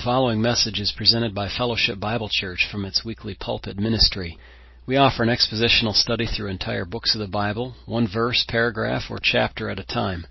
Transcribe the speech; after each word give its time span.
The 0.00 0.04
following 0.04 0.40
message 0.40 0.80
is 0.80 0.94
presented 0.96 1.34
by 1.34 1.50
Fellowship 1.50 2.00
Bible 2.00 2.30
Church 2.32 2.66
from 2.72 2.86
its 2.86 3.04
weekly 3.04 3.36
pulpit 3.38 3.76
ministry. 3.76 4.38
We 4.86 4.96
offer 4.96 5.22
an 5.22 5.28
expositional 5.28 5.92
study 5.92 6.24
through 6.24 6.48
entire 6.48 6.86
books 6.86 7.14
of 7.14 7.18
the 7.18 7.28
Bible, 7.28 7.74
one 7.84 8.08
verse, 8.10 8.42
paragraph, 8.48 9.10
or 9.10 9.18
chapter 9.22 9.68
at 9.68 9.78
a 9.78 9.84
time. 9.84 10.26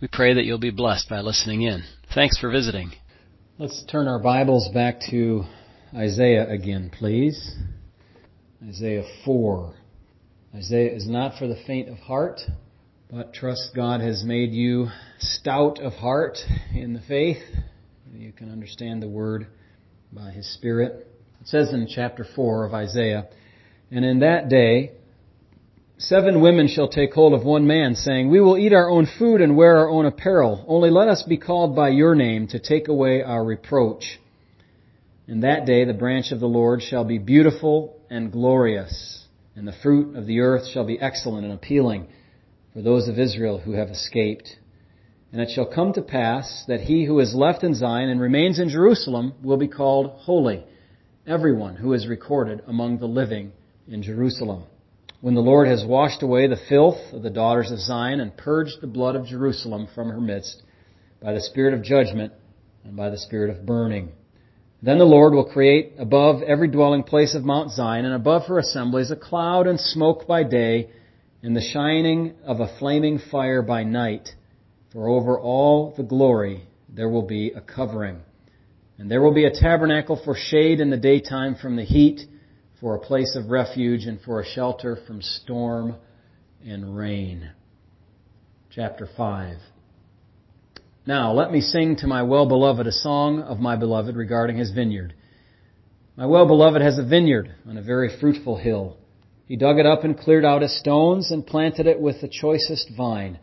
We 0.00 0.06
pray 0.06 0.34
that 0.34 0.44
you'll 0.44 0.60
be 0.60 0.70
blessed 0.70 1.08
by 1.08 1.18
listening 1.18 1.62
in. 1.62 1.82
Thanks 2.14 2.38
for 2.38 2.48
visiting. 2.48 2.92
Let's 3.58 3.84
turn 3.90 4.06
our 4.06 4.20
Bibles 4.20 4.68
back 4.72 5.00
to 5.10 5.42
Isaiah 5.92 6.48
again, 6.48 6.88
please. 6.96 7.56
Isaiah 8.64 9.04
4. 9.24 9.74
Isaiah 10.54 10.94
is 10.94 11.08
not 11.08 11.36
for 11.40 11.48
the 11.48 11.60
faint 11.66 11.88
of 11.88 11.98
heart, 11.98 12.40
but 13.10 13.34
trust 13.34 13.72
God 13.74 14.00
has 14.00 14.22
made 14.22 14.52
you 14.52 14.90
stout 15.18 15.80
of 15.80 15.94
heart 15.94 16.38
in 16.72 16.92
the 16.92 17.00
faith 17.00 17.42
you 18.14 18.32
can 18.32 18.50
understand 18.50 19.02
the 19.02 19.08
word 19.08 19.46
by 20.12 20.30
his 20.30 20.52
spirit. 20.54 21.06
It 21.40 21.46
says 21.46 21.72
in 21.72 21.86
chapter 21.88 22.24
4 22.34 22.64
of 22.64 22.74
Isaiah, 22.74 23.28
And 23.90 24.04
in 24.04 24.20
that 24.20 24.48
day, 24.48 24.92
seven 25.98 26.40
women 26.40 26.68
shall 26.68 26.88
take 26.88 27.12
hold 27.12 27.34
of 27.34 27.44
one 27.44 27.66
man, 27.66 27.94
saying, 27.94 28.30
We 28.30 28.40
will 28.40 28.56
eat 28.56 28.72
our 28.72 28.88
own 28.88 29.06
food 29.18 29.40
and 29.40 29.56
wear 29.56 29.78
our 29.78 29.88
own 29.88 30.06
apparel. 30.06 30.64
Only 30.66 30.90
let 30.90 31.08
us 31.08 31.22
be 31.22 31.36
called 31.36 31.76
by 31.76 31.90
your 31.90 32.14
name 32.14 32.48
to 32.48 32.58
take 32.58 32.88
away 32.88 33.22
our 33.22 33.44
reproach. 33.44 34.18
In 35.26 35.40
that 35.40 35.66
day 35.66 35.84
the 35.84 35.92
branch 35.92 36.32
of 36.32 36.40
the 36.40 36.46
Lord 36.46 36.82
shall 36.82 37.04
be 37.04 37.18
beautiful 37.18 38.00
and 38.08 38.32
glorious, 38.32 39.26
and 39.54 39.68
the 39.68 39.76
fruit 39.82 40.16
of 40.16 40.26
the 40.26 40.40
earth 40.40 40.66
shall 40.68 40.86
be 40.86 41.00
excellent 41.00 41.44
and 41.44 41.52
appealing 41.52 42.08
for 42.72 42.80
those 42.80 43.08
of 43.08 43.18
Israel 43.18 43.58
who 43.58 43.72
have 43.72 43.88
escaped. 43.88 44.56
And 45.32 45.42
it 45.42 45.50
shall 45.50 45.66
come 45.66 45.92
to 45.92 46.02
pass 46.02 46.64
that 46.68 46.80
he 46.80 47.04
who 47.04 47.20
is 47.20 47.34
left 47.34 47.62
in 47.62 47.74
Zion 47.74 48.08
and 48.08 48.20
remains 48.20 48.58
in 48.58 48.70
Jerusalem 48.70 49.34
will 49.42 49.58
be 49.58 49.68
called 49.68 50.12
holy, 50.20 50.64
everyone 51.26 51.76
who 51.76 51.92
is 51.92 52.06
recorded 52.06 52.62
among 52.66 52.98
the 52.98 53.06
living 53.06 53.52
in 53.86 54.02
Jerusalem. 54.02 54.64
When 55.20 55.34
the 55.34 55.40
Lord 55.40 55.68
has 55.68 55.84
washed 55.84 56.22
away 56.22 56.46
the 56.46 56.56
filth 56.68 57.12
of 57.12 57.22
the 57.22 57.30
daughters 57.30 57.70
of 57.70 57.80
Zion 57.80 58.20
and 58.20 58.36
purged 58.36 58.80
the 58.80 58.86
blood 58.86 59.16
of 59.16 59.26
Jerusalem 59.26 59.88
from 59.94 60.08
her 60.08 60.20
midst 60.20 60.62
by 61.20 61.34
the 61.34 61.40
spirit 61.40 61.74
of 61.74 61.82
judgment 61.82 62.32
and 62.84 62.96
by 62.96 63.10
the 63.10 63.18
spirit 63.18 63.50
of 63.50 63.66
burning. 63.66 64.12
Then 64.80 64.98
the 64.98 65.04
Lord 65.04 65.34
will 65.34 65.44
create 65.44 65.94
above 65.98 66.40
every 66.42 66.68
dwelling 66.68 67.02
place 67.02 67.34
of 67.34 67.44
Mount 67.44 67.72
Zion 67.72 68.04
and 68.04 68.14
above 68.14 68.46
her 68.46 68.58
assemblies 68.58 69.10
a 69.10 69.16
cloud 69.16 69.66
and 69.66 69.78
smoke 69.78 70.26
by 70.26 70.44
day 70.44 70.88
and 71.42 71.54
the 71.54 71.60
shining 71.60 72.34
of 72.44 72.60
a 72.60 72.78
flaming 72.78 73.18
fire 73.18 73.60
by 73.60 73.82
night 73.82 74.30
for 74.98 75.08
over 75.08 75.38
all 75.38 75.94
the 75.96 76.02
glory 76.02 76.66
there 76.92 77.08
will 77.08 77.22
be 77.22 77.52
a 77.52 77.60
covering. 77.60 78.18
And 78.98 79.08
there 79.08 79.22
will 79.22 79.32
be 79.32 79.44
a 79.44 79.54
tabernacle 79.54 80.20
for 80.24 80.34
shade 80.34 80.80
in 80.80 80.90
the 80.90 80.96
daytime 80.96 81.54
from 81.54 81.76
the 81.76 81.84
heat, 81.84 82.22
for 82.80 82.96
a 82.96 82.98
place 82.98 83.36
of 83.36 83.48
refuge, 83.48 84.06
and 84.06 84.20
for 84.20 84.40
a 84.40 84.44
shelter 84.44 84.98
from 85.06 85.22
storm 85.22 85.94
and 86.66 86.96
rain. 86.96 87.48
Chapter 88.70 89.08
5. 89.16 89.58
Now, 91.06 91.32
let 91.32 91.52
me 91.52 91.60
sing 91.60 91.94
to 91.98 92.08
my 92.08 92.24
well-beloved 92.24 92.88
a 92.88 92.90
song 92.90 93.42
of 93.42 93.60
my 93.60 93.76
beloved 93.76 94.16
regarding 94.16 94.56
his 94.56 94.72
vineyard. 94.72 95.14
My 96.16 96.26
well-beloved 96.26 96.82
has 96.82 96.98
a 96.98 97.06
vineyard 97.06 97.54
on 97.68 97.76
a 97.76 97.82
very 97.82 98.18
fruitful 98.18 98.56
hill. 98.56 98.96
He 99.46 99.54
dug 99.54 99.78
it 99.78 99.86
up 99.86 100.02
and 100.02 100.18
cleared 100.18 100.44
out 100.44 100.64
its 100.64 100.76
stones 100.80 101.30
and 101.30 101.46
planted 101.46 101.86
it 101.86 102.00
with 102.00 102.20
the 102.20 102.28
choicest 102.28 102.90
vine. 102.96 103.38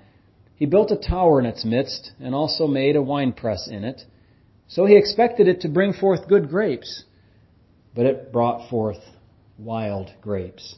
He 0.58 0.66
built 0.66 0.92
a 0.92 0.96
tower 0.96 1.40
in 1.40 1.46
its 1.46 1.66
midst, 1.66 2.12
and 2.20 2.34
also 2.34 2.66
made 2.66 2.96
a 2.96 3.02
winepress 3.02 3.68
in 3.68 3.84
it. 3.84 4.04
So 4.68 4.86
he 4.86 4.96
expected 4.96 5.48
it 5.48 5.62
to 5.62 5.70
bring 5.70 5.94
forth 5.94 6.30
good 6.30 6.50
grapes, 6.50 7.04
but 7.94 8.06
it 8.06 8.32
brought 8.32 8.70
forth 8.70 9.00
wild 9.58 10.12
grapes. 10.22 10.76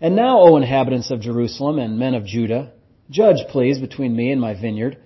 And 0.00 0.14
now, 0.14 0.40
O 0.40 0.56
inhabitants 0.56 1.10
of 1.10 1.20
Jerusalem 1.20 1.78
and 1.78 1.98
men 1.98 2.14
of 2.14 2.26
Judah, 2.26 2.72
judge, 3.10 3.38
please, 3.48 3.78
between 3.78 4.14
me 4.14 4.30
and 4.30 4.40
my 4.40 4.54
vineyard. 4.60 4.98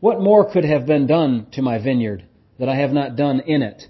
What 0.00 0.20
more 0.20 0.50
could 0.50 0.64
have 0.64 0.86
been 0.86 1.08
done 1.08 1.48
to 1.52 1.62
my 1.62 1.82
vineyard 1.82 2.24
that 2.58 2.68
I 2.68 2.76
have 2.76 2.92
not 2.92 3.16
done 3.16 3.40
in 3.40 3.62
it? 3.62 3.84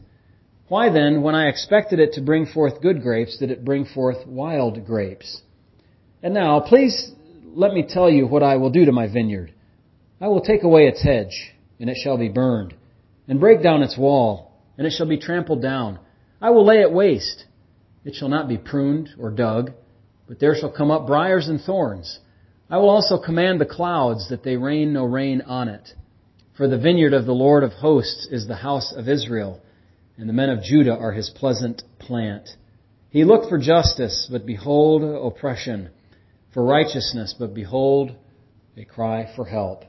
Why 0.69 0.91
then, 0.91 1.23
when 1.23 1.35
I 1.35 1.49
expected 1.49 1.99
it 1.99 2.15
to 2.15 2.23
bring 2.23 2.47
forth 2.47 2.81
good 2.81 3.03
grapes, 3.03 3.37
did 3.39 3.51
it 3.51 3.65
bring 3.65 3.85
forth 3.85 4.27
wild 4.27 4.87
grapes? 4.87 5.43
And 6.23 6.33
now, 6.33 6.61
please 6.61 7.13
let 7.55 7.73
me 7.73 7.87
tell 7.87 8.11
you 8.11 8.27
what 8.27 8.43
I 8.43 8.57
will 8.57 8.71
do 8.71 8.87
to 8.87 8.93
my 8.93 9.07
vineyard. 9.07 9.53
I 10.21 10.29
will 10.29 10.41
take 10.41 10.65
away 10.65 10.89
its 10.89 11.03
hedge, 11.03 11.53
and 11.79 11.89
it 11.89 11.97
shall 11.97 12.19
be 12.19 12.29
burned, 12.29 12.75
and 13.29 13.39
break 13.39 13.63
down 13.63 13.83
its 13.83 13.97
wall, 13.97 14.53
and 14.77 14.87
it 14.87 14.91
shall 14.91 15.07
be 15.07 15.19
trampled 15.19 15.63
down. 15.63 16.01
I 16.41 16.51
will 16.51 16.65
lay 16.65 16.81
it 16.81 16.93
waste. 16.93 17.45
It 18.05 18.15
shall 18.15 18.29
not 18.29 18.49
be 18.49 18.59
pruned 18.59 19.11
or 19.19 19.31
dug, 19.31 19.73
but 20.27 20.41
there 20.41 20.57
shall 20.57 20.73
come 20.73 20.91
up 20.91 21.07
briars 21.07 21.49
and 21.49 21.61
thorns. 21.61 22.19
I 22.69 22.79
will 22.79 22.91
also 22.91 23.19
command 23.19 23.61
the 23.61 23.67
clouds 23.67 24.29
that 24.29 24.43
they 24.43 24.57
rain 24.57 24.93
no 24.93 25.05
rain 25.05 25.41
on 25.43 25.69
it. 25.69 25.95
For 26.57 26.67
the 26.67 26.79
vineyard 26.79 27.15
of 27.15 27.25
the 27.25 27.33
Lord 27.33 27.63
of 27.63 27.73
hosts 27.75 28.27
is 28.31 28.47
the 28.47 28.57
house 28.57 28.93
of 28.93 29.09
Israel, 29.09 29.61
and 30.17 30.29
the 30.29 30.33
men 30.33 30.51
of 30.51 30.63
Judah 30.63 30.97
are 30.97 31.13
his 31.13 31.31
pleasant 31.31 31.83
plant. 32.01 32.49
He 33.11 33.25
looked 33.25 33.49
for 33.49 33.59
justice, 33.59 34.29
but 34.31 34.45
behold 34.45 35.03
oppression, 35.05 35.91
for 36.53 36.65
righteousness, 36.65 37.35
but 37.39 37.55
behold 37.55 38.17
a 38.77 38.85
cry 38.85 39.33
for 39.37 39.45
help. 39.45 39.85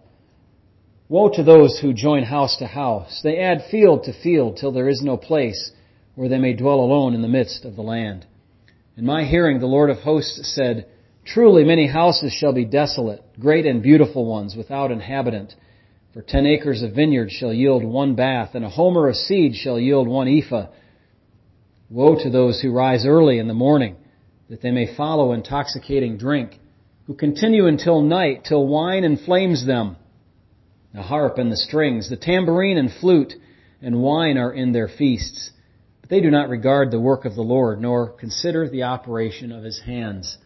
Woe 1.12 1.28
to 1.30 1.42
those 1.42 1.80
who 1.80 1.92
join 1.92 2.22
house 2.22 2.58
to 2.58 2.68
house. 2.68 3.22
They 3.24 3.40
add 3.40 3.64
field 3.72 4.03
to 4.03 4.14
field 4.14 4.58
till 4.58 4.72
there 4.72 4.88
is 4.88 5.02
no 5.02 5.18
place 5.18 5.72
where 6.14 6.30
they 6.30 6.38
may 6.38 6.53
dwell 6.53 6.80
alone 6.81 7.16
in 7.16 7.24
the 7.24 7.28
midst 7.28 7.66
of 7.66 7.75
the 7.75 7.81
land. 7.81 8.28
In 8.96 9.08
my 9.08 9.24
hearing, 9.24 9.59
the 9.59 9.66
Lord 9.66 9.90
of 9.90 9.97
hosts 9.97 10.53
said, 10.53 10.86
Truly 11.25 11.64
many 11.64 11.88
houses 11.88 12.31
shall 12.31 12.53
be 12.53 12.64
desolate, 12.64 13.24
great 13.40 13.66
and 13.66 13.81
beautiful 13.81 14.28
ones, 14.28 14.56
without 14.56 14.92
inhabitant. 14.92 15.56
For 16.14 16.22
ten 16.22 16.46
acres 16.46 16.84
of 16.84 16.94
vineyard 16.94 17.31
shall 17.31 17.53
yield 17.53 17.84
one 17.84 18.14
bath, 18.14 18.52
and 18.53 18.64
a 18.64 18.70
homer 18.70 19.09
of 19.09 19.16
seed 19.16 19.56
shall 19.56 19.80
yield 19.80 20.08
one 20.08 20.28
ephah. 20.28 20.68
Woe 21.90 22.22
to 22.22 22.30
those 22.30 22.62
who 22.62 22.72
rise 22.72 23.08
early 23.08 23.40
in 23.40 23.47
the 23.47 23.56
morning, 23.56 23.96
that 24.47 24.62
they 24.62 24.72
may 24.72 24.96
follow 24.96 25.31
intoxicating 25.31 26.20
drink, 26.20 26.59
who 27.08 27.16
continue 27.16 27.66
until 27.66 28.03
night, 28.03 28.44
till 28.47 28.68
wine 28.68 29.03
inflames 29.03 29.66
them 29.66 29.96
the 30.94 31.01
harp 31.01 31.38
and 31.38 31.51
the 31.51 31.57
strings, 31.57 32.09
the 32.09 32.17
tambourine 32.17 32.77
and 32.77 32.91
flute 32.91 33.33
and 33.81 34.01
wine 34.01 34.38
are 34.38 34.51
in 34.51 34.72
their 34.72 34.88
feasts. 34.88 35.51
But 36.01 36.09
they 36.09 36.22
do 36.22 36.31
not 36.31 36.50
regard 36.50 36.91
the 36.91 37.00
work 37.00 37.25
of 37.25 37.35
the 37.35 37.41
Lord, 37.41 37.81
nor 37.81 38.09
consider 38.09 38.67
the 38.67 38.83
operation 38.83 39.51
of 39.51 39.63
his 39.63 39.81
hands. 39.81 40.38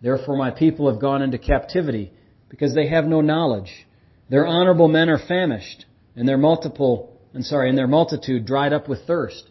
Therefore 0.00 0.36
my 0.36 0.50
people 0.50 0.90
have 0.90 1.00
gone 1.00 1.22
into 1.22 1.38
captivity, 1.38 2.12
because 2.48 2.74
they 2.74 2.88
have 2.88 3.04
no 3.04 3.20
knowledge. 3.20 3.86
Their 4.28 4.46
honorable 4.46 4.88
men 4.88 5.08
are 5.08 5.18
famished, 5.18 5.86
and 6.16 6.26
their 6.26 6.38
multiple, 6.38 7.16
and 7.34 7.44
sorry, 7.44 7.68
and 7.68 7.78
their 7.78 7.86
multitude 7.86 8.46
dried 8.46 8.72
up 8.72 8.88
with 8.88 9.06
thirst. 9.06 9.48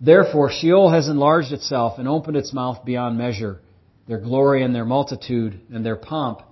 Therefore 0.00 0.50
Sheol 0.50 0.90
has 0.90 1.08
enlarged 1.08 1.52
itself 1.52 1.98
and 1.98 2.08
opened 2.08 2.36
its 2.36 2.52
mouth 2.52 2.84
beyond 2.84 3.18
measure. 3.18 3.60
Their 4.08 4.18
glory 4.18 4.64
and 4.64 4.74
their 4.74 4.84
multitude 4.84 5.60
and 5.72 5.86
their 5.86 5.96
pomp, 5.96 6.42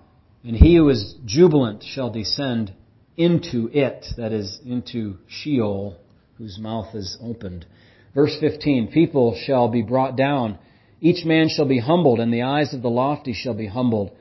and 0.45 0.55
he 0.55 0.77
who 0.77 0.89
is 0.89 1.17
jubilant 1.25 1.83
shall 1.83 2.11
descend 2.11 2.73
into 3.21 3.69
it, 3.73 4.07
that 4.17 4.33
is, 4.33 4.61
into 4.65 5.19
Sheol, 5.29 5.99
whose 6.39 6.59
mouth 6.59 6.95
is 6.95 7.19
opened. 7.23 7.67
Verse 8.15 8.35
15, 8.41 8.91
people 8.93 9.39
shall 9.45 9.69
be 9.69 9.83
brought 9.83 10.17
down. 10.17 10.59
Each 11.03 11.27
man 11.27 11.49
shall 11.49 11.69
be 11.69 11.81
humbled, 11.81 12.19
and 12.19 12.33
the 12.33 12.43
eyes 12.43 12.73
of 12.73 12.81
the 12.81 12.89
lofty 12.89 13.35
shall 13.35 13.53
be 13.53 13.67
humbled. 13.67 14.13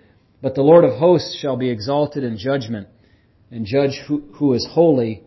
But 0.41 0.55
the 0.55 0.63
Lord 0.63 0.83
of 0.83 0.99
hosts 0.99 1.37
shall 1.39 1.55
be 1.55 1.69
exalted 1.69 2.25
in 2.25 2.37
judgment, 2.37 2.89
and 3.49 3.65
judge 3.65 4.01
who, 4.05 4.21
who 4.33 4.53
is 4.53 4.67
holy, 4.69 5.23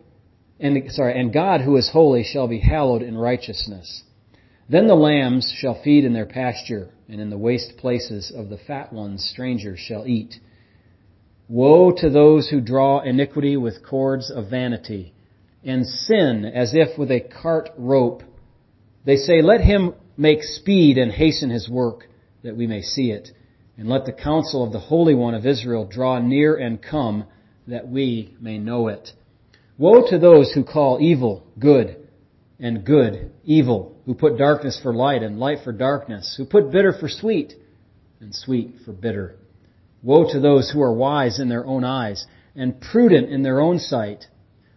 and, 0.59 0.91
sorry, 0.91 1.19
and 1.19 1.33
God 1.33 1.61
who 1.61 1.75
is 1.75 1.89
holy 1.89 2.23
shall 2.23 2.47
be 2.47 2.59
hallowed 2.59 3.01
in 3.01 3.17
righteousness. 3.17 4.03
Then 4.69 4.87
the 4.87 4.95
lambs 4.95 5.51
shall 5.57 5.81
feed 5.83 6.05
in 6.05 6.13
their 6.13 6.27
pasture, 6.27 6.89
and 7.09 7.19
in 7.19 7.31
the 7.31 7.37
waste 7.39 7.77
places 7.77 8.31
of 8.35 8.49
the 8.49 8.57
fat 8.57 8.93
ones 8.93 9.27
strangers 9.33 9.79
shall 9.79 10.05
eat. 10.07 10.35
Woe 11.49 11.91
to 11.91 12.09
those 12.09 12.49
who 12.49 12.61
draw 12.61 13.01
iniquity 13.01 13.57
with 13.57 13.85
cords 13.85 14.31
of 14.31 14.49
vanity, 14.49 15.13
and 15.63 15.85
sin 15.85 16.45
as 16.45 16.73
if 16.73 16.97
with 16.97 17.11
a 17.11 17.19
cart 17.19 17.69
rope. 17.77 18.23
They 19.05 19.17
say, 19.17 19.41
Let 19.41 19.61
him 19.61 19.93
make 20.17 20.43
speed 20.43 20.97
and 20.97 21.11
hasten 21.11 21.49
his 21.49 21.69
work, 21.69 22.07
that 22.43 22.55
we 22.55 22.67
may 22.67 22.81
see 22.81 23.11
it. 23.11 23.29
And 23.77 23.89
let 23.89 24.05
the 24.05 24.13
counsel 24.13 24.63
of 24.63 24.71
the 24.71 24.79
Holy 24.79 25.15
One 25.15 25.33
of 25.33 25.45
Israel 25.45 25.85
draw 25.85 26.19
near 26.19 26.55
and 26.55 26.81
come, 26.81 27.25
that 27.67 27.87
we 27.87 28.35
may 28.39 28.57
know 28.57 28.87
it. 28.87 29.11
Woe 29.77 30.07
to 30.09 30.19
those 30.19 30.51
who 30.51 30.63
call 30.63 30.99
evil 31.01 31.43
good, 31.59 32.07
and 32.59 32.85
good 32.85 33.31
evil, 33.43 33.97
who 34.05 34.13
put 34.13 34.37
darkness 34.37 34.79
for 34.81 34.93
light 34.93 35.23
and 35.23 35.39
light 35.39 35.59
for 35.63 35.71
darkness, 35.73 36.35
who 36.37 36.45
put 36.45 36.71
bitter 36.71 36.93
for 36.93 37.09
sweet, 37.09 37.53
and 38.21 38.33
sweet 38.33 38.75
for 38.85 38.93
bitter. 38.93 39.35
Woe 40.03 40.29
to 40.29 40.39
those 40.39 40.69
who 40.69 40.81
are 40.81 40.93
wise 40.93 41.39
in 41.39 41.47
their 41.47 41.65
own 41.65 41.85
eyes 41.85 42.27
and 42.55 42.79
prudent 42.79 43.29
in 43.29 43.41
their 43.41 43.61
own 43.61 43.79
sight. 43.79 44.27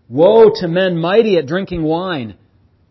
Woe 0.08 0.50
to 0.60 0.68
men 0.68 0.96
mighty 0.96 1.36
at 1.36 1.46
drinking 1.46 1.82
wine, 1.82 2.34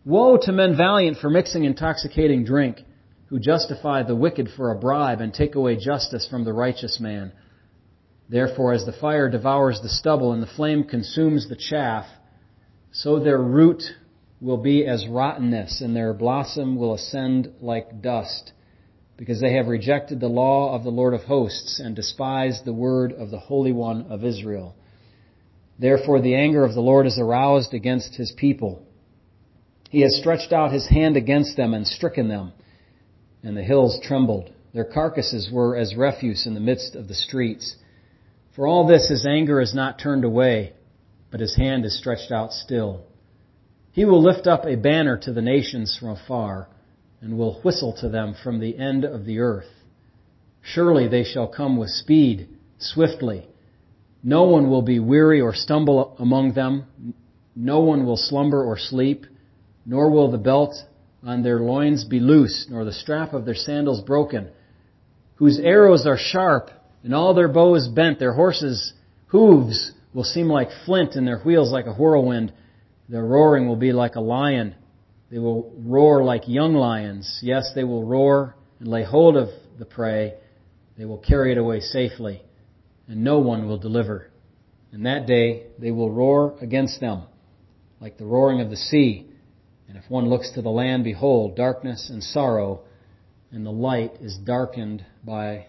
Woe 0.04 0.36
to 0.36 0.52
men 0.52 0.76
valiant 0.76 1.16
for 1.16 1.30
mixing 1.30 1.64
intoxicating 1.64 2.44
drink, 2.44 2.84
who 3.28 3.40
justify 3.40 4.02
the 4.02 4.14
wicked 4.14 4.48
for 4.50 4.70
a 4.70 4.78
bribe 4.78 5.20
and 5.20 5.32
take 5.32 5.54
away 5.54 5.76
justice 5.76 6.28
from 6.28 6.44
the 6.44 6.52
righteous 6.52 7.00
man. 7.00 7.32
Therefore, 8.28 8.72
as 8.74 8.84
the 8.84 8.92
fire 8.92 9.30
devours 9.30 9.80
the 9.80 9.88
stubble 9.88 10.32
and 10.32 10.42
the 10.42 10.46
flame 10.46 10.84
consumes 10.84 11.48
the 11.48 11.56
chaff, 11.56 12.06
so 12.92 13.18
their 13.18 13.40
root 13.40 13.82
will 14.40 14.58
be 14.58 14.86
as 14.86 15.08
rottenness 15.08 15.80
and 15.80 15.96
their 15.96 16.12
blossom 16.12 16.76
will 16.76 16.92
ascend 16.92 17.50
like 17.60 18.02
dust, 18.02 18.52
because 19.16 19.40
they 19.40 19.54
have 19.54 19.68
rejected 19.68 20.20
the 20.20 20.28
law 20.28 20.74
of 20.74 20.84
the 20.84 20.90
Lord 20.90 21.14
of 21.14 21.22
hosts 21.22 21.80
and 21.80 21.96
despised 21.96 22.64
the 22.64 22.72
word 22.72 23.12
of 23.12 23.30
the 23.30 23.38
Holy 23.38 23.72
One 23.72 24.06
of 24.10 24.24
Israel. 24.24 24.74
Therefore 25.78 26.20
the 26.20 26.34
anger 26.34 26.64
of 26.64 26.74
the 26.74 26.80
Lord 26.80 27.06
is 27.06 27.18
aroused 27.18 27.74
against 27.74 28.14
his 28.14 28.32
people 28.36 28.82
he 29.90 30.00
has 30.00 30.16
stretched 30.16 30.52
out 30.52 30.72
his 30.72 30.86
hand 30.88 31.16
against 31.16 31.56
them 31.56 31.74
and 31.74 31.86
stricken 31.86 32.28
them, 32.28 32.52
and 33.42 33.56
the 33.56 33.62
hills 33.62 33.98
trembled. 34.02 34.50
Their 34.74 34.84
carcasses 34.84 35.50
were 35.50 35.76
as 35.76 35.94
refuse 35.94 36.46
in 36.46 36.54
the 36.54 36.60
midst 36.60 36.94
of 36.96 37.08
the 37.08 37.14
streets. 37.14 37.76
For 38.54 38.66
all 38.66 38.86
this 38.86 39.08
his 39.08 39.26
anger 39.26 39.60
is 39.60 39.74
not 39.74 39.98
turned 39.98 40.24
away, 40.24 40.72
but 41.30 41.40
his 41.40 41.56
hand 41.56 41.84
is 41.84 41.96
stretched 41.98 42.32
out 42.32 42.52
still. 42.52 43.04
He 43.92 44.04
will 44.04 44.22
lift 44.22 44.46
up 44.46 44.66
a 44.66 44.76
banner 44.76 45.16
to 45.18 45.32
the 45.32 45.42
nations 45.42 45.96
from 45.98 46.10
afar, 46.10 46.68
and 47.20 47.38
will 47.38 47.60
whistle 47.62 47.96
to 48.00 48.08
them 48.08 48.34
from 48.42 48.60
the 48.60 48.78
end 48.78 49.04
of 49.04 49.24
the 49.24 49.38
earth. 49.38 49.70
Surely 50.62 51.08
they 51.08 51.24
shall 51.24 51.48
come 51.48 51.76
with 51.76 51.90
speed, 51.90 52.48
swiftly. 52.78 53.46
No 54.22 54.44
one 54.44 54.68
will 54.68 54.82
be 54.82 54.98
weary 54.98 55.40
or 55.40 55.54
stumble 55.54 56.16
among 56.18 56.54
them. 56.54 56.86
No 57.54 57.80
one 57.80 58.04
will 58.04 58.16
slumber 58.16 58.62
or 58.62 58.76
sleep 58.76 59.26
nor 59.86 60.10
will 60.10 60.30
the 60.30 60.38
belt 60.38 60.74
on 61.22 61.42
their 61.42 61.60
loins 61.60 62.04
be 62.04 62.18
loose, 62.20 62.66
nor 62.68 62.84
the 62.84 62.92
strap 62.92 63.32
of 63.32 63.44
their 63.44 63.54
sandals 63.54 64.00
broken, 64.00 64.48
whose 65.36 65.58
arrows 65.58 66.04
are 66.06 66.18
sharp, 66.18 66.70
and 67.04 67.14
all 67.14 67.32
their 67.32 67.48
bows 67.48 67.88
bent, 67.88 68.18
their 68.18 68.34
horses' 68.34 68.92
hooves 69.28 69.92
will 70.12 70.24
seem 70.24 70.48
like 70.48 70.68
flint, 70.84 71.14
and 71.14 71.26
their 71.26 71.38
wheels 71.38 71.70
like 71.70 71.86
a 71.86 71.94
whirlwind. 71.94 72.52
Their 73.08 73.24
roaring 73.24 73.68
will 73.68 73.76
be 73.76 73.92
like 73.92 74.16
a 74.16 74.20
lion. 74.20 74.74
They 75.30 75.38
will 75.38 75.72
roar 75.78 76.24
like 76.24 76.46
young 76.46 76.74
lions. 76.74 77.40
Yes, 77.42 77.72
they 77.74 77.84
will 77.84 78.04
roar 78.04 78.56
and 78.78 78.88
lay 78.88 79.04
hold 79.04 79.36
of 79.36 79.48
the 79.78 79.84
prey. 79.84 80.34
They 80.96 81.04
will 81.04 81.18
carry 81.18 81.52
it 81.52 81.58
away 81.58 81.80
safely, 81.80 82.42
and 83.08 83.24
no 83.24 83.38
one 83.40 83.66
will 83.66 83.78
deliver. 83.78 84.30
And 84.92 85.04
that 85.06 85.26
day 85.26 85.66
they 85.78 85.90
will 85.90 86.10
roar 86.10 86.56
against 86.60 87.00
them, 87.00 87.24
like 88.00 88.18
the 88.18 88.24
roaring 88.24 88.60
of 88.60 88.70
the 88.70 88.76
sea 88.76 89.26
and 89.88 89.96
if 89.96 90.10
one 90.10 90.28
looks 90.28 90.50
to 90.52 90.62
the 90.62 90.70
land, 90.70 91.04
behold, 91.04 91.56
darkness 91.56 92.10
and 92.10 92.22
sorrow, 92.22 92.82
and 93.52 93.64
the 93.64 93.70
light 93.70 94.16
is 94.20 94.36
darkened 94.36 95.04
by 95.24 95.66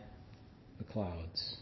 the 0.77 0.83
clouds. 0.83 1.57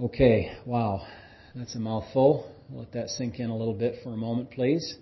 Okay, 0.00 0.52
wow, 0.66 1.06
that's 1.54 1.74
a 1.74 1.78
mouthful. 1.78 2.54
let 2.70 2.92
that 2.92 3.08
sink 3.08 3.40
in 3.40 3.50
a 3.50 3.56
little 3.56 3.74
bit 3.74 4.02
for 4.02 4.12
a 4.12 4.16
moment, 4.16 4.50
please. 4.50 4.96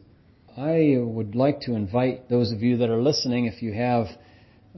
I 0.57 0.97
would 0.99 1.35
like 1.35 1.61
to 1.63 1.75
invite 1.75 2.31
those 2.31 2.51
of 2.51 2.63
you 2.63 2.79
that 2.79 2.89
are 2.89 3.03
listening, 3.03 3.45
if 3.45 3.61
you 3.61 3.75
have 3.75 4.07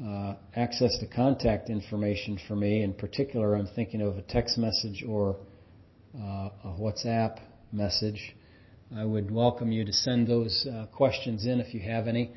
uh, 0.04 0.34
access 0.56 0.98
to 0.98 1.06
contact 1.06 1.70
information 1.70 2.36
for 2.48 2.56
me, 2.56 2.82
in 2.82 2.92
particular, 2.94 3.54
I'm 3.54 3.68
thinking 3.76 4.02
of 4.02 4.16
a 4.16 4.22
text 4.22 4.58
message 4.58 5.04
or 5.08 5.36
uh, 6.18 6.48
a 6.64 6.76
WhatsApp 6.80 7.38
message. 7.70 8.34
I 8.96 9.04
would 9.04 9.30
welcome 9.30 9.70
you 9.70 9.84
to 9.84 9.92
send 9.92 10.26
those 10.26 10.66
uh, 10.66 10.86
questions 10.86 11.46
in 11.46 11.60
if 11.60 11.72
you 11.72 11.80
have 11.82 12.08
any. 12.08 12.32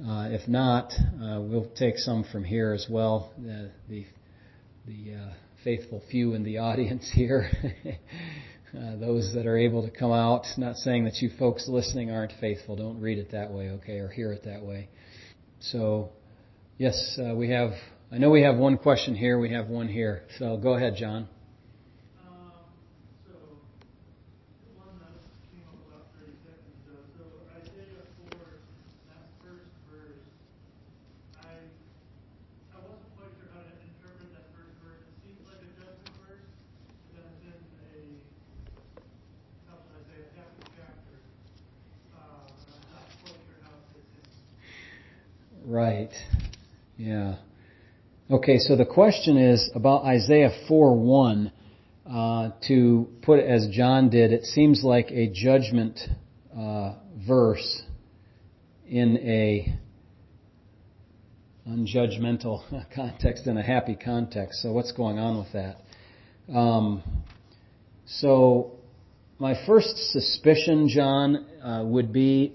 Uh, 0.00 0.28
if 0.30 0.46
not, 0.46 0.92
uh, 0.92 1.40
we'll 1.40 1.72
take 1.74 1.98
some 1.98 2.22
from 2.30 2.44
here 2.44 2.72
as 2.72 2.86
well. 2.88 3.32
the 3.88 4.04
the 4.86 5.14
uh, 5.14 5.32
faithful 5.64 6.00
few 6.12 6.34
in 6.34 6.44
the 6.44 6.58
audience 6.68 7.10
here, 7.12 7.50
uh, 8.76 8.96
those 8.96 9.32
that 9.34 9.46
are 9.46 9.56
able 9.56 9.82
to 9.82 9.90
come 9.90 10.12
out. 10.12 10.46
Not 10.56 10.76
saying 10.76 11.04
that 11.04 11.22
you 11.22 11.30
folks 11.38 11.68
listening 11.68 12.10
aren't 12.10 12.32
faithful. 12.40 12.76
Don't 12.76 13.00
read 13.00 13.18
it 13.18 13.30
that 13.32 13.52
way, 13.52 13.70
okay, 13.70 13.98
or 13.98 14.08
hear 14.08 14.32
it 14.32 14.44
that 14.44 14.62
way. 14.62 14.88
So, 15.60 16.10
yes, 16.78 17.18
uh, 17.18 17.34
we 17.34 17.50
have. 17.50 17.70
I 18.10 18.18
know 18.18 18.30
we 18.30 18.42
have 18.42 18.56
one 18.56 18.76
question 18.76 19.14
here. 19.14 19.38
We 19.38 19.52
have 19.52 19.68
one 19.68 19.88
here. 19.88 20.24
So 20.38 20.56
go 20.56 20.74
ahead, 20.74 20.94
John. 20.96 21.28
Right. 45.84 46.14
Yeah. 46.96 47.34
Okay, 48.30 48.56
so 48.56 48.74
the 48.74 48.86
question 48.86 49.36
is 49.36 49.70
about 49.74 50.04
Isaiah 50.04 50.48
4 50.66 50.96
1. 50.96 51.52
Uh, 52.10 52.50
to 52.68 53.06
put 53.20 53.38
it 53.38 53.46
as 53.46 53.68
John 53.70 54.08
did, 54.08 54.32
it 54.32 54.44
seems 54.44 54.82
like 54.82 55.10
a 55.10 55.30
judgment 55.30 56.00
uh, 56.58 56.94
verse 57.28 57.82
in 58.88 59.18
a 59.18 59.78
unjudgmental 61.68 62.62
context 62.94 63.46
and 63.46 63.58
a 63.58 63.62
happy 63.62 63.94
context. 63.94 64.62
So 64.62 64.72
what's 64.72 64.92
going 64.92 65.18
on 65.18 65.36
with 65.36 65.52
that? 65.52 66.56
Um, 66.58 67.02
so 68.06 68.78
my 69.38 69.54
first 69.66 69.98
suspicion, 70.12 70.88
John, 70.88 71.44
uh, 71.62 71.84
would 71.84 72.10
be 72.10 72.54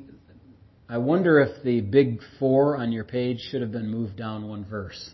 I 0.91 0.97
wonder 0.97 1.39
if 1.39 1.61
the 1.63 1.81
big 1.81 2.19
four 2.39 2.75
on 2.75 2.91
your 2.91 3.03
page 3.03 3.47
should 3.51 3.61
have 3.61 3.71
been 3.71 3.91
moved 3.91 4.17
down 4.17 4.47
one 4.47 4.65
verse. 4.65 5.11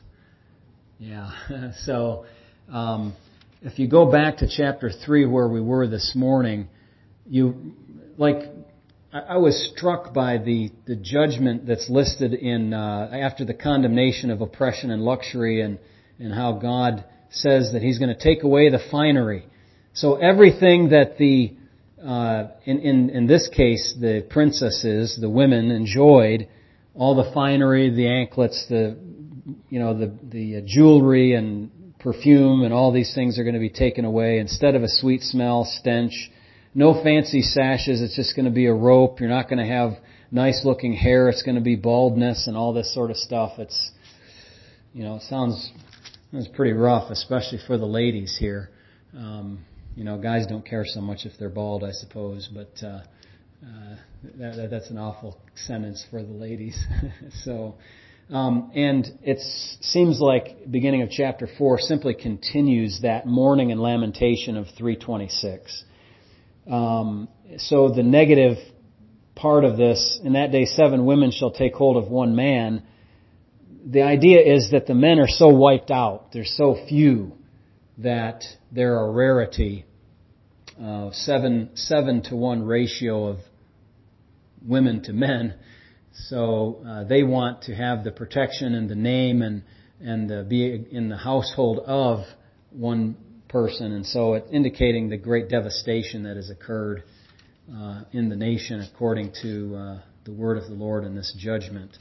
Yeah. 1.00 1.32
so, 1.86 2.26
um, 2.72 3.14
if 3.62 3.78
you 3.78 3.90
go 3.90 4.10
back 4.10 4.38
to 4.38 4.48
chapter 4.48 4.90
three 4.90 5.26
where 5.26 5.50
we 5.50 5.60
were 5.60 5.86
this 5.86 6.14
morning, 6.16 6.70
you, 7.28 7.74
like, 8.18 8.44
I 9.12 9.36
was 9.36 9.70
struck 9.76 10.14
by 10.14 10.38
the, 10.38 10.72
the 10.86 10.96
judgment 10.96 11.68
that's 11.68 11.90
listed 11.90 12.34
in, 12.34 12.74
uh, 12.74 13.10
after 13.12 13.44
the 13.44 13.54
condemnation 13.54 14.32
of 14.32 14.40
oppression 14.40 14.92
and 14.92 15.02
luxury 15.02 15.60
and, 15.60 15.78
and 16.20 16.34
how 16.34 16.54
God 16.54 17.04
says 17.32 17.74
that 17.74 17.82
He's 17.82 18.00
going 18.00 18.16
to 18.16 18.24
take 18.24 18.44
away 18.44 18.70
the 18.70 18.80
finery. 18.90 19.46
So 19.94 20.16
everything 20.16 20.90
that 20.90 21.18
the 21.18 21.54
uh, 22.06 22.52
in, 22.66 22.80
in, 22.80 23.10
in 23.10 23.28
this 23.28 23.50
case, 23.50 23.96
the 24.00 24.26
princesses, 24.30 25.18
the 25.20 25.30
women, 25.30 25.72
enjoyed 25.72 26.48
all 26.94 27.16
the 27.16 27.32
finery, 27.34 27.90
the 27.90 28.08
anklets, 28.08 28.66
the, 28.70 28.98
you 29.70 29.80
know, 29.80 29.98
the, 29.98 30.14
the 30.24 30.62
jewelry 30.66 31.34
and 31.34 31.72
perfume 32.00 32.62
and 32.62 32.72
all 32.72 32.92
these 32.92 33.14
things 33.16 33.40
are 33.40 33.44
going 33.44 33.56
to 33.56 33.60
be 33.60 33.70
taken 33.70 34.06
away. 34.06 34.38
Instead 34.38 34.76
of 34.76 34.84
a 34.84 34.88
sweet 34.88 35.22
smell, 35.22 35.66
stench, 35.66 36.30
no 36.76 37.02
fancy 37.04 37.42
sashes, 37.42 38.02
it's 38.02 38.16
just 38.16 38.36
going 38.36 38.46
to 38.46 38.52
be 38.52 38.68
a 38.68 38.74
rope. 38.74 39.20
You're 39.20 39.30
not 39.30 39.50
going 39.50 39.60
to 39.60 39.72
have 39.72 39.94
nice 40.32 40.62
looking 40.64 40.94
hair. 40.94 41.30
It's 41.30 41.42
going 41.42 41.56
to 41.56 41.62
be 41.62 41.76
baldness 41.76 42.46
and 42.48 42.56
all 42.56 42.74
this 42.74 42.94
sort 42.94 43.10
of 43.10 43.18
stuff. 43.18 43.54
It's, 43.58 43.92
you 44.94 45.04
know, 45.04 45.16
it 45.16 45.24
sounds, 45.24 45.72
it's 46.32 46.48
pretty 46.50 46.74
rough, 46.74 47.10
especially 47.10 47.60
for 47.66 47.78
the 47.78 47.86
ladies 47.88 48.38
here. 48.40 48.70
Um, 49.18 49.66
you 49.96 50.04
know, 50.04 50.18
guys 50.18 50.46
don't 50.46 50.66
care 50.66 50.84
so 50.86 51.00
much 51.00 51.26
if 51.26 51.32
they're 51.40 51.50
bald, 51.50 51.84
I 51.84 51.92
suppose, 51.92 52.50
but 52.54 52.72
uh, 52.84 53.02
uh, 53.64 53.96
that, 54.38 54.68
that's 54.70 54.90
an 54.90 54.98
awful 54.98 55.40
sentence 55.56 56.06
for 56.12 56.22
the 56.22 56.34
ladies. 56.34 56.78
so, 57.44 57.76
um, 58.30 58.72
and 58.76 59.08
it 59.22 59.40
seems 59.82 60.20
like 60.20 60.70
beginning 60.70 61.02
of 61.02 61.10
chapter 61.10 61.48
four 61.58 61.80
simply 61.80 62.14
continues 62.14 63.00
that 63.04 63.26
mourning 63.26 63.72
and 63.72 63.80
lamentation 63.80 64.58
of 64.58 64.66
326. 64.78 65.84
Um, 66.70 67.30
so 67.58 67.90
the 67.90 68.04
negative 68.04 68.58
part 69.34 69.64
of 69.64 69.78
this, 69.78 70.20
in 70.24 70.34
that 70.34 70.52
day 70.52 70.66
seven 70.66 71.06
women 71.06 71.32
shall 71.32 71.52
take 71.52 71.74
hold 71.74 71.96
of 71.96 72.12
one 72.12 72.36
man. 72.36 72.84
The 73.86 74.02
idea 74.02 74.42
is 74.42 74.72
that 74.72 74.88
the 74.88 74.96
men 74.96 75.20
are 75.20 75.28
so 75.28 75.48
wiped 75.48 75.92
out, 75.92 76.34
they're 76.34 76.44
so 76.44 76.76
few 76.90 77.34
that 77.98 78.44
they're 78.72 78.98
a 78.98 79.12
rarity. 79.12 79.86
Uh, 80.82 81.10
seven 81.14 81.70
seven 81.76 82.22
to 82.22 82.36
one 82.36 82.64
ratio 82.64 83.28
of 83.28 83.38
women 84.62 85.02
to 85.04 85.14
men. 85.14 85.56
So 86.28 86.82
uh, 86.86 87.04
they 87.06 87.24
want 87.24 87.64
to 87.64 87.76
have 87.76 88.04
the 88.04 88.12
protection 88.12 88.74
and 88.74 88.90
the 88.90 88.96
name 88.96 89.42
and 89.42 89.64
and 90.02 90.32
uh, 90.32 90.44
be 90.44 90.86
in 90.92 91.08
the 91.08 91.18
household 91.18 91.80
of 91.80 92.26
one 92.72 93.16
person, 93.48 93.94
and 93.94 94.06
so 94.06 94.34
it's 94.34 94.52
indicating 94.52 95.08
the 95.08 95.18
great 95.18 95.50
devastation 95.50 96.24
that 96.24 96.36
has 96.36 96.50
occurred 96.50 97.04
uh, 97.74 98.02
in 98.12 98.28
the 98.28 98.36
nation 98.36 98.82
according 98.82 99.32
to 99.42 99.76
uh, 99.76 100.00
the 100.26 100.34
word 100.34 100.58
of 100.58 100.66
the 100.68 100.74
Lord 100.74 101.06
in 101.06 101.16
this 101.16 101.34
judgment. 101.38 101.98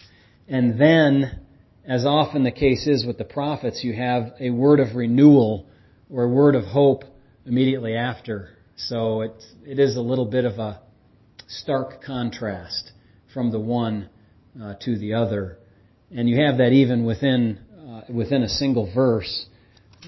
And 0.49 0.81
then, 0.81 1.41
as 1.87 2.05
often 2.05 2.43
the 2.43 2.51
case 2.51 2.89
is 2.89 3.07
with 3.07 3.19
the 3.19 3.25
prophets, 3.25 3.85
you 3.85 3.93
have 3.95 4.33
a 4.41 4.51
word 4.51 4.81
of 4.81 4.97
renewal 4.97 5.67
or 6.15 6.23
a 6.23 6.29
word 6.29 6.55
of 6.55 6.65
hope 6.65 7.03
immediately 7.45 7.97
after. 7.97 8.51
So 8.77 9.23
it, 9.23 9.33
it 9.67 9.81
is 9.81 9.97
a 9.97 10.01
little 10.01 10.27
bit 10.27 10.45
of 10.45 10.61
a 10.61 10.81
stark 11.49 12.05
contrast 12.05 12.93
from 13.33 13.51
the 13.51 13.59
one 13.59 14.09
uh, 14.63 14.75
to 14.83 14.97
the 14.97 15.15
other. 15.15 15.59
And 16.13 16.29
you 16.29 16.41
have 16.45 16.59
that 16.59 16.71
even 16.71 17.05
within, 17.05 17.59
uh, 17.77 18.03
within 18.13 18.45
a 18.45 18.49
single 18.49 18.93
verse. 18.95 19.47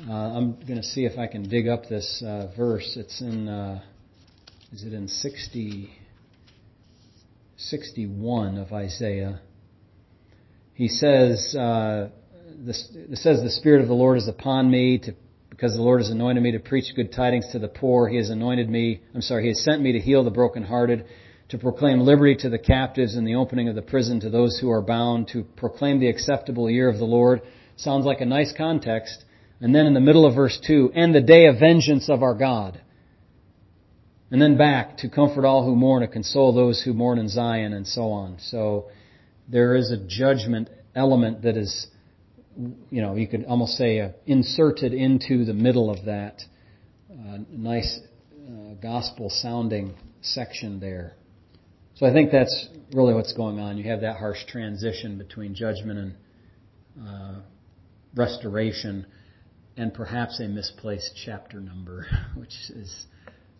Uh, 0.08 0.12
I'm 0.12 0.52
going 0.64 0.76
to 0.76 0.82
see 0.84 1.06
if 1.06 1.18
I 1.18 1.26
can 1.26 1.48
dig 1.48 1.66
up 1.66 1.88
this 1.88 2.22
uh, 2.24 2.52
verse. 2.56 2.96
It's 2.96 3.20
in, 3.20 3.48
uh, 3.48 3.82
is 4.72 4.84
it 4.84 4.92
in 4.92 5.08
60, 5.08 5.90
61 7.56 8.58
of 8.58 8.72
Isaiah? 8.72 9.40
He 10.74 10.86
says, 10.86 11.56
uh, 11.58 12.10
this, 12.58 12.88
it 12.94 13.18
says, 13.18 13.42
the 13.42 13.50
Spirit 13.50 13.82
of 13.82 13.88
the 13.88 13.94
Lord 13.94 14.18
is 14.18 14.28
upon 14.28 14.70
me 14.70 14.98
to 14.98 15.14
because 15.56 15.74
the 15.74 15.82
Lord 15.82 16.00
has 16.00 16.10
anointed 16.10 16.42
me 16.42 16.52
to 16.52 16.58
preach 16.58 16.94
good 16.94 17.10
tidings 17.12 17.46
to 17.52 17.58
the 17.58 17.68
poor. 17.68 18.08
He 18.08 18.18
has 18.18 18.28
anointed 18.28 18.68
me, 18.68 19.00
I'm 19.14 19.22
sorry, 19.22 19.44
He 19.44 19.48
has 19.48 19.64
sent 19.64 19.80
me 19.80 19.92
to 19.92 19.98
heal 19.98 20.22
the 20.22 20.30
brokenhearted, 20.30 21.06
to 21.48 21.58
proclaim 21.58 22.00
liberty 22.00 22.36
to 22.40 22.50
the 22.50 22.58
captives 22.58 23.14
and 23.14 23.26
the 23.26 23.36
opening 23.36 23.68
of 23.68 23.74
the 23.74 23.80
prison 23.80 24.20
to 24.20 24.28
those 24.28 24.58
who 24.58 24.70
are 24.70 24.82
bound, 24.82 25.28
to 25.28 25.44
proclaim 25.56 25.98
the 25.98 26.08
acceptable 26.08 26.68
year 26.68 26.90
of 26.90 26.98
the 26.98 27.04
Lord. 27.04 27.40
Sounds 27.76 28.04
like 28.04 28.20
a 28.20 28.26
nice 28.26 28.52
context. 28.54 29.24
And 29.60 29.74
then 29.74 29.86
in 29.86 29.94
the 29.94 30.00
middle 30.00 30.26
of 30.26 30.34
verse 30.34 30.60
2, 30.66 30.92
and 30.94 31.14
the 31.14 31.22
day 31.22 31.46
of 31.46 31.58
vengeance 31.58 32.10
of 32.10 32.22
our 32.22 32.34
God. 32.34 32.78
And 34.30 34.42
then 34.42 34.58
back 34.58 34.98
to 34.98 35.08
comfort 35.08 35.46
all 35.46 35.64
who 35.64 35.74
mourn, 35.74 36.02
to 36.02 36.08
console 36.08 36.52
those 36.52 36.82
who 36.82 36.92
mourn 36.92 37.18
in 37.18 37.30
Zion, 37.30 37.72
and 37.72 37.86
so 37.86 38.10
on. 38.10 38.36
So 38.40 38.90
there 39.48 39.74
is 39.74 39.90
a 39.90 39.96
judgment 39.96 40.68
element 40.94 41.42
that 41.42 41.56
is 41.56 41.86
you 42.90 43.02
know, 43.02 43.14
you 43.14 43.28
could 43.28 43.44
almost 43.44 43.76
say 43.76 44.00
uh, 44.00 44.10
inserted 44.26 44.92
into 44.92 45.44
the 45.44 45.52
middle 45.52 45.90
of 45.90 46.04
that 46.06 46.42
uh, 47.10 47.38
nice 47.50 48.00
uh, 48.48 48.74
gospel 48.82 49.30
sounding 49.30 49.94
section 50.22 50.80
there. 50.80 51.16
So 51.94 52.06
I 52.06 52.12
think 52.12 52.30
that's 52.30 52.68
really 52.92 53.14
what's 53.14 53.32
going 53.32 53.58
on. 53.58 53.78
You 53.78 53.90
have 53.90 54.02
that 54.02 54.16
harsh 54.16 54.44
transition 54.46 55.18
between 55.18 55.54
judgment 55.54 55.98
and 55.98 56.14
uh, 57.06 57.40
restoration, 58.14 59.06
and 59.76 59.92
perhaps 59.92 60.40
a 60.40 60.48
misplaced 60.48 61.18
chapter 61.24 61.60
number, 61.60 62.06
which 62.36 62.54
is 62.70 63.06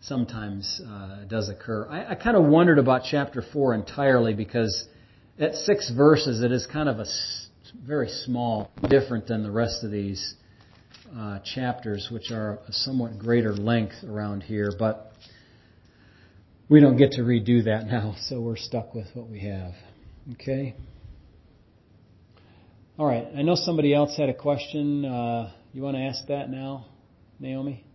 sometimes 0.01 0.81
uh, 0.87 1.25
does 1.27 1.49
occur. 1.49 1.87
I, 1.89 2.11
I 2.11 2.15
kind 2.15 2.37
of 2.37 2.45
wondered 2.45 2.79
about 2.79 3.03
chapter 3.09 3.43
four 3.53 3.73
entirely 3.73 4.33
because 4.33 4.85
at 5.39 5.55
six 5.55 5.91
verses 5.91 6.41
it 6.41 6.51
is 6.51 6.67
kind 6.71 6.89
of 6.89 6.99
a 6.99 7.05
very 7.85 8.09
small, 8.09 8.71
different 8.89 9.27
than 9.27 9.43
the 9.43 9.51
rest 9.51 9.83
of 9.83 9.91
these 9.91 10.35
uh, 11.15 11.39
chapters, 11.39 12.09
which 12.11 12.31
are 12.31 12.59
a 12.67 12.73
somewhat 12.73 13.17
greater 13.17 13.53
length 13.53 14.03
around 14.07 14.43
here. 14.43 14.71
But 14.77 15.13
we 16.69 16.79
don't 16.81 16.97
get 16.97 17.13
to 17.13 17.21
redo 17.21 17.63
that 17.65 17.87
now, 17.87 18.15
so 18.27 18.41
we're 18.41 18.57
stuck 18.57 18.93
with 18.93 19.07
what 19.13 19.29
we 19.29 19.39
have. 19.39 19.73
Okay? 20.33 20.75
All 22.99 23.05
right. 23.05 23.27
I 23.37 23.43
know 23.43 23.55
somebody 23.55 23.93
else 23.93 24.17
had 24.17 24.29
a 24.29 24.33
question. 24.33 25.05
Uh, 25.05 25.51
you 25.71 25.81
want 25.81 25.95
to 25.95 26.01
ask 26.01 26.25
that 26.27 26.49
now, 26.49 26.87
Naomi? 27.39 27.86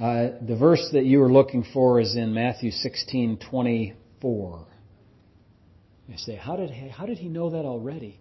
Uh, 0.00 0.30
the 0.44 0.56
verse 0.56 0.88
that 0.92 1.04
you 1.04 1.20
were 1.20 1.32
looking 1.32 1.64
for 1.72 2.00
is 2.00 2.16
in 2.16 2.34
Matthew 2.34 2.70
16:24. 2.70 4.66
You 6.08 6.18
say, 6.18 6.34
how 6.36 6.56
did 6.56 6.70
he, 6.70 6.88
how 6.88 7.06
did 7.06 7.18
he 7.18 7.28
know 7.28 7.50
that 7.50 7.64
already? 7.64 8.18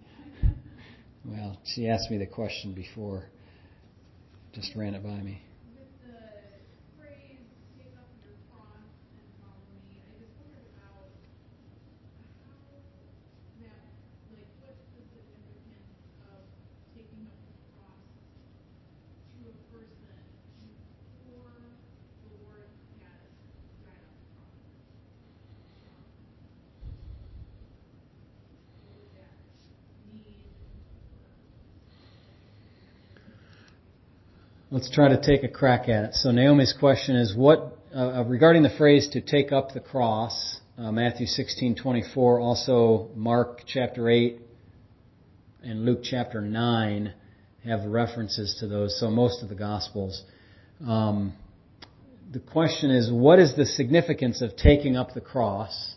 Well, 1.26 1.58
she 1.64 1.88
asked 1.88 2.12
me 2.12 2.18
the 2.18 2.28
question 2.28 2.74
before. 2.74 3.30
Just 4.54 4.76
ran 4.76 4.94
it 4.94 5.04
by 5.04 5.22
me. 5.22 5.42
Let's 34.74 34.90
try 34.90 35.10
to 35.10 35.22
take 35.22 35.44
a 35.44 35.48
crack 35.48 35.88
at 35.88 36.04
it. 36.04 36.16
So 36.16 36.32
Naomi's 36.32 36.74
question 36.74 37.16
is 37.16 37.36
what 37.36 37.78
uh, 37.96 38.22
uh 38.22 38.24
regarding 38.24 38.64
the 38.64 38.72
phrase 38.76 39.08
to 39.10 39.22
take 39.22 39.52
up 39.52 39.72
the 39.72 39.80
cross, 39.80 40.62
uh, 40.80 40.92
Matthew 40.92 41.28
16:24, 41.28 42.42
also 42.42 43.10
Mark 43.16 43.66
chapter 43.68 44.10
8 44.10 44.40
and 45.62 45.86
Luke 45.86 46.00
chapter 46.02 46.42
9 46.42 47.14
have 47.66 47.86
references 47.86 48.56
to 48.62 48.68
those. 48.68 49.00
So 49.00 49.12
most 49.12 49.44
of 49.44 49.50
the 49.50 49.54
gospels. 49.54 50.24
Um, 50.84 51.34
the 52.32 52.40
question 52.40 52.90
is 52.90 53.12
what 53.12 53.38
is 53.38 53.56
the 53.56 53.68
significance 53.68 54.42
of 54.42 54.56
taking 54.56 54.98
up 54.98 55.14
the 55.14 55.22
cross? 55.22 55.94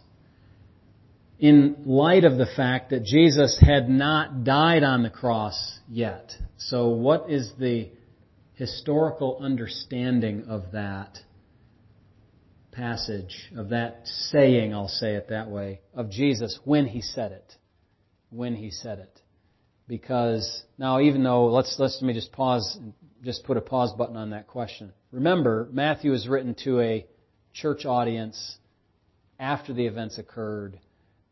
in 1.39 1.77
light 1.85 2.25
of 2.25 2.39
the 2.39 2.47
fact 2.47 2.89
that 2.91 3.05
Jesus 3.05 3.59
had 3.61 3.91
not 3.91 4.45
died 4.45 4.83
on 4.83 5.03
the 5.03 5.11
cross 5.11 5.79
yet. 5.87 6.33
So 6.57 6.89
what 6.89 7.29
is 7.29 7.53
the 7.59 7.91
historical 8.57 9.39
understanding 9.41 10.45
of 10.49 10.73
that 10.73 11.19
passage, 12.73 13.51
of 13.57 13.69
that 13.69 14.01
saying, 14.05 14.75
I'll 14.75 14.89
say 14.89 15.15
it 15.15 15.29
that 15.29 15.49
way, 15.49 15.81
of 15.95 16.11
Jesus 16.11 16.59
when 16.65 16.87
he 16.87 17.01
said 17.01 17.33
it. 17.33 17.55
When 18.31 18.55
he 18.55 18.71
said 18.71 18.99
it. 18.99 19.21
Because 19.87 20.63
now 20.79 21.01
even 21.01 21.23
though, 21.23 21.47
let's, 21.47 21.77
let's, 21.79 21.99
let 22.01 22.09
me 22.09 22.15
just 22.15 22.33
pause, 22.33 22.79
just 23.23 23.45
put 23.45 23.57
a 23.57 23.61
pause 23.61 23.93
button 23.97 24.17
on 24.17 24.31
that 24.31 24.47
question. 24.47 24.93
Remember, 25.13 25.69
Matthew 25.71 26.13
is 26.13 26.27
written 26.27 26.57
to 26.65 26.81
a 26.81 27.07
church 27.53 27.85
audience 27.85 28.57
after 29.39 29.73
the 29.73 29.87
events 29.87 30.19
occurred. 30.19 30.81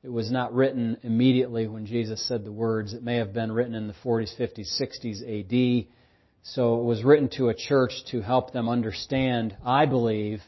It 0.02 0.12
was 0.12 0.30
not 0.30 0.54
written 0.54 0.98
immediately 1.02 1.66
when 1.66 1.86
Jesus 1.86 2.26
said 2.28 2.44
the 2.44 2.52
words. 2.52 2.92
It 2.92 3.02
may 3.02 3.16
have 3.16 3.32
been 3.32 3.50
written 3.50 3.74
in 3.74 3.86
the 3.86 3.94
40s, 4.04 4.38
50s, 4.38 4.80
60s 4.80 5.22
AD 5.22 5.86
so 6.46 6.78
it 6.78 6.84
was 6.84 7.02
written 7.02 7.30
to 7.30 7.48
a 7.48 7.54
church 7.54 7.92
to 8.10 8.20
help 8.20 8.52
them 8.52 8.68
understand, 8.68 9.56
I 9.64 9.86
believe, 9.86 10.42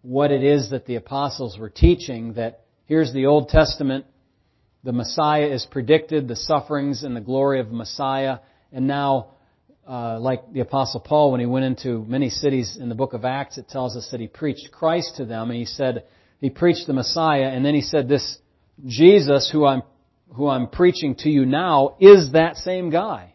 what 0.00 0.32
it 0.32 0.42
is 0.42 0.70
that 0.70 0.86
the 0.86 0.94
apostles 0.94 1.58
were 1.58 1.68
teaching 1.68 2.32
that 2.34 2.64
here's 2.86 3.12
the 3.12 3.26
Old 3.26 3.50
Testament, 3.50 4.06
the 4.82 4.92
Messiah 4.92 5.44
is 5.44 5.66
predicted, 5.70 6.26
the 6.26 6.36
sufferings 6.36 7.02
and 7.02 7.14
the 7.14 7.20
glory 7.20 7.60
of 7.60 7.70
Messiah, 7.70 8.38
and 8.72 8.86
now, 8.86 9.32
uh, 9.86 10.18
like 10.18 10.50
the 10.54 10.60
apostle 10.60 11.00
Paul, 11.00 11.32
when 11.32 11.40
he 11.40 11.46
went 11.46 11.66
into 11.66 12.02
many 12.06 12.30
cities 12.30 12.78
in 12.80 12.88
the 12.88 12.94
book 12.94 13.12
of 13.12 13.26
Acts, 13.26 13.58
it 13.58 13.68
tells 13.68 13.94
us 13.94 14.08
that 14.12 14.20
he 14.20 14.28
preached 14.28 14.72
Christ 14.72 15.16
to 15.16 15.26
them, 15.26 15.50
and 15.50 15.58
he 15.58 15.66
said, 15.66 16.04
he 16.40 16.48
preached 16.48 16.86
the 16.86 16.94
Messiah, 16.94 17.48
and 17.48 17.62
then 17.62 17.74
he 17.74 17.82
said, 17.82 18.08
this 18.08 18.38
Jesus 18.86 19.50
who 19.52 19.66
I'm, 19.66 19.82
who 20.32 20.48
I'm 20.48 20.68
preaching 20.68 21.14
to 21.16 21.28
you 21.28 21.44
now 21.44 21.96
is 22.00 22.32
that 22.32 22.56
same 22.56 22.88
guy, 22.88 23.34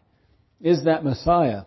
is 0.60 0.84
that 0.86 1.04
Messiah. 1.04 1.62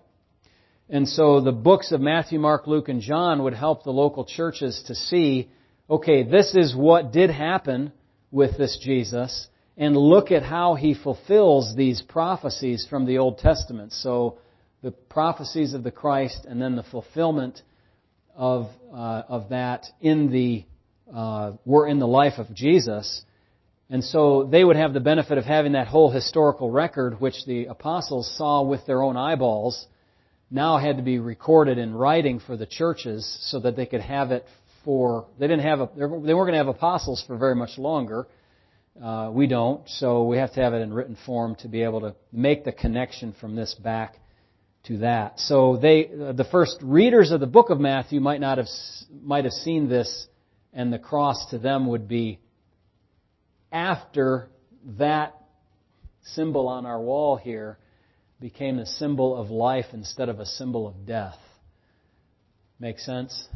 And 0.90 1.08
so 1.10 1.42
the 1.42 1.52
books 1.52 1.92
of 1.92 2.00
Matthew, 2.00 2.40
Mark, 2.40 2.68
Luke, 2.68 2.90
and 2.90 3.02
John 3.02 3.44
would 3.44 3.56
help 3.56 3.84
the 3.84 3.92
local 3.92 4.24
churches 4.24 4.84
to 4.88 4.96
see, 4.96 5.50
okay, 5.90 6.24
this 6.24 6.54
is 6.56 6.76
what 6.76 7.12
did 7.12 7.32
happen 7.32 7.92
with 8.32 8.58
this 8.58 8.78
Jesus, 8.82 9.48
and 9.78 9.98
look 9.98 10.32
at 10.32 10.44
how 10.44 10.76
he 10.76 10.94
fulfills 10.94 11.76
these 11.76 12.02
prophecies 12.02 12.86
from 12.90 13.06
the 13.06 13.18
Old 13.18 13.40
Testament. 13.40 13.94
So 13.94 14.38
the 14.84 14.92
prophecies 14.92 15.74
of 15.74 15.84
the 15.84 15.92
Christ 15.92 16.46
and 16.48 16.62
then 16.62 16.76
the 16.76 16.84
fulfillment 16.84 17.62
of, 18.36 18.68
uh, 18.94 19.24
of 19.28 19.50
that 19.50 19.86
in 20.02 20.32
the, 20.32 20.66
uh, 21.12 21.54
were 21.66 21.88
in 21.88 21.98
the 21.98 22.08
life 22.08 22.38
of 22.38 22.54
Jesus. 22.54 23.24
And 23.90 24.04
so 24.04 24.44
they 24.44 24.64
would 24.64 24.76
have 24.76 24.94
the 24.94 25.00
benefit 25.00 25.38
of 25.40 25.46
having 25.46 25.72
that 25.72 25.88
whole 25.88 26.12
historical 26.12 26.70
record, 26.70 27.20
which 27.20 27.46
the 27.48 27.66
apostles 27.66 28.32
saw 28.38 28.62
with 28.62 28.86
their 28.86 29.02
own 29.02 29.18
eyeballs, 29.18 29.88
now 30.50 30.78
had 30.78 30.98
to 30.98 31.04
be 31.04 31.20
recorded 31.20 31.78
in 31.78 31.94
writing 31.94 32.40
for 32.40 32.56
the 32.56 32.66
churches 32.66 33.38
so 33.52 33.60
that 33.60 33.76
they 33.76 33.86
could 33.86 34.02
have 34.02 34.32
it 34.32 34.46
for 34.84 35.26
they 35.40 35.48
didn't 35.48 35.64
have 35.64 35.82
a, 35.82 35.90
they 35.96 36.06
weren't 36.06 36.26
going 36.26 36.52
to 36.52 36.58
have 36.58 36.68
apostles 36.68 37.24
for 37.26 37.38
very 37.38 37.56
much 37.56 37.78
longer. 37.78 38.28
Uh, 39.02 39.30
we 39.34 39.48
don't, 39.48 39.82
so 39.90 40.24
we 40.24 40.38
have 40.38 40.54
to 40.54 40.62
have 40.62 40.74
it 40.74 40.78
in 40.78 40.94
written 40.94 41.18
form 41.26 41.56
to 41.56 41.68
be 41.68 41.84
able 41.84 42.00
to 42.00 42.16
make 42.32 42.64
the 42.64 42.72
connection 42.72 43.34
from 43.42 43.56
this 43.56 43.74
back 43.74 44.16
to 44.86 45.00
that. 45.00 45.40
So 45.40 45.78
they, 45.78 46.06
the 46.06 46.48
first 46.50 46.78
readers 46.82 47.32
of 47.32 47.40
the 47.40 47.48
book 47.48 47.72
of 47.72 47.80
Matthew 47.80 48.22
might 48.22 48.40
not 48.40 48.58
have, 48.58 48.68
might 49.22 49.44
have 49.44 49.54
seen 49.54 49.90
this 49.90 50.28
and 50.72 50.94
the 50.94 51.00
cross 51.00 51.50
to 51.50 51.58
them 51.58 51.88
would 51.88 52.08
be 52.08 52.40
after 53.72 54.48
that 54.98 55.36
symbol 56.22 56.68
on 56.68 56.86
our 56.86 57.02
wall 57.02 57.36
here 57.36 57.78
became 58.40 58.80
a 58.80 58.86
symbol 58.86 59.36
of 59.36 59.50
life 59.50 59.86
instead 59.94 60.30
of 60.30 60.40
a 60.40 60.46
symbol 60.46 60.88
of 60.88 61.06
death. 61.06 61.38
Make 62.80 63.00
sense? 63.00 63.48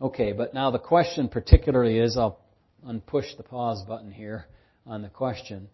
Okay, 0.00 0.32
but 0.32 0.52
now 0.52 0.70
the 0.70 0.78
question 0.78 1.28
particularly 1.28 1.98
is, 1.98 2.16
I'll 2.16 2.38
unpush 2.86 3.36
the 3.36 3.42
pause 3.42 3.82
button 3.86 4.10
here 4.10 4.46
on 4.86 5.02
the 5.02 5.08
question, 5.08 5.68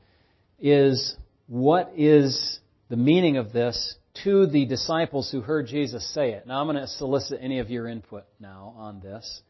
is 0.60 1.16
what 1.48 1.92
is 1.96 2.60
the 2.88 2.96
meaning 2.96 3.36
of 3.36 3.52
this 3.52 3.96
to 4.22 4.46
the 4.46 4.66
disciples 4.66 5.30
who 5.30 5.40
heard 5.40 5.66
Jesus 5.66 6.08
say 6.14 6.32
it? 6.32 6.46
Now 6.46 6.60
I'm 6.60 6.66
going 6.66 6.76
to 6.76 6.86
solicit 6.86 7.40
any 7.42 7.58
of 7.58 7.70
your 7.70 7.88
input 7.88 8.24
now 8.38 8.74
on 8.76 9.00
this. 9.00 9.42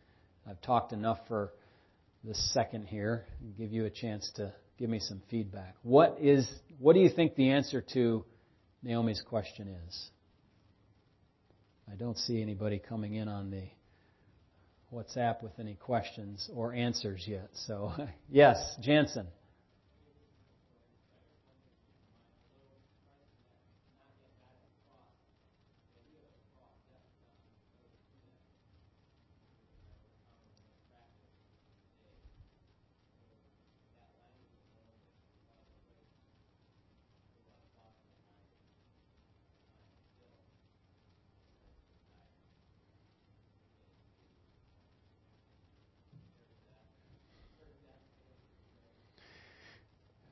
I've 0.48 0.60
talked 0.62 0.92
enough 0.92 1.18
for 1.28 1.52
the 2.24 2.34
second 2.34 2.86
here. 2.86 3.24
and 3.40 3.56
Give 3.56 3.72
you 3.72 3.84
a 3.84 3.90
chance 3.90 4.30
to 4.36 4.52
give 4.78 4.88
me 4.88 5.00
some 5.00 5.20
feedback. 5.30 5.74
What 5.82 6.18
is 6.20 6.48
what 6.78 6.94
do 6.94 7.00
you 7.00 7.10
think 7.10 7.34
the 7.34 7.50
answer 7.50 7.84
to 7.92 8.24
Naomi's 8.82 9.22
question 9.22 9.68
is? 9.88 10.10
I 11.90 11.96
don't 11.96 12.16
see 12.16 12.40
anybody 12.40 12.78
coming 12.78 13.14
in 13.14 13.28
on 13.28 13.50
the 13.50 13.64
WhatsApp 14.92 15.42
with 15.42 15.52
any 15.58 15.74
questions 15.74 16.48
or 16.54 16.72
answers 16.72 17.24
yet. 17.26 17.48
So, 17.66 17.92
yes, 18.30 18.76
Jansen. 18.80 19.26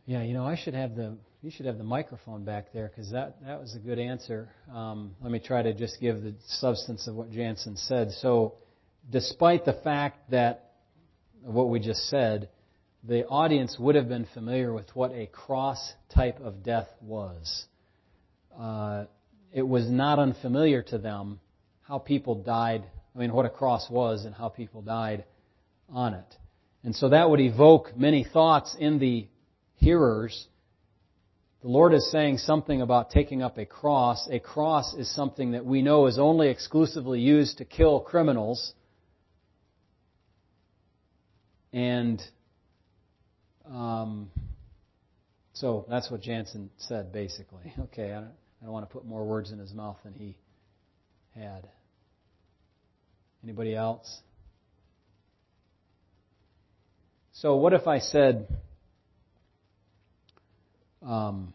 Yeah, 0.09 0.23
you 0.23 0.33
know, 0.33 0.47
I 0.47 0.57
should 0.57 0.73
have 0.73 0.97
the 0.97 1.19
you 1.43 1.51
should 1.51 1.67
have 1.67 1.77
the 1.77 1.85
microphone 1.85 2.43
back 2.43 2.73
there 2.73 2.89
because 2.89 3.11
that 3.11 3.45
that 3.45 3.61
was 3.61 3.75
a 3.75 3.79
good 3.79 3.99
answer. 3.99 4.49
Um, 4.73 5.15
let 5.21 5.31
me 5.31 5.39
try 5.39 5.61
to 5.61 5.75
just 5.75 6.01
give 6.01 6.23
the 6.23 6.35
substance 6.47 7.07
of 7.07 7.15
what 7.15 7.31
Jansen 7.31 7.77
said. 7.77 8.13
So, 8.13 8.55
despite 9.11 9.67
the 9.67 9.75
fact 9.75 10.31
that 10.31 10.71
what 11.43 11.69
we 11.69 11.79
just 11.79 12.09
said, 12.09 12.49
the 13.05 13.27
audience 13.27 13.77
would 13.79 13.97
have 13.97 14.09
been 14.09 14.27
familiar 14.33 14.73
with 14.73 14.87
what 14.97 15.13
a 15.13 15.27
cross 15.27 15.93
type 16.09 16.41
of 16.41 16.63
death 16.65 16.89
was. 17.03 17.67
Uh, 18.59 19.05
it 19.53 19.69
was 19.69 19.91
not 19.91 20.19
unfamiliar 20.19 20.81
to 20.85 20.97
them 20.97 21.39
how 21.83 21.99
people 21.99 22.35
died. 22.35 22.83
I 23.15 23.19
mean, 23.19 23.35
what 23.35 23.45
a 23.45 23.51
cross 23.51 23.91
was 23.91 24.25
and 24.25 24.35
how 24.35 24.49
people 24.49 24.81
died 24.81 25.27
on 25.91 26.15
it. 26.15 26.37
And 26.83 26.97
so 26.97 27.11
that 27.11 27.29
would 27.29 27.41
evoke 27.41 27.95
many 27.95 28.25
thoughts 28.25 28.75
in 28.81 28.99
the 28.99 29.27
hearers, 29.79 30.47
the 31.63 31.69
Lord 31.69 31.93
is 31.93 32.11
saying 32.11 32.39
something 32.39 32.83
about 32.83 33.11
taking 33.11 33.43
up 33.43 33.59
a 33.59 33.67
cross. 33.67 34.29
A 34.31 34.39
cross 34.39 34.95
is 34.95 35.13
something 35.13 35.53
that 35.53 35.65
we 35.65 35.83
know 35.83 36.07
is 36.07 36.19
only 36.19 36.49
exclusively 36.49 37.21
used 37.21 37.59
to 37.59 37.65
kill 37.65 38.01
criminals. 38.01 38.75
And 41.73 42.23
um, 43.69 44.31
so 45.53 45.85
that's 45.89 46.11
what 46.11 46.21
Jansen 46.21 46.71
said, 46.79 47.13
basically. 47.13 47.73
Okay, 47.81 48.13
I 48.13 48.21
don't, 48.21 48.33
I 48.63 48.65
don't 48.65 48.73
want 48.73 48.89
to 48.89 48.93
put 48.93 49.05
more 49.05 49.25
words 49.25 49.51
in 49.51 49.59
his 49.59 49.73
mouth 49.73 49.97
than 50.05 50.15
he 50.15 50.37
had. 51.35 51.69
Anybody 53.43 53.75
else? 53.75 54.21
So, 57.33 57.57
what 57.57 57.73
if 57.73 57.87
I 57.87 57.99
said, 58.01 58.49
um, 61.03 61.53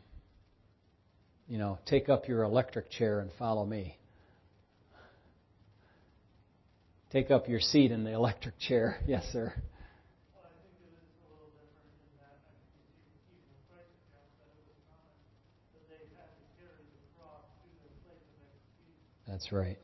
you 1.47 1.57
know, 1.57 1.77
take 1.85 2.09
up 2.09 2.27
your 2.27 2.43
electric 2.43 2.89
chair 2.89 3.19
and 3.19 3.29
follow 3.37 3.65
me. 3.65 3.97
Take 7.11 7.29
up 7.29 7.47
your 7.47 7.59
seat 7.59 7.91
in 7.91 8.03
the 8.03 8.11
electric 8.11 8.59
chair. 8.59 8.97
Yes, 9.07 9.23
sir. 9.31 9.53
That's 19.27 19.51
right. 19.51 19.77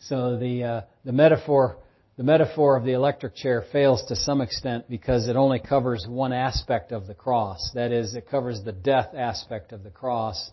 So 0.00 0.36
the 0.36 0.64
uh, 0.64 0.80
the 1.04 1.12
metaphor 1.12 1.78
the 2.18 2.24
metaphor 2.24 2.76
of 2.76 2.84
the 2.84 2.94
electric 2.94 3.36
chair 3.36 3.64
fails 3.70 4.04
to 4.08 4.16
some 4.16 4.40
extent 4.40 4.88
because 4.90 5.28
it 5.28 5.36
only 5.36 5.60
covers 5.60 6.04
one 6.08 6.32
aspect 6.32 6.90
of 6.90 7.06
the 7.06 7.14
cross. 7.14 7.70
That 7.74 7.92
is, 7.92 8.16
it 8.16 8.28
covers 8.28 8.60
the 8.64 8.72
death 8.72 9.14
aspect 9.16 9.72
of 9.72 9.84
the 9.84 9.90
cross. 9.90 10.50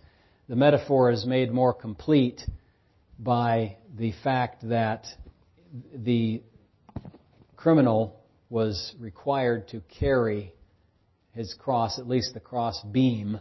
The 0.47 0.55
metaphor 0.55 1.09
is 1.09 1.25
made 1.25 1.51
more 1.51 1.73
complete 1.73 2.43
by 3.17 3.77
the 3.97 4.13
fact 4.23 4.69
that 4.69 5.07
the 5.91 6.43
criminal 7.55 8.21
was 8.51 8.93
required 8.99 9.69
to 9.69 9.81
carry 9.99 10.53
his 11.31 11.55
cross, 11.55 11.97
at 11.97 12.07
least 12.07 12.35
the 12.35 12.39
cross 12.39 12.79
beam, 12.91 13.39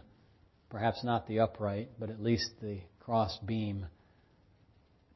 perhaps 0.71 1.03
not 1.03 1.27
the 1.27 1.41
upright, 1.41 1.91
but 1.99 2.09
at 2.09 2.23
least 2.23 2.49
the 2.59 2.79
cross 2.99 3.37
beam 3.45 3.85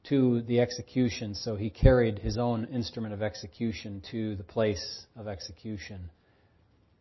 to 0.10 0.42
the 0.42 0.60
execution, 0.60 1.36
so 1.36 1.56
he 1.56 1.70
carried 1.70 2.20
his 2.20 2.38
own 2.38 2.66
instrument 2.66 3.14
of 3.14 3.22
execution 3.22 4.02
to 4.12 4.36
the 4.36 4.44
place 4.44 5.06
of 5.16 5.28
execution. 5.28 6.10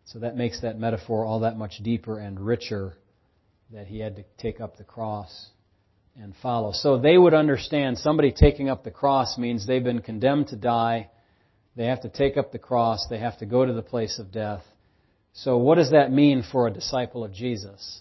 So 0.04 0.20
that 0.20 0.36
makes 0.36 0.60
that 0.62 0.78
metaphor 0.78 1.24
all 1.24 1.40
that 1.40 1.58
much 1.58 1.82
deeper 1.82 2.18
and 2.18 2.40
richer 2.40 2.96
that 3.72 3.86
he 3.86 3.98
had 3.98 4.16
to 4.16 4.24
take 4.38 4.60
up 4.60 4.76
the 4.76 4.84
cross 4.84 5.50
and 6.16 6.34
follow. 6.42 6.72
So 6.72 6.98
they 6.98 7.18
would 7.18 7.34
understand 7.34 7.98
somebody 7.98 8.32
taking 8.32 8.68
up 8.68 8.84
the 8.84 8.90
cross 8.90 9.38
means 9.38 9.66
they've 9.66 9.84
been 9.84 10.00
condemned 10.00 10.48
to 10.48 10.56
die. 10.56 11.10
They 11.76 11.86
have 11.86 12.00
to 12.02 12.08
take 12.08 12.36
up 12.36 12.52
the 12.52 12.58
cross. 12.58 13.06
They 13.08 13.18
have 13.18 13.38
to 13.38 13.46
go 13.46 13.64
to 13.64 13.72
the 13.72 13.82
place 13.82 14.18
of 14.18 14.32
death. 14.32 14.62
So 15.32 15.58
what 15.58 15.76
does 15.76 15.90
that 15.90 16.10
mean 16.10 16.42
for 16.50 16.66
a 16.66 16.72
disciple 16.72 17.22
of 17.22 17.32
Jesus? 17.32 18.00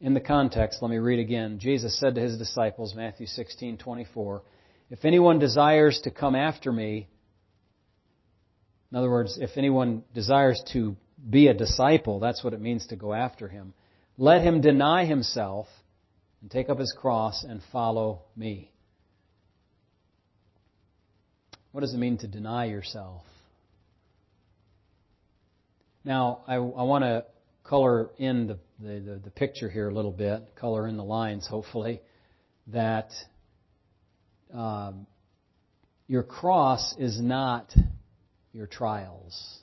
In 0.00 0.14
the 0.14 0.20
context, 0.20 0.82
let 0.82 0.90
me 0.90 0.98
read 0.98 1.18
again. 1.18 1.58
Jesus 1.58 1.98
said 1.98 2.16
to 2.16 2.20
his 2.20 2.36
disciples, 2.36 2.94
Matthew 2.94 3.26
16:24, 3.26 4.42
"If 4.90 5.04
anyone 5.04 5.38
desires 5.38 6.00
to 6.02 6.10
come 6.10 6.34
after 6.34 6.72
me, 6.72 7.08
in 8.90 8.98
other 8.98 9.10
words, 9.10 9.38
if 9.38 9.56
anyone 9.56 10.04
desires 10.12 10.62
to 10.72 10.96
be 11.30 11.48
a 11.48 11.54
disciple, 11.54 12.20
that's 12.20 12.44
what 12.44 12.52
it 12.52 12.60
means 12.60 12.86
to 12.88 12.96
go 12.96 13.14
after 13.14 13.48
him. 13.48 13.72
Let 14.18 14.42
him 14.42 14.60
deny 14.60 15.04
himself 15.04 15.68
and 16.42 16.50
take 16.50 16.68
up 16.68 16.78
his 16.78 16.92
cross 16.92 17.44
and 17.44 17.62
follow 17.72 18.22
me." 18.36 18.70
What 21.72 21.80
does 21.80 21.94
it 21.94 21.98
mean 21.98 22.18
to 22.18 22.28
deny 22.28 22.66
yourself? 22.66 23.22
Now, 26.04 26.42
I, 26.46 26.54
I 26.54 26.58
want 26.58 27.02
to 27.02 27.24
color 27.64 28.10
in 28.18 28.46
the, 28.46 28.58
the, 28.84 29.00
the, 29.00 29.20
the 29.24 29.30
picture 29.30 29.70
here 29.70 29.88
a 29.88 29.94
little 29.94 30.12
bit, 30.12 30.42
color 30.56 30.86
in 30.86 30.96
the 30.96 31.04
lines, 31.04 31.46
hopefully, 31.46 32.00
that 32.68 33.10
um, 34.52 35.06
your 36.06 36.22
cross 36.22 36.94
is 36.98 37.20
not 37.20 37.74
your 38.52 38.66
trials. 38.66 39.58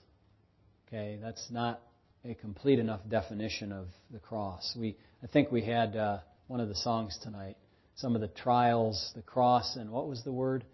Okay, 0.87 1.19
that's 1.21 1.47
not 1.51 1.81
a 2.25 2.33
complete 2.33 2.79
enough 2.79 3.01
definition 3.07 3.71
of 3.71 3.87
the 4.11 4.19
cross. 4.19 4.75
We, 4.77 4.97
I 5.23 5.27
think 5.27 5.51
we 5.51 5.61
had 5.63 5.95
uh, 5.95 6.19
one 6.47 6.59
of 6.59 6.67
the 6.67 6.75
songs 6.75 7.17
tonight. 7.21 7.57
Some 7.95 8.15
of 8.15 8.21
the 8.21 8.27
trials, 8.27 9.11
the 9.15 9.21
cross, 9.21 9.75
and 9.75 9.91
what 9.91 10.07
was 10.07 10.23
the 10.23 10.31
word? 10.31 10.65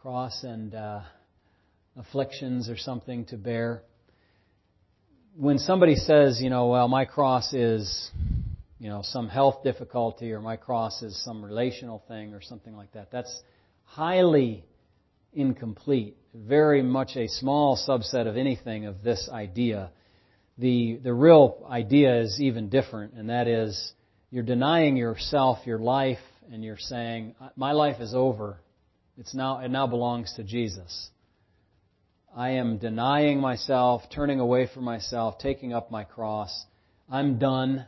Cross 0.00 0.44
and 0.44 0.74
uh, 0.74 1.00
afflictions 1.96 2.68
or 2.68 2.76
something 2.76 3.24
to 3.26 3.36
bear 3.36 3.82
when 5.38 5.58
somebody 5.58 5.94
says, 5.94 6.40
you 6.42 6.50
know, 6.50 6.66
well, 6.66 6.88
my 6.88 7.04
cross 7.04 7.54
is, 7.54 8.10
you 8.80 8.88
know, 8.88 9.02
some 9.04 9.28
health 9.28 9.62
difficulty 9.62 10.32
or 10.32 10.40
my 10.40 10.56
cross 10.56 11.00
is 11.00 11.16
some 11.22 11.44
relational 11.44 12.02
thing 12.08 12.34
or 12.34 12.42
something 12.42 12.76
like 12.76 12.90
that, 12.94 13.12
that's 13.12 13.42
highly 13.84 14.64
incomplete 15.32 16.16
very 16.34 16.82
much 16.82 17.12
a 17.14 17.28
small 17.28 17.78
subset 17.88 18.26
of 18.26 18.36
anything 18.36 18.86
of 18.86 19.04
this 19.04 19.30
idea. 19.32 19.92
The, 20.58 20.98
the 21.04 21.14
real 21.14 21.64
idea 21.70 22.20
is 22.20 22.40
even 22.40 22.68
different, 22.68 23.14
and 23.14 23.30
that 23.30 23.46
is 23.46 23.92
you're 24.32 24.42
denying 24.42 24.96
yourself 24.96 25.58
your 25.66 25.78
life 25.78 26.18
and 26.52 26.64
you're 26.64 26.78
saying, 26.78 27.36
My 27.54 27.70
life 27.70 28.00
is 28.00 28.12
over. 28.12 28.58
It's 29.16 29.34
now, 29.34 29.60
it 29.60 29.68
now 29.68 29.86
belongs 29.86 30.32
to 30.34 30.42
Jesus. 30.42 31.10
I 32.36 32.50
am 32.50 32.78
denying 32.78 33.40
myself, 33.40 34.02
turning 34.10 34.40
away 34.40 34.66
from 34.72 34.84
myself, 34.84 35.38
taking 35.38 35.72
up 35.72 35.90
my 35.90 36.04
cross. 36.04 36.66
I'm 37.10 37.38
done. 37.38 37.86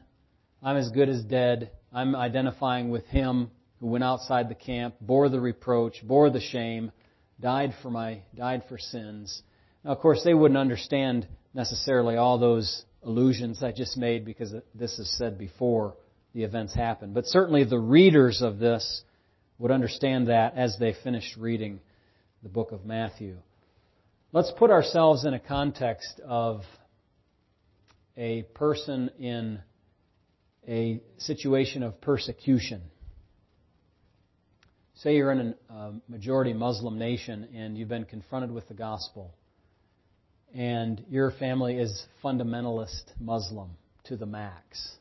I'm 0.62 0.76
as 0.76 0.90
good 0.90 1.08
as 1.08 1.22
dead. 1.22 1.70
I'm 1.92 2.16
identifying 2.16 2.90
with 2.90 3.06
Him 3.06 3.50
who 3.80 3.86
went 3.86 4.04
outside 4.04 4.48
the 4.48 4.54
camp, 4.54 4.94
bore 5.00 5.28
the 5.28 5.40
reproach, 5.40 6.06
bore 6.06 6.30
the 6.30 6.40
shame, 6.40 6.92
died 7.40 7.74
for 7.82 7.90
my, 7.90 8.22
died 8.34 8.64
for 8.68 8.78
sins. 8.78 9.42
Now, 9.84 9.92
of 9.92 10.00
course, 10.00 10.22
they 10.24 10.34
wouldn't 10.34 10.58
understand 10.58 11.26
necessarily 11.54 12.16
all 12.16 12.38
those 12.38 12.84
allusions 13.02 13.62
I 13.62 13.72
just 13.72 13.96
made 13.96 14.24
because 14.24 14.54
this 14.74 14.98
is 14.98 15.16
said 15.16 15.38
before 15.38 15.96
the 16.34 16.44
events 16.44 16.74
happened. 16.74 17.14
But 17.14 17.26
certainly 17.26 17.64
the 17.64 17.78
readers 17.78 18.42
of 18.42 18.58
this 18.58 19.02
would 19.58 19.70
understand 19.70 20.28
that 20.28 20.56
as 20.56 20.76
they 20.78 20.94
finished 21.04 21.36
reading 21.36 21.80
the 22.42 22.48
book 22.48 22.72
of 22.72 22.84
Matthew. 22.84 23.36
Let's 24.32 24.52
put 24.52 24.70
ourselves 24.70 25.24
in 25.24 25.34
a 25.34 25.40
context 25.40 26.20
of 26.24 26.62
a 28.16 28.42
person 28.54 29.10
in 29.18 29.60
a 30.68 31.00
situation 31.18 31.82
of 31.82 32.00
persecution. 32.00 32.80
Say 34.94 35.16
you're 35.16 35.32
in 35.32 35.56
a 35.68 35.94
majority 36.08 36.52
Muslim 36.52 36.96
nation 36.96 37.48
and 37.56 37.76
you've 37.76 37.88
been 37.88 38.04
confronted 38.04 38.52
with 38.52 38.68
the 38.68 38.74
gospel, 38.74 39.34
and 40.54 41.04
your 41.10 41.32
family 41.32 41.78
is 41.78 42.06
fundamentalist 42.22 43.02
Muslim 43.18 43.70
to 44.04 44.16
the 44.16 44.26
max. 44.26 44.94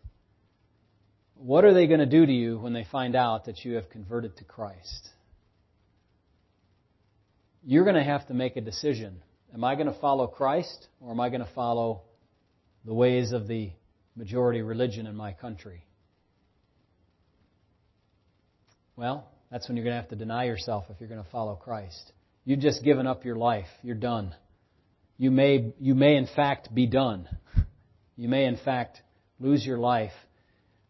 What 1.35 1.65
are 1.65 1.73
they 1.75 1.85
going 1.85 1.99
to 1.99 2.07
do 2.07 2.25
to 2.25 2.33
you 2.33 2.57
when 2.57 2.73
they 2.73 2.87
find 2.91 3.15
out 3.15 3.45
that 3.45 3.63
you 3.63 3.75
have 3.75 3.91
converted 3.91 4.37
to 4.37 4.43
Christ? 4.43 5.09
You're 7.63 7.83
going 7.83 7.95
to 7.95 8.03
have 8.03 8.27
to 8.27 8.33
make 8.33 8.55
a 8.55 8.61
decision. 8.61 9.21
Am 9.53 9.63
I 9.63 9.75
going 9.75 9.87
to 9.87 9.99
follow 9.99 10.27
Christ 10.27 10.87
or 11.01 11.11
am 11.11 11.19
I 11.19 11.29
going 11.29 11.41
to 11.41 11.53
follow 11.53 12.03
the 12.85 12.93
ways 12.93 13.31
of 13.31 13.47
the 13.47 13.71
majority 14.15 14.61
religion 14.61 15.07
in 15.07 15.15
my 15.15 15.33
country? 15.33 15.83
Well, 18.95 19.29
that's 19.51 19.67
when 19.67 19.77
you're 19.77 19.83
going 19.83 19.95
to 19.95 20.01
have 20.01 20.09
to 20.09 20.15
deny 20.15 20.45
yourself 20.45 20.85
if 20.89 20.99
you're 20.99 21.09
going 21.09 21.23
to 21.23 21.29
follow 21.31 21.55
Christ. 21.55 22.11
You've 22.45 22.59
just 22.59 22.83
given 22.83 23.07
up 23.07 23.25
your 23.25 23.35
life. 23.35 23.67
You're 23.81 23.95
done. 23.95 24.35
You 25.17 25.31
may, 25.31 25.73
you 25.79 25.95
may 25.95 26.15
in 26.15 26.27
fact 26.27 26.73
be 26.73 26.85
done. 26.87 27.27
You 28.15 28.29
may 28.29 28.45
in 28.45 28.57
fact 28.57 29.01
lose 29.39 29.65
your 29.65 29.77
life 29.77 30.13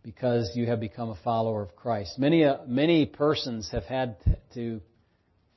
because 0.04 0.52
you 0.56 0.66
have 0.68 0.80
become 0.80 1.10
a 1.10 1.18
follower 1.24 1.62
of 1.62 1.76
Christ. 1.76 2.18
Many, 2.18 2.44
uh, 2.44 2.58
many 2.68 3.06
persons 3.06 3.70
have 3.72 3.84
had 3.84 4.18
to 4.54 4.82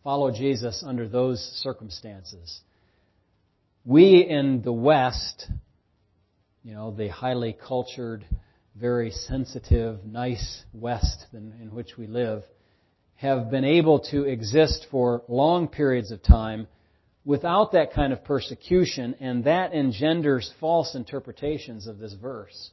follow 0.05 0.31
Jesus 0.31 0.83
under 0.87 1.09
those 1.09 1.39
circumstances. 1.63 2.61
We 3.85 4.27
in 4.29 4.63
the 4.63 4.73
West, 4.73 5.49
you 6.63 6.75
know, 6.75 6.91
the 6.93 7.09
highly 7.09 7.57
cultured, 7.67 8.25
very 8.77 9.11
sensitive, 9.11 10.05
nice 10.05 10.63
West 10.73 11.27
in, 11.33 11.71
which 11.73 11.97
we 11.97 12.07
live, 12.07 12.43
have 13.17 13.51
been 13.51 13.65
able 13.65 14.01
to 14.11 14.25
exist 14.25 14.87
for 14.91 15.23
long 15.29 15.69
periods 15.69 16.11
of 16.11 16.23
time 16.23 16.67
without 17.25 17.73
that 17.73 17.93
kind 17.93 18.13
of 18.13 18.25
persecution, 18.25 19.15
and 19.21 19.45
that 19.45 19.73
engenders 19.73 20.53
false 20.59 20.95
interpretations 20.95 21.87
of 21.87 21.99
this 21.99 22.15
verse. 22.15 22.71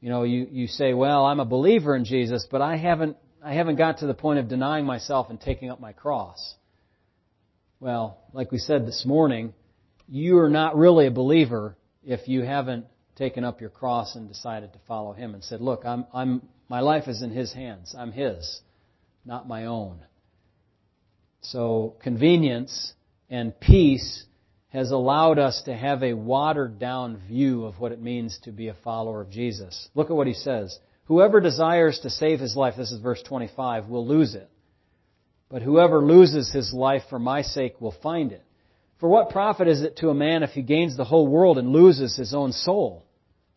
You 0.00 0.08
know, 0.08 0.22
you, 0.22 0.46
you 0.50 0.66
say, 0.66 0.94
well, 0.94 1.26
I'm 1.26 1.40
a 1.40 1.44
believer 1.44 1.96
in 1.96 2.04
Jesus, 2.04 2.46
but 2.50 2.62
I 2.62 2.76
haven't, 2.76 3.16
I 3.42 3.54
haven't 3.54 3.76
got 3.76 3.98
to 3.98 4.06
the 4.06 4.14
point 4.14 4.38
of 4.38 4.48
denying 4.48 4.84
myself 4.84 5.30
and 5.30 5.40
taking 5.40 5.70
up 5.70 5.80
my 5.80 5.92
cross. 5.92 6.54
Well, 7.78 8.18
like 8.32 8.52
we 8.52 8.58
said 8.58 8.86
this 8.86 9.04
morning, 9.06 9.54
you 10.08 10.38
are 10.38 10.50
not 10.50 10.76
really 10.76 11.06
a 11.06 11.10
believer 11.10 11.76
if 12.04 12.28
you 12.28 12.42
haven't 12.42 12.86
taken 13.16 13.44
up 13.44 13.60
your 13.60 13.70
cross 13.70 14.16
and 14.16 14.28
decided 14.28 14.72
to 14.72 14.78
follow 14.86 15.12
Him 15.12 15.34
and 15.34 15.42
said, 15.42 15.60
look, 15.60 15.84
I'm, 15.84 16.06
I'm, 16.12 16.42
my 16.68 16.80
life 16.80 17.08
is 17.08 17.22
in 17.22 17.30
His 17.30 17.52
hands. 17.52 17.94
I'm 17.96 18.12
His, 18.12 18.60
not 19.24 19.48
my 19.48 19.66
own. 19.66 20.00
So 21.42 21.96
convenience 22.02 22.92
and 23.30 23.58
peace 23.58 24.24
has 24.68 24.90
allowed 24.90 25.38
us 25.38 25.62
to 25.64 25.74
have 25.74 26.02
a 26.02 26.12
watered 26.12 26.78
down 26.78 27.20
view 27.26 27.64
of 27.64 27.80
what 27.80 27.92
it 27.92 28.00
means 28.00 28.38
to 28.44 28.52
be 28.52 28.68
a 28.68 28.74
follower 28.74 29.22
of 29.22 29.30
Jesus. 29.30 29.88
Look 29.94 30.10
at 30.10 30.16
what 30.16 30.26
he 30.26 30.34
says. 30.34 30.78
Whoever 31.10 31.40
desires 31.40 31.98
to 32.04 32.08
save 32.08 32.38
his 32.38 32.54
life, 32.54 32.74
this 32.76 32.92
is 32.92 33.00
verse 33.00 33.20
25, 33.24 33.88
will 33.88 34.06
lose 34.06 34.36
it. 34.36 34.48
But 35.48 35.60
whoever 35.60 35.98
loses 35.98 36.52
his 36.52 36.72
life 36.72 37.02
for 37.10 37.18
my 37.18 37.42
sake 37.42 37.80
will 37.80 37.96
find 38.00 38.30
it. 38.30 38.44
For 39.00 39.08
what 39.08 39.30
profit 39.30 39.66
is 39.66 39.82
it 39.82 39.96
to 39.96 40.10
a 40.10 40.14
man 40.14 40.44
if 40.44 40.50
he 40.50 40.62
gains 40.62 40.96
the 40.96 41.02
whole 41.02 41.26
world 41.26 41.58
and 41.58 41.70
loses 41.72 42.16
his 42.16 42.32
own 42.32 42.52
soul? 42.52 43.06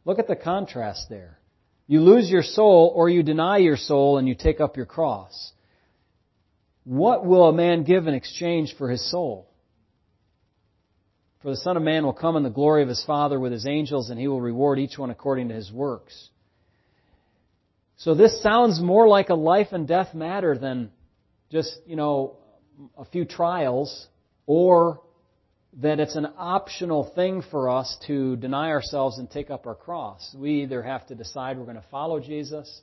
Look 0.03 0.17
at 0.17 0.27
the 0.27 0.35
contrast 0.35 1.09
there. 1.11 1.37
You 1.85 2.01
lose 2.01 2.27
your 2.27 2.41
soul 2.41 2.91
or 2.95 3.07
you 3.07 3.21
deny 3.21 3.57
your 3.57 3.77
soul 3.77 4.17
and 4.17 4.27
you 4.27 4.33
take 4.33 4.59
up 4.59 4.75
your 4.75 4.87
cross. 4.87 5.51
What 6.85 7.23
will 7.23 7.49
a 7.49 7.53
man 7.53 7.83
give 7.83 8.07
in 8.07 8.15
exchange 8.15 8.73
for 8.79 8.89
his 8.89 9.11
soul? 9.11 9.47
For 11.43 11.51
the 11.51 11.57
Son 11.57 11.77
of 11.77 11.83
Man 11.83 12.03
will 12.03 12.13
come 12.13 12.35
in 12.35 12.41
the 12.41 12.49
glory 12.49 12.81
of 12.81 12.89
his 12.89 13.03
Father 13.05 13.39
with 13.39 13.51
his 13.51 13.67
angels, 13.67 14.09
and 14.09 14.19
he 14.19 14.27
will 14.27 14.41
reward 14.41 14.79
each 14.79 14.97
one 14.97 15.11
according 15.11 15.49
to 15.49 15.53
his 15.53 15.71
works. 15.71 16.31
So 17.97 18.15
this 18.15 18.41
sounds 18.41 18.81
more 18.81 19.07
like 19.07 19.29
a 19.29 19.35
life 19.35 19.69
and 19.71 19.87
death 19.87 20.13
matter 20.13 20.57
than 20.57 20.91
just, 21.51 21.79
you 21.85 21.95
know, 21.95 22.37
a 22.97 23.05
few 23.05 23.25
trials, 23.25 24.07
or 24.45 25.01
that 25.81 25.99
it's 25.99 26.15
an 26.15 26.27
optional 26.37 27.11
thing 27.15 27.43
for 27.49 27.69
us 27.69 27.95
to 28.07 28.35
deny 28.37 28.69
ourselves 28.69 29.17
and 29.17 29.29
take 29.29 29.49
up 29.49 29.65
our 29.67 29.75
cross. 29.75 30.35
We 30.37 30.63
either 30.63 30.81
have 30.81 31.07
to 31.07 31.15
decide 31.15 31.57
we're 31.57 31.65
going 31.65 31.77
to 31.77 31.85
follow 31.89 32.19
Jesus, 32.19 32.81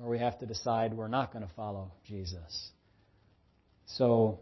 or 0.00 0.08
we 0.08 0.18
have 0.18 0.38
to 0.40 0.46
decide 0.46 0.94
we're 0.94 1.08
not 1.08 1.32
going 1.32 1.46
to 1.46 1.54
follow 1.54 1.92
Jesus. 2.06 2.70
So, 3.86 4.40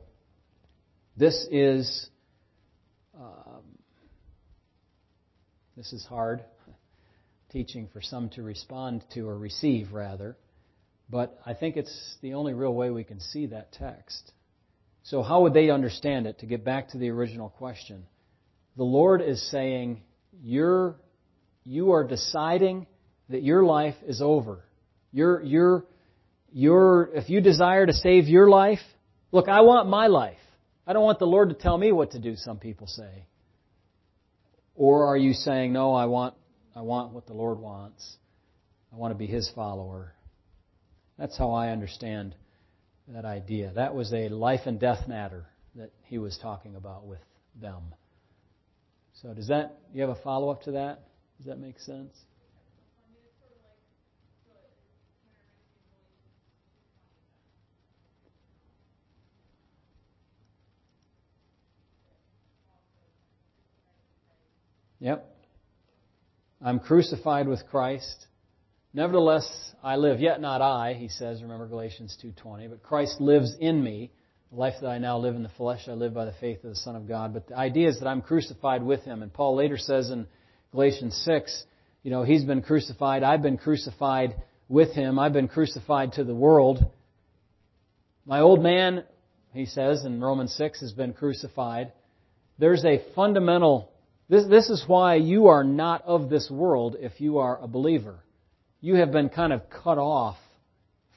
this 1.17 1.47
is 1.51 2.09
um, 3.19 3.63
this 5.77 5.93
is 5.93 6.05
hard 6.05 6.45
teaching 7.51 7.89
for 7.93 8.01
some 8.01 8.29
to 8.31 8.43
respond 8.43 9.05
to 9.15 9.29
or 9.29 9.39
receive, 9.39 9.93
rather. 9.93 10.37
But 11.11 11.39
I 11.47 11.55
think 11.55 11.77
it's 11.77 12.17
the 12.21 12.35
only 12.35 12.53
real 12.53 12.75
way 12.75 12.91
we 12.91 13.05
can 13.05 13.21
see 13.21 13.47
that 13.47 13.73
text. 13.73 14.33
So, 15.05 15.23
how 15.23 15.43
would 15.43 15.55
they 15.55 15.71
understand 15.71 16.27
it? 16.27 16.41
To 16.41 16.47
get 16.47 16.65
back 16.65 16.91
to 16.91 16.99
the 16.99 17.09
original 17.09 17.49
question, 17.49 18.05
the 18.77 18.85
Lord 18.85 19.23
is 19.23 19.51
saying, 19.51 20.03
You're, 20.43 20.97
you 21.65 21.93
are 21.93 22.05
deciding 22.05 22.87
that 23.31 23.43
your 23.43 23.65
life 23.65 23.97
is 24.07 24.21
over. 24.21 24.65
You're, 25.13 25.43
you're, 25.43 25.85
you're, 26.53 27.11
if 27.15 27.31
you 27.31 27.41
desire 27.41 27.87
to 27.87 27.93
save 27.93 28.29
your 28.29 28.49
life, 28.49 28.81
look, 29.33 29.49
I 29.49 29.63
want 29.63 29.89
my 29.89 30.07
life. 30.07 30.39
I 30.87 30.93
don't 30.93 31.05
want 31.05 31.19
the 31.19 31.27
Lord 31.27 31.51
to 31.51 31.55
tell 31.55 31.77
me 31.77 31.93
what 31.93 32.13
to 32.13 32.19
do, 32.19 32.37
some 32.37 32.59
people 32.59 32.87
say. 32.87 33.27
Or 34.75 35.07
are 35.07 35.17
you 35.17 35.33
saying, 35.33 35.73
no, 35.73 35.95
I 35.95 36.07
want, 36.07 36.35
I 36.79 36.83
want 36.83 37.13
what 37.13 37.27
the 37.27 37.33
Lord 37.33 37.59
wants. 37.59 38.19
I 38.93 38.97
want 38.97 39.11
to 39.11 39.19
be 39.19 39.27
His 39.27 39.51
follower. 39.53 40.15
That's 41.19 41.37
how 41.37 41.51
I 41.51 41.71
understand 41.71 42.37
that 43.09 43.25
idea. 43.25 43.73
That 43.75 43.97
was 43.97 44.13
a 44.13 44.29
life 44.29 44.61
and 44.67 44.79
death 44.79 45.09
matter 45.09 45.47
that 45.75 45.91
he 46.05 46.19
was 46.19 46.39
talking 46.41 46.77
about 46.77 47.05
with 47.05 47.19
them. 47.61 47.83
So 49.23 49.35
does 49.35 49.49
that, 49.49 49.81
you 49.93 50.03
have 50.03 50.11
a 50.11 50.23
follow 50.23 50.51
up 50.51 50.63
to 50.63 50.71
that? 50.73 51.01
Does 51.39 51.47
that 51.47 51.59
make 51.59 51.81
sense? 51.81 52.15
Yep. 65.01 65.38
I'm 66.63 66.81
crucified 66.81 67.49
with 67.49 67.67
Christ. 67.71 68.27
Nevertheless, 68.93 69.49
I 69.83 69.97
live, 69.97 70.21
yet 70.21 70.41
not 70.41 70.61
I, 70.61 70.95
he 70.95 71.09
says, 71.09 71.43
remember 71.43 71.67
Galatians 71.67 72.17
2.20, 72.23 72.71
but 72.71 72.83
Christ 72.83 73.21
lives 73.21 73.55
in 73.61 73.83
me. 73.83 74.11
The 74.51 74.59
life 74.59 74.75
that 74.81 74.89
I 74.89 74.99
now 74.99 75.19
live 75.19 75.37
in 75.37 75.43
the 75.43 75.51
flesh, 75.51 75.83
I 75.89 75.93
live 75.93 76.15
by 76.15 76.25
the 76.25 76.35
faith 76.41 76.65
of 76.65 76.71
the 76.71 76.77
Son 76.77 76.97
of 76.97 77.07
God. 77.07 77.35
But 77.35 77.49
the 77.49 77.57
idea 77.57 77.89
is 77.89 78.01
that 78.01 78.09
I'm 78.09 78.23
crucified 78.23 78.83
with 78.83 79.03
him. 79.03 79.23
And 79.23 79.33
Paul 79.33 79.57
later 79.57 79.77
says 79.77 80.11
in 80.11 80.27
Galatians 80.73 81.21
6, 81.25 81.65
you 82.03 82.11
know, 82.11 82.23
he's 82.23 82.45
been 82.45 82.63
crucified, 82.63 83.23
I've 83.23 83.43
been 83.43 83.59
crucified 83.59 84.35
with 84.69 84.93
him, 84.93 85.19
I've 85.19 85.33
been 85.33 85.49
crucified 85.49 86.15
to 86.15 86.25
the 86.25 86.35
world. 86.35 86.91
My 88.25 88.41
old 88.41 88.63
man 88.63 89.05
he 89.53 89.67
says 89.67 90.05
in 90.05 90.21
Romans 90.21 90.55
6, 90.55 90.81
has 90.81 90.93
been 90.93 91.13
crucified. 91.13 91.93
There's 92.59 92.85
a 92.85 93.03
fundamental, 93.15 93.91
this, 94.29 94.47
this 94.49 94.69
is 94.69 94.85
why 94.87 95.17
you 95.17 95.47
are 95.47 95.65
not 95.65 96.03
of 96.03 96.29
this 96.29 96.51
world 96.51 96.97
if 96.99 97.21
you 97.21 97.39
are 97.39 97.59
a 97.61 97.69
believer. 97.69 98.21
You 98.81 98.97
have 98.97 99.11
been 99.11 99.29
kind 99.29 99.53
of 99.53 99.63
cut 99.71 99.99
off 99.99 100.37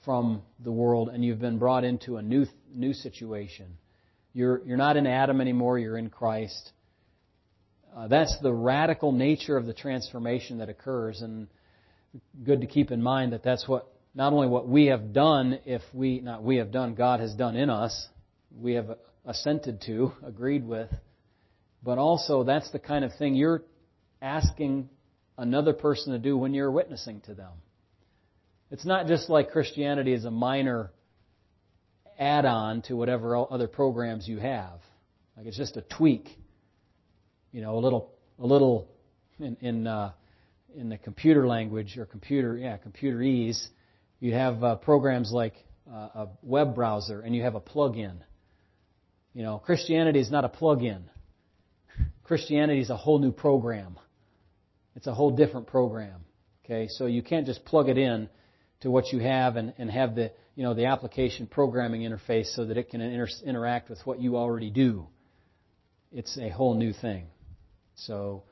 from 0.06 0.41
the 0.63 0.71
world 0.71 1.10
and 1.10 1.24
you've 1.24 1.39
been 1.39 1.60
brought 1.60 1.84
into 1.84 2.17
a 2.17 2.21
new, 2.21 2.45
new 2.74 2.93
situation. 2.93 3.78
You're, 4.34 4.62
you're 4.65 4.78
not 4.78 4.97
in 4.97 5.06
Adam 5.06 5.41
anymore, 5.41 5.78
you're 5.78 5.97
in 5.97 6.10
Christ. 6.10 6.71
Uh, 7.95 8.08
that's 8.08 8.38
the 8.41 8.54
radical 8.54 9.12
nature 9.12 9.58
of 9.58 9.65
the 9.65 9.74
transformation 9.74 10.60
that 10.60 10.69
occurs, 10.69 11.21
and 11.21 11.47
good 12.43 12.62
to 12.62 12.67
keep 12.67 12.89
in 12.91 13.02
mind 13.02 13.34
that 13.34 13.43
that's 13.43 13.67
what 13.67 13.91
not 14.15 14.32
only 14.32 14.47
what 14.47 14.67
we 14.67 14.86
have 14.86 15.12
done, 15.12 15.60
if 15.65 15.82
we 15.93 16.21
not 16.21 16.41
we 16.41 16.58
have 16.58 16.71
done, 16.71 16.95
God 16.95 17.19
has 17.19 17.34
done 17.34 17.58
in 17.58 17.69
us, 17.69 18.08
we 18.58 18.74
have 18.74 18.97
assented 19.26 19.82
to, 19.88 20.13
agreed 20.26 20.65
with, 20.65 20.89
but 21.84 21.98
also 21.98 22.44
that's 22.44 22.70
the 22.72 22.80
kind 22.80 23.04
of 23.04 23.13
thing 23.15 23.36
you're 23.36 23.63
asking 24.22 24.89
another 25.38 25.74
person 25.74 26.13
to 26.13 26.20
do 26.20 26.38
when 26.38 26.54
you're 26.54 26.72
witnessing 26.72 27.22
to 27.22 27.34
them. 27.34 27.52
It's 28.70 28.86
not 28.86 29.08
just 29.08 29.30
like 29.30 29.52
Christianity 29.52 30.13
is 30.13 30.26
a 30.26 30.32
minor 30.32 30.91
add 32.17 32.46
on 32.46 32.84
to 32.84 32.96
whatever 32.96 33.36
other 33.36 33.67
programs 33.67 34.28
you 34.28 34.38
have. 34.38 34.80
Like 35.36 35.48
it's 35.48 35.58
just 35.58 35.76
a 35.76 35.82
tweak. 35.82 36.30
You 37.52 37.62
know, 37.62 37.76
a 37.76 37.82
little, 37.82 38.13
a 38.39 38.46
little 38.46 38.88
in, 39.39 39.58
in, 39.60 39.88
uh, 39.88 40.12
in 40.76 40.88
the 40.88 40.98
computer 40.98 41.48
language 41.48 41.98
or 41.98 42.06
computer, 42.06 42.58
yeah, 42.58 42.78
computerese, 42.78 43.67
you 44.20 44.34
have 44.34 44.63
uh, 44.63 44.76
programs 44.76 45.32
like 45.34 45.56
uh, 45.91 45.96
a 45.96 46.28
web 46.44 46.76
browser 46.76 47.22
and 47.22 47.36
you 47.36 47.41
have 47.41 47.56
a 47.56 47.60
plug-in. 47.60 48.24
You 49.34 49.44
know, 49.44 49.58
Christianity 49.58 50.20
is 50.20 50.32
not 50.32 50.46
a 50.46 50.50
plug-in. 50.50 51.10
Christianity 52.24 52.82
is 52.82 52.90
a 52.90 52.98
whole 52.98 53.20
new 53.20 53.32
program. 53.32 53.98
It's 54.96 55.08
a 55.08 55.14
whole 55.14 55.32
different 55.32 55.68
program. 55.68 56.26
Okay, 56.66 56.88
so 56.88 57.06
you 57.06 57.22
can't 57.22 57.46
just 57.46 57.66
plug 57.66 57.90
it 57.90 57.98
in 57.98 58.30
to 58.82 58.92
what 58.92 59.12
you 59.12 59.20
have 59.20 59.56
and, 59.56 59.74
and 59.78 59.90
have 59.90 60.16
the 60.16 60.32
you 60.56 60.64
know 60.64 60.74
the 60.74 60.86
application 60.86 61.48
programming 61.48 62.02
interface 62.02 62.54
so 62.56 62.66
that 62.66 62.78
it 62.78 62.90
can 62.90 63.02
inter- 63.02 63.28
interact 63.46 63.90
with 63.90 64.00
what 64.06 64.20
you 64.20 64.38
already 64.38 64.70
do. 64.70 65.08
It's 66.12 66.38
a 66.38 66.50
whole 66.50 66.76
new 66.76 66.94
thing. 66.94 67.28
So 67.96 68.44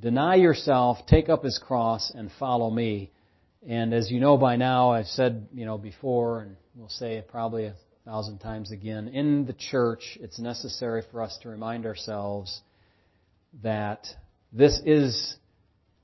deny 0.00 0.36
yourself, 0.36 0.98
take 1.06 1.28
up 1.28 1.42
his 1.44 1.58
cross, 1.58 2.12
and 2.14 2.30
follow 2.38 2.70
me. 2.70 3.10
And 3.66 3.92
as 3.94 4.10
you 4.10 4.20
know 4.20 4.36
by 4.36 4.56
now, 4.56 4.90
I've 4.90 5.06
said 5.06 5.48
you 5.52 5.64
know 5.64 5.78
before, 5.78 6.42
and 6.42 6.56
we'll 6.74 6.88
say 6.88 7.14
it 7.14 7.28
probably 7.28 7.66
a 7.66 7.74
thousand 8.04 8.38
times 8.38 8.70
again. 8.70 9.08
In 9.08 9.46
the 9.46 9.54
church, 9.54 10.16
it's 10.20 10.38
necessary 10.38 11.02
for 11.10 11.22
us 11.22 11.36
to 11.42 11.48
remind 11.48 11.86
ourselves 11.86 12.60
that 13.62 14.06
this 14.52 14.80
is 14.84 15.36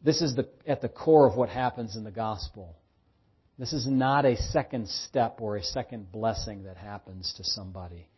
this 0.04 0.20
is 0.20 0.34
the, 0.34 0.48
at 0.66 0.80
the 0.80 0.88
core 0.88 1.28
of 1.28 1.36
what 1.36 1.48
happens 1.48 1.96
in 1.96 2.04
the 2.04 2.10
gospel. 2.10 2.76
This 3.58 3.72
is 3.72 3.86
not 3.86 4.24
a 4.24 4.36
second 4.36 4.88
step 4.88 5.38
or 5.40 5.56
a 5.56 5.62
second 5.62 6.10
blessing 6.10 6.64
that 6.64 6.76
happens 6.76 7.32
to 7.36 7.44
somebody. 7.44 8.08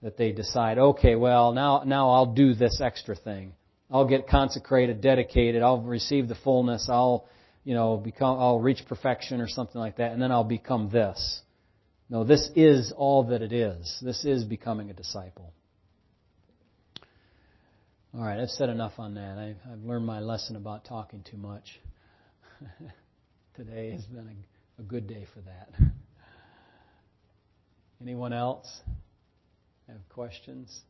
That 0.00 0.16
they 0.16 0.32
decide, 0.32 0.78
okay, 0.78 1.16
well, 1.16 1.52
now, 1.52 1.82
now 1.84 2.10
I'll 2.10 2.32
do 2.32 2.54
this 2.54 2.80
extra 2.80 3.16
thing. 3.16 3.52
I'll 3.90 4.06
get 4.06 4.28
consecrated, 4.28 5.00
dedicated, 5.00 5.62
I'll 5.62 5.82
receive 5.82 6.28
the 6.28 6.36
fullness, 6.36 6.88
I'll, 6.90 7.26
you 7.64 7.74
know, 7.74 7.96
become, 7.96 8.38
I'll 8.38 8.60
reach 8.60 8.82
perfection 8.86 9.40
or 9.40 9.48
something 9.48 9.80
like 9.80 9.96
that, 9.96 10.12
and 10.12 10.22
then 10.22 10.30
I'll 10.30 10.44
become 10.44 10.88
this. 10.90 11.40
No, 12.08 12.22
this 12.22 12.48
is 12.54 12.92
all 12.96 13.24
that 13.24 13.42
it 13.42 13.52
is. 13.52 13.98
This 14.00 14.24
is 14.24 14.44
becoming 14.44 14.88
a 14.90 14.94
disciple. 14.94 15.52
All 18.14 18.22
right, 18.24 18.40
I've 18.40 18.48
said 18.48 18.70
enough 18.70 18.94
on 18.98 19.14
that. 19.14 19.38
I've, 19.38 19.70
I've 19.70 19.84
learned 19.84 20.06
my 20.06 20.20
lesson 20.20 20.56
about 20.56 20.86
talking 20.86 21.22
too 21.30 21.36
much. 21.36 21.78
Today 23.54 23.90
has 23.92 24.04
been 24.06 24.26
a 24.28 24.80
a 24.80 24.82
good 24.82 25.06
day 25.08 25.26
for 25.34 25.40
that. 25.40 25.70
Anyone 28.00 28.32
else 28.32 28.80
have 29.88 30.08
questions? 30.08 30.80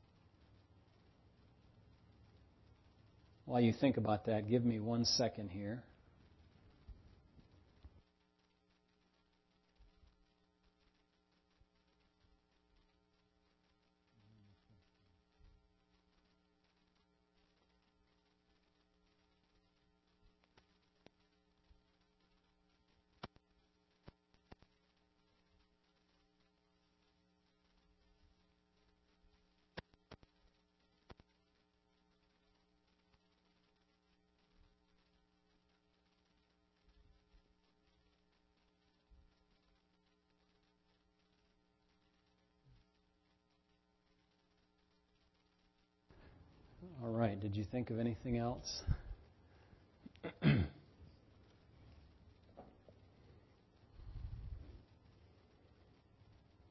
While 3.47 3.63
you 3.63 3.73
think 3.73 3.97
about 3.97 4.27
that, 4.27 4.49
give 4.49 4.65
me 4.65 4.79
one 4.79 5.05
second 5.07 5.49
here. 5.51 5.83
All 47.09 47.15
right. 47.15 47.41
Did 47.41 47.57
you 47.57 47.65
think 47.65 47.89
of 47.89 47.99
anything 47.99 48.37
else? 48.37 48.83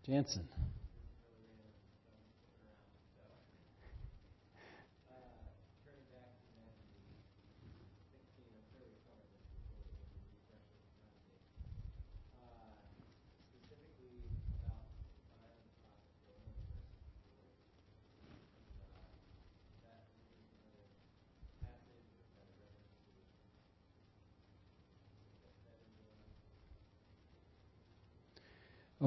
Jansen. 0.06 0.48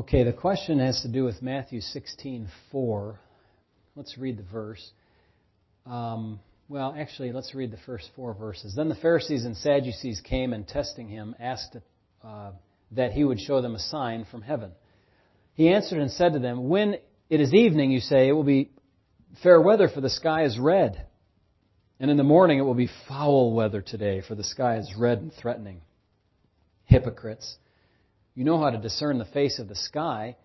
Okay, 0.00 0.24
the 0.24 0.32
question 0.32 0.78
has 0.78 1.02
to 1.02 1.08
do 1.08 1.24
with 1.24 1.42
Matthew 1.42 1.82
16:4. 1.82 3.18
Let's 3.94 4.16
read 4.16 4.38
the 4.38 4.42
verse. 4.44 4.92
Um, 5.84 6.40
well, 6.70 6.94
actually, 6.96 7.32
let's 7.32 7.54
read 7.54 7.70
the 7.70 7.76
first 7.84 8.08
four 8.16 8.32
verses. 8.32 8.74
Then 8.74 8.88
the 8.88 8.94
Pharisees 8.94 9.44
and 9.44 9.54
Sadducees 9.54 10.22
came 10.22 10.54
and, 10.54 10.66
testing 10.66 11.10
him, 11.10 11.36
asked 11.38 11.76
uh, 12.24 12.52
that 12.92 13.12
he 13.12 13.24
would 13.24 13.38
show 13.40 13.60
them 13.60 13.74
a 13.74 13.78
sign 13.78 14.24
from 14.24 14.40
heaven. 14.40 14.72
He 15.52 15.68
answered 15.68 15.98
and 15.98 16.10
said 16.10 16.32
to 16.32 16.38
them, 16.38 16.70
When 16.70 16.96
it 17.28 17.42
is 17.42 17.52
evening, 17.52 17.90
you 17.90 18.00
say, 18.00 18.26
it 18.26 18.32
will 18.32 18.42
be 18.42 18.70
fair 19.42 19.60
weather, 19.60 19.88
for 19.88 20.00
the 20.00 20.08
sky 20.08 20.44
is 20.44 20.58
red. 20.58 21.04
And 21.98 22.10
in 22.10 22.16
the 22.16 22.24
morning, 22.24 22.58
it 22.58 22.62
will 22.62 22.72
be 22.72 22.88
foul 23.06 23.52
weather 23.52 23.82
today, 23.82 24.22
for 24.26 24.34
the 24.34 24.44
sky 24.44 24.78
is 24.78 24.94
red 24.96 25.18
and 25.18 25.30
threatening. 25.30 25.82
Hypocrites. 26.84 27.58
You 28.34 28.44
know 28.44 28.58
how 28.58 28.70
to 28.70 28.78
discern 28.78 29.18
the 29.18 29.24
face 29.24 29.58
of 29.58 29.68
the 29.68 29.74
sky, 29.74 30.36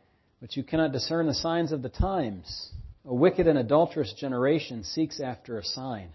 but 0.41 0.56
you 0.56 0.63
cannot 0.63 0.91
discern 0.91 1.28
the 1.28 1.34
signs 1.34 1.71
of 1.71 1.82
the 1.82 1.89
times. 1.89 2.71
A 3.06 3.13
wicked 3.13 3.48
and 3.48 3.58
adulterous 3.58 4.13
generation 4.13 4.84
seeks 4.84 5.19
after 5.19 5.60
a 5.60 5.63
sign. 5.63 6.10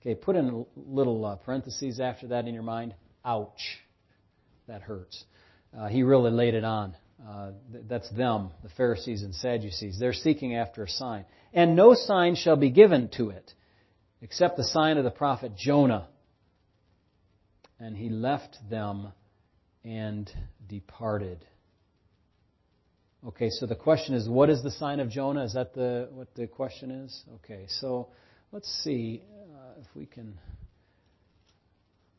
Okay, 0.00 0.14
put 0.14 0.36
in 0.36 0.48
a 0.48 0.64
little 0.76 1.24
uh, 1.24 1.36
parentheses 1.36 2.00
after 2.00 2.28
that 2.28 2.46
in 2.46 2.54
your 2.54 2.62
mind. 2.62 2.94
Ouch. 3.24 3.78
That 4.68 4.82
hurts. 4.82 5.24
Uh, 5.76 5.88
he 5.88 6.02
really 6.02 6.30
laid 6.30 6.54
it 6.54 6.64
on. 6.64 6.96
Uh, 7.26 7.52
th- 7.70 7.84
that's 7.88 8.10
them, 8.10 8.50
the 8.62 8.68
Pharisees 8.70 9.22
and 9.22 9.34
Sadducees. 9.34 9.98
They're 9.98 10.12
seeking 10.12 10.56
after 10.56 10.82
a 10.82 10.88
sign. 10.88 11.24
And 11.52 11.76
no 11.76 11.94
sign 11.94 12.34
shall 12.34 12.56
be 12.56 12.70
given 12.70 13.08
to 13.16 13.30
it, 13.30 13.52
except 14.20 14.56
the 14.56 14.64
sign 14.64 14.98
of 14.98 15.04
the 15.04 15.10
prophet 15.10 15.52
Jonah. 15.56 16.08
And 17.78 17.96
he 17.96 18.08
left 18.08 18.56
them 18.70 19.12
and 19.84 20.30
departed. 20.68 21.44
Okay, 23.26 23.50
so 23.50 23.66
the 23.66 23.76
question 23.76 24.14
is, 24.14 24.28
what 24.28 24.50
is 24.50 24.62
the 24.62 24.70
sign 24.70 25.00
of 25.00 25.08
Jonah? 25.08 25.44
Is 25.44 25.54
that 25.54 25.74
the 25.74 26.08
what 26.12 26.34
the 26.34 26.46
question 26.46 26.90
is? 26.90 27.22
Okay, 27.36 27.66
so 27.68 28.08
let's 28.50 28.68
see 28.82 29.22
uh, 29.54 29.80
if 29.80 29.86
we 29.94 30.06
can. 30.06 30.38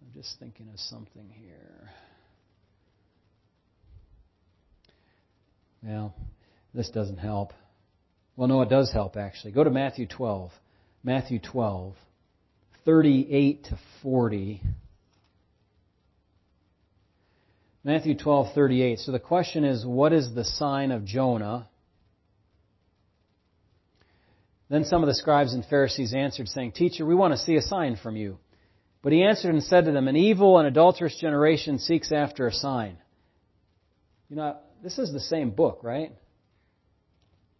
I'm 0.02 0.14
just 0.14 0.40
thinking 0.40 0.70
of 0.74 0.80
something 0.80 1.30
here. 1.30 1.90
Well, 5.82 6.16
this 6.74 6.90
doesn't 6.90 7.18
help. 7.18 7.52
Well, 8.38 8.48
no, 8.48 8.62
it 8.62 8.70
does 8.70 8.92
help 8.92 9.18
actually. 9.18 9.52
Go 9.52 9.64
to 9.64 9.70
Matthew 9.70 10.08
12. 10.08 10.52
Matthew 11.06 11.40
12, 11.40 11.96
38 12.86 13.64
to 13.66 13.80
40. 14.02 14.62
Matthew 17.84 18.16
12:38. 18.16 19.00
So 19.00 19.12
the 19.12 19.20
question 19.20 19.66
is, 19.66 19.86
what 19.86 20.14
is 20.14 20.34
the 20.34 20.46
sign 20.46 20.92
of 20.92 21.04
Jonah? 21.04 21.68
Then 24.70 24.86
some 24.86 25.04
of 25.04 25.08
the 25.08 25.14
scribes 25.14 25.54
and 25.54 25.66
Pharisees 25.66 26.14
answered, 26.14 26.48
saying, 26.48 26.72
Teacher, 26.72 27.06
we 27.06 27.14
want 27.14 27.34
to 27.34 27.38
see 27.38 27.56
a 27.58 27.62
sign 27.62 27.96
from 27.96 28.16
you. 28.16 28.40
But 29.04 29.12
he 29.12 29.24
answered 29.24 29.54
and 29.54 29.64
said 29.64 29.86
to 29.86 29.92
them, 29.92 30.08
An 30.08 30.16
evil 30.16 30.58
and 30.58 30.68
adulterous 30.68 31.16
generation 31.20 31.78
seeks 31.78 32.12
after 32.12 32.48
a 32.48 32.54
sign. 32.54 32.98
You 34.30 34.38
know, 34.38 34.58
this 34.82 34.98
is 34.98 35.12
the 35.12 35.20
same 35.20 35.52
book, 35.52 35.82
right? 35.84 36.12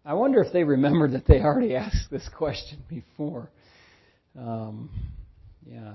I 0.06 0.14
wonder 0.14 0.42
if 0.42 0.52
they 0.52 0.64
remembered 0.64 1.12
that 1.12 1.28
they 1.28 1.42
already 1.42 1.76
asked 1.76 2.10
this 2.10 2.28
question 2.36 2.80
before. 2.90 3.52
Um, 4.40 4.90
yeah. 5.66 5.94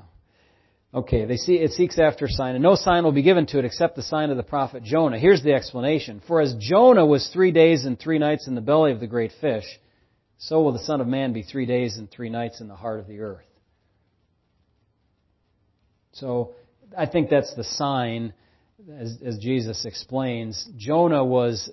Okay, 0.95 1.27
they 1.27 1.37
see 1.37 1.57
it 1.57 1.73
seeks 1.73 1.99
after 1.99 2.25
a 2.25 2.31
sign, 2.31 2.55
and 2.55 2.63
no 2.63 2.75
sign 2.75 3.05
will 3.05 3.13
be 3.13 3.23
given 3.23 3.45
to 3.47 3.59
it 3.59 3.67
except 3.67 3.95
the 3.95 4.03
sign 4.03 4.31
of 4.31 4.39
the 4.39 4.43
prophet 4.43 4.83
Jonah. 4.83 5.19
Here's 5.19 5.43
the 5.43 5.53
explanation. 5.53 6.23
For 6.27 6.41
as 6.41 6.55
Jonah 6.59 7.05
was 7.05 7.29
three 7.29 7.53
days 7.53 7.85
and 7.85 7.99
three 7.99 8.19
nights 8.19 8.47
in 8.47 8.55
the 8.55 8.63
belly 8.63 8.93
of 8.93 9.01
the 9.01 9.07
great 9.07 9.33
fish, 9.39 9.65
so 10.39 10.63
will 10.63 10.73
the 10.73 10.79
Son 10.79 11.03
of 11.03 11.07
Man 11.07 11.35
be 11.35 11.43
three 11.43 11.67
days 11.67 11.99
and 11.99 12.11
three 12.11 12.31
nights 12.31 12.63
in 12.63 12.69
the 12.69 12.77
heart 12.77 13.01
of 13.01 13.07
the 13.07 13.21
earth. 13.21 13.45
So 16.13 16.55
I 16.97 17.05
think 17.05 17.29
that's 17.29 17.55
the 17.55 17.65
sign, 17.65 18.33
as, 18.91 19.19
as 19.25 19.39
Jesus 19.39 19.85
explains. 19.85 20.69
Jonah 20.79 21.25
was 21.25 21.71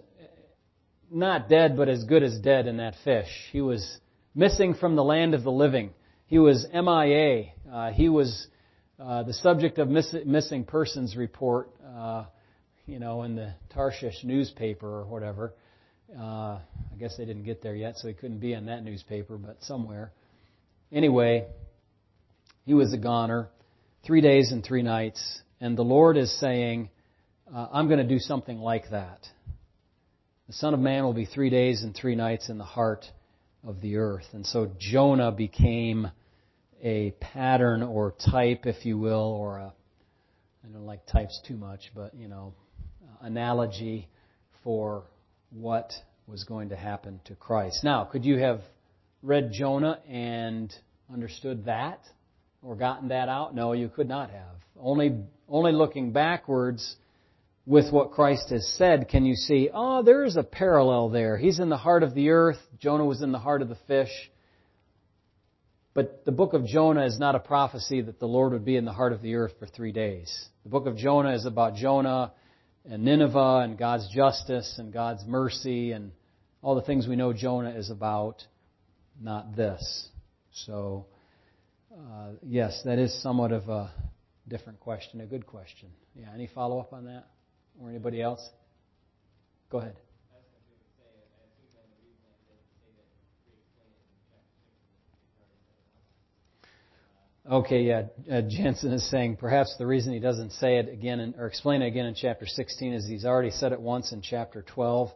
not 1.09 1.47
dead, 1.47 1.77
but 1.77 1.87
as 1.87 2.03
good 2.03 2.21
as 2.21 2.37
dead 2.39 2.67
in 2.67 2.77
that 2.77 2.95
fish. 3.05 3.29
He 3.53 3.61
was 3.61 3.97
missing 4.35 4.73
from 4.73 4.97
the 4.97 5.03
land 5.05 5.33
of 5.33 5.43
the 5.43 5.51
living. 5.51 5.91
He 6.27 6.37
was 6.37 6.67
MIA. 6.73 7.53
Uh, 7.71 7.91
he 7.91 8.09
was 8.09 8.47
uh, 8.99 9.23
the 9.23 9.33
subject 9.33 9.77
of 9.77 9.89
miss- 9.89 10.15
missing 10.25 10.63
persons 10.63 11.17
report, 11.17 11.69
uh, 11.95 12.25
you 12.85 12.99
know, 12.99 13.23
in 13.23 13.35
the 13.35 13.53
Tarshish 13.73 14.23
newspaper 14.23 14.87
or 14.87 15.05
whatever. 15.05 15.53
Uh, 16.17 16.59
I 16.59 16.97
guess 16.97 17.17
they 17.17 17.25
didn't 17.25 17.43
get 17.43 17.61
there 17.61 17.75
yet, 17.75 17.97
so 17.97 18.07
he 18.07 18.13
couldn't 18.13 18.39
be 18.39 18.53
in 18.53 18.67
that 18.67 18.83
newspaper, 18.83 19.37
but 19.37 19.61
somewhere. 19.63 20.11
Anyway, 20.91 21.47
he 22.65 22.73
was 22.73 22.93
a 22.93 22.97
goner, 22.97 23.49
three 24.05 24.21
days 24.21 24.51
and 24.51 24.63
three 24.63 24.83
nights, 24.83 25.41
and 25.59 25.77
the 25.77 25.83
Lord 25.83 26.15
is 26.15 26.31
saying, 26.39 26.89
uh, 27.53 27.67
I'm 27.73 27.87
going 27.87 27.99
to 27.99 28.07
do 28.07 28.19
something 28.19 28.59
like 28.59 28.91
that. 28.91 29.27
The 30.47 30.53
Son 30.53 30.73
of 30.73 30.79
Man 30.79 31.03
will 31.03 31.13
be 31.13 31.25
three 31.25 31.49
days 31.49 31.83
and 31.83 31.93
three 31.93 32.15
nights 32.15 32.49
in 32.49 32.57
the 32.57 32.63
heart 32.63 33.05
of 33.65 33.81
the 33.81 33.97
earth. 33.97 34.27
And 34.31 34.45
so 34.45 34.71
Jonah 34.77 35.31
became 35.31 36.11
a 36.83 37.11
pattern 37.19 37.83
or 37.83 38.13
type, 38.31 38.65
if 38.65 38.85
you 38.85 38.97
will, 38.97 39.35
or 39.39 39.57
a, 39.57 39.73
I 40.63 40.67
don't 40.71 40.85
like 40.85 41.05
types 41.05 41.39
too 41.47 41.55
much, 41.55 41.91
but, 41.95 42.13
you 42.15 42.27
know, 42.27 42.53
analogy 43.21 44.07
for 44.63 45.03
what 45.51 45.91
was 46.27 46.43
going 46.43 46.69
to 46.69 46.75
happen 46.75 47.19
to 47.25 47.35
Christ. 47.35 47.83
Now, 47.83 48.03
could 48.03 48.25
you 48.25 48.39
have 48.39 48.61
read 49.21 49.51
Jonah 49.53 49.99
and 50.09 50.73
understood 51.11 51.65
that 51.65 51.99
or 52.61 52.75
gotten 52.75 53.09
that 53.09 53.29
out? 53.29 53.53
No, 53.55 53.73
you 53.73 53.89
could 53.89 54.09
not 54.09 54.31
have. 54.31 54.55
Only, 54.79 55.15
only 55.47 55.71
looking 55.71 56.11
backwards 56.11 56.95
with 57.65 57.91
what 57.91 58.11
Christ 58.11 58.49
has 58.49 58.67
said 58.77 59.07
can 59.09 59.25
you 59.25 59.35
see, 59.35 59.69
oh, 59.73 60.03
there 60.03 60.23
is 60.23 60.35
a 60.35 60.43
parallel 60.43 61.09
there. 61.09 61.37
He's 61.37 61.59
in 61.59 61.69
the 61.69 61.77
heart 61.77 62.03
of 62.03 62.13
the 62.13 62.29
earth. 62.29 62.59
Jonah 62.79 63.05
was 63.05 63.21
in 63.21 63.31
the 63.31 63.39
heart 63.39 63.61
of 63.61 63.69
the 63.69 63.77
fish. 63.87 64.11
But 65.95 66.25
the 66.25 66.33
book 66.33 66.53
of 66.53 66.65
Jonah 66.65 67.05
is 67.05 67.17
not 67.17 67.35
a 67.35 67.39
prophecy 67.39 68.01
that 68.01 68.19
the 68.19 68.27
Lord 68.27 68.51
would 68.51 68.65
be 68.65 68.75
in 68.75 68.83
the 68.83 68.91
heart 68.91 69.13
of 69.13 69.21
the 69.21 69.35
earth 69.35 69.53
for 69.57 69.65
three 69.65 69.93
days. 69.93 70.49
The 70.63 70.69
book 70.69 70.87
of 70.87 70.97
Jonah 70.97 71.33
is 71.33 71.45
about 71.45 71.75
Jonah 71.75 72.33
and 72.83 73.05
Nineveh 73.05 73.61
and 73.63 73.77
God's 73.77 74.07
justice 74.13 74.75
and 74.77 74.91
God's 74.91 75.23
mercy 75.25 75.93
and 75.93 76.11
all 76.61 76.75
the 76.75 76.81
things 76.81 77.07
we 77.07 77.15
know 77.15 77.31
Jonah 77.31 77.69
is 77.69 77.89
about, 77.89 78.43
not 79.21 79.55
this. 79.55 80.09
So, 80.65 81.05
uh, 81.93 82.31
yes, 82.43 82.81
that 82.83 82.99
is 82.99 83.21
somewhat 83.23 83.53
of 83.53 83.69
a 83.69 83.89
different 84.49 84.81
question, 84.81 85.21
a 85.21 85.25
good 85.25 85.47
question. 85.47 85.87
Yeah, 86.13 86.27
any 86.33 86.47
follow 86.47 86.77
up 86.77 86.91
on 86.91 87.05
that? 87.05 87.25
Or 87.79 87.89
anybody 87.89 88.21
else? 88.21 88.45
Go 89.69 89.77
ahead. 89.77 89.95
Okay, 97.49 97.83
yeah. 97.83 98.03
Uh, 98.31 98.41
Jensen 98.41 98.91
is 98.91 99.07
saying 99.07 99.37
perhaps 99.37 99.75
the 99.77 99.85
reason 99.85 100.11
he 100.13 100.19
doesn't 100.19 100.51
say 100.53 100.77
it 100.77 100.89
again 100.89 101.19
in, 101.19 101.35
or 101.37 101.45
explain 101.45 101.83
it 101.83 101.87
again 101.87 102.07
in 102.07 102.15
chapter 102.15 102.47
16 102.47 102.93
is 102.93 103.07
he's 103.07 103.23
already 103.23 103.51
said 103.51 103.71
it 103.71 103.79
once 103.79 104.11
in 104.11 104.21
chapter 104.21 104.63
12. 104.63 105.11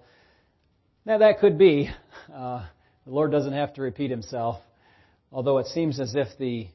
Now 1.06 1.18
that 1.18 1.40
could 1.40 1.58
be. 1.58 1.90
Uh, 2.32 2.68
the 3.06 3.12
Lord 3.12 3.32
doesn't 3.32 3.54
have 3.54 3.74
to 3.74 3.82
repeat 3.82 4.12
himself, 4.12 4.62
although 5.32 5.58
it 5.58 5.66
seems 5.68 6.00
as 6.00 6.14
if 6.14 6.28
the. 6.38 6.68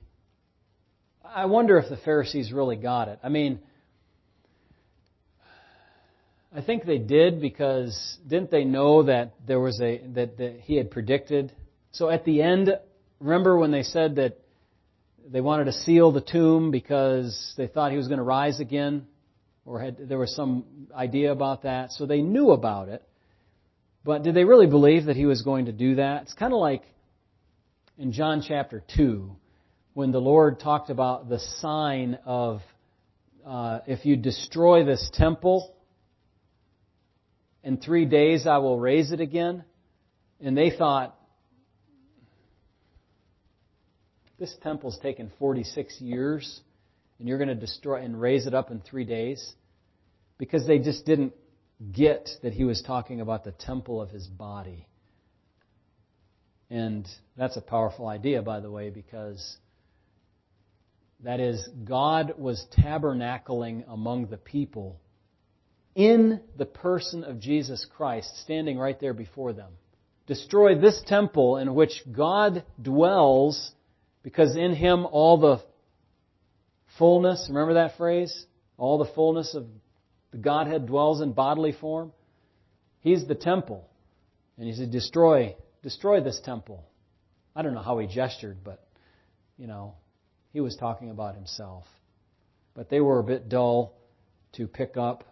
I 1.24 1.46
wonder 1.46 1.78
if 1.78 1.88
the 1.88 1.98
Pharisees 1.98 2.52
really 2.52 2.76
got 2.76 3.06
it. 3.06 3.20
I 3.22 3.28
mean, 3.28 3.60
I 6.52 6.62
think 6.62 6.84
they 6.84 6.98
did 6.98 7.40
because 7.40 8.18
didn't 8.26 8.50
they 8.50 8.64
know 8.64 9.04
that 9.04 9.34
there 9.46 9.60
was 9.60 9.80
a 9.80 9.98
that, 10.14 10.36
that 10.38 10.60
he 10.62 10.74
had 10.74 10.90
predicted? 10.90 11.52
So 11.92 12.10
at 12.10 12.24
the 12.24 12.42
end, 12.42 12.70
remember 13.20 13.56
when 13.56 13.70
they 13.70 13.84
said 13.84 14.16
that 14.16 14.40
they 15.26 15.40
wanted 15.40 15.64
to 15.64 15.72
seal 15.72 16.12
the 16.12 16.20
tomb 16.20 16.70
because 16.70 17.54
they 17.56 17.66
thought 17.66 17.90
he 17.90 17.96
was 17.96 18.08
going 18.08 18.18
to 18.18 18.24
rise 18.24 18.60
again, 18.60 19.06
or 19.64 19.80
had, 19.80 20.08
there 20.08 20.18
was 20.18 20.34
some 20.34 20.64
idea 20.94 21.32
about 21.32 21.62
that. 21.62 21.92
So 21.92 22.06
they 22.06 22.20
knew 22.20 22.50
about 22.50 22.88
it. 22.88 23.02
But 24.04 24.22
did 24.22 24.34
they 24.34 24.44
really 24.44 24.66
believe 24.66 25.06
that 25.06 25.16
he 25.16 25.24
was 25.24 25.42
going 25.42 25.66
to 25.66 25.72
do 25.72 25.96
that? 25.96 26.22
It's 26.22 26.34
kind 26.34 26.52
of 26.52 26.60
like 26.60 26.82
in 27.96 28.12
John 28.12 28.42
chapter 28.46 28.82
2, 28.96 29.34
when 29.94 30.12
the 30.12 30.20
Lord 30.20 30.60
talked 30.60 30.90
about 30.90 31.28
the 31.28 31.38
sign 31.38 32.18
of 32.26 32.60
uh, 33.46 33.80
if 33.86 34.04
you 34.04 34.16
destroy 34.16 34.84
this 34.84 35.10
temple, 35.14 35.74
in 37.62 37.78
three 37.78 38.04
days 38.04 38.46
I 38.46 38.58
will 38.58 38.78
raise 38.78 39.12
it 39.12 39.20
again. 39.20 39.64
And 40.40 40.56
they 40.56 40.70
thought, 40.70 41.16
This 44.44 44.54
temple's 44.62 44.98
taken 44.98 45.32
46 45.38 46.02
years, 46.02 46.60
and 47.18 47.26
you're 47.26 47.38
going 47.38 47.48
to 47.48 47.54
destroy 47.54 48.02
and 48.02 48.20
raise 48.20 48.46
it 48.46 48.52
up 48.52 48.70
in 48.70 48.78
three 48.78 49.06
days? 49.06 49.54
Because 50.36 50.66
they 50.66 50.78
just 50.78 51.06
didn't 51.06 51.32
get 51.92 52.28
that 52.42 52.52
he 52.52 52.64
was 52.64 52.82
talking 52.82 53.22
about 53.22 53.44
the 53.44 53.52
temple 53.52 54.02
of 54.02 54.10
his 54.10 54.26
body. 54.26 54.86
And 56.68 57.08
that's 57.38 57.56
a 57.56 57.62
powerful 57.62 58.06
idea, 58.06 58.42
by 58.42 58.60
the 58.60 58.70
way, 58.70 58.90
because 58.90 59.56
that 61.20 61.40
is, 61.40 61.66
God 61.82 62.34
was 62.36 62.66
tabernacling 62.78 63.84
among 63.88 64.26
the 64.26 64.36
people 64.36 65.00
in 65.94 66.42
the 66.58 66.66
person 66.66 67.24
of 67.24 67.40
Jesus 67.40 67.86
Christ, 67.96 68.42
standing 68.42 68.76
right 68.76 69.00
there 69.00 69.14
before 69.14 69.54
them. 69.54 69.72
Destroy 70.26 70.78
this 70.78 71.02
temple 71.06 71.56
in 71.56 71.74
which 71.74 72.02
God 72.12 72.62
dwells 72.82 73.72
because 74.24 74.56
in 74.56 74.74
him 74.74 75.06
all 75.06 75.38
the 75.38 75.60
fullness, 76.98 77.46
remember 77.48 77.74
that 77.74 77.96
phrase? 77.96 78.46
All 78.76 78.98
the 78.98 79.12
fullness 79.14 79.54
of 79.54 79.66
the 80.32 80.38
Godhead 80.38 80.86
dwells 80.86 81.20
in 81.20 81.32
bodily 81.32 81.72
form. 81.72 82.10
He's 83.02 83.26
the 83.26 83.36
temple. 83.36 83.88
And 84.56 84.66
he 84.66 84.74
said, 84.74 84.90
destroy, 84.90 85.54
destroy 85.82 86.20
this 86.22 86.40
temple. 86.42 86.84
I 87.54 87.62
don't 87.62 87.74
know 87.74 87.82
how 87.82 87.98
he 87.98 88.08
gestured, 88.08 88.64
but, 88.64 88.84
you 89.58 89.66
know, 89.66 89.94
he 90.52 90.60
was 90.60 90.74
talking 90.76 91.10
about 91.10 91.34
himself. 91.34 91.84
But 92.74 92.88
they 92.88 93.00
were 93.00 93.20
a 93.20 93.24
bit 93.24 93.48
dull 93.48 93.94
to 94.54 94.66
pick 94.66 94.96
up 94.96 95.24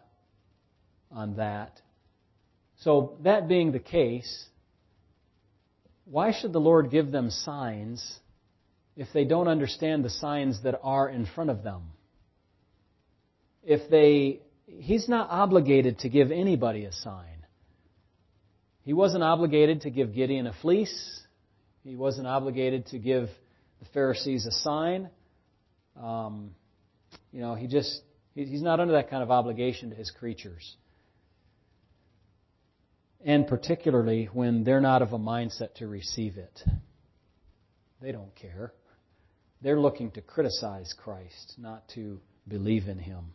on 1.10 1.36
that. 1.36 1.80
So, 2.80 3.16
that 3.22 3.48
being 3.48 3.72
the 3.72 3.78
case, 3.78 4.46
why 6.04 6.32
should 6.32 6.52
the 6.52 6.60
Lord 6.60 6.90
give 6.90 7.10
them 7.10 7.30
signs 7.30 8.18
if 8.96 9.08
they 9.14 9.24
don't 9.24 9.48
understand 9.48 10.04
the 10.04 10.10
signs 10.10 10.62
that 10.62 10.78
are 10.82 11.08
in 11.08 11.26
front 11.26 11.50
of 11.50 11.62
them. 11.62 11.82
If 13.62 13.88
they, 13.90 14.40
he's 14.66 15.08
not 15.08 15.28
obligated 15.30 16.00
to 16.00 16.08
give 16.08 16.30
anybody 16.30 16.84
a 16.84 16.92
sign. 16.92 17.46
He 18.82 18.92
wasn't 18.92 19.22
obligated 19.22 19.82
to 19.82 19.90
give 19.90 20.14
Gideon 20.14 20.46
a 20.46 20.52
fleece. 20.60 21.20
He 21.84 21.96
wasn't 21.96 22.26
obligated 22.26 22.86
to 22.86 22.98
give 22.98 23.28
the 23.80 23.86
Pharisees 23.94 24.46
a 24.46 24.52
sign. 24.52 25.08
Um, 26.00 26.50
you 27.32 27.40
know, 27.40 27.54
he 27.54 27.66
just, 27.66 28.02
he's 28.34 28.62
not 28.62 28.80
under 28.80 28.94
that 28.94 29.10
kind 29.10 29.22
of 29.22 29.30
obligation 29.30 29.90
to 29.90 29.96
his 29.96 30.10
creatures. 30.10 30.76
and 33.24 33.46
particularly 33.46 34.28
when 34.32 34.64
they're 34.64 34.80
not 34.80 35.02
of 35.02 35.12
a 35.12 35.18
mindset 35.18 35.74
to 35.74 35.86
receive 35.86 36.36
it. 36.36 36.62
They 38.00 38.12
don't 38.12 38.34
care. 38.34 38.72
They're 39.62 39.80
looking 39.80 40.10
to 40.12 40.20
criticize 40.20 40.92
Christ, 40.92 41.54
not 41.56 41.88
to 41.94 42.20
believe 42.48 42.88
in 42.88 42.98
Him. 42.98 43.34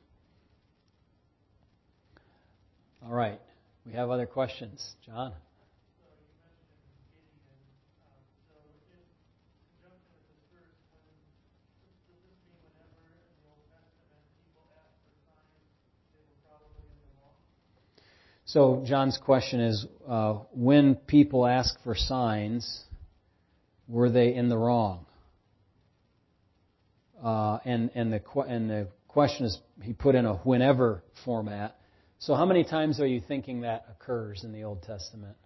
All 3.05 3.13
right. 3.13 3.39
We 3.85 3.93
have 3.93 4.09
other 4.09 4.25
questions. 4.25 4.95
John? 5.05 5.33
So 18.45 18.83
John's 18.85 19.17
question 19.17 19.59
is, 19.59 19.85
uh, 20.07 20.35
when 20.53 20.95
people 20.95 21.45
ask 21.45 21.81
for 21.83 21.95
signs, 21.95 22.85
were 23.89 24.09
they 24.09 24.33
in 24.33 24.47
the 24.47 24.57
wrong? 24.57 25.06
Uh, 27.23 27.59
and 27.65 27.89
and 27.95 28.13
the 28.13 28.21
and 28.47 28.69
the 28.69 28.87
question 29.07 29.45
is 29.45 29.59
he 29.81 29.93
put 29.93 30.15
in 30.15 30.25
a 30.25 30.35
whenever 30.37 31.03
format. 31.25 31.75
So 32.19 32.35
how 32.35 32.45
many 32.45 32.63
times 32.63 32.99
are 32.99 33.07
you 33.07 33.21
thinking 33.27 33.61
that 33.61 33.85
occurs 33.91 34.43
in 34.43 34.51
the 34.51 34.63
Old 34.63 34.83
Testament? 34.83 35.37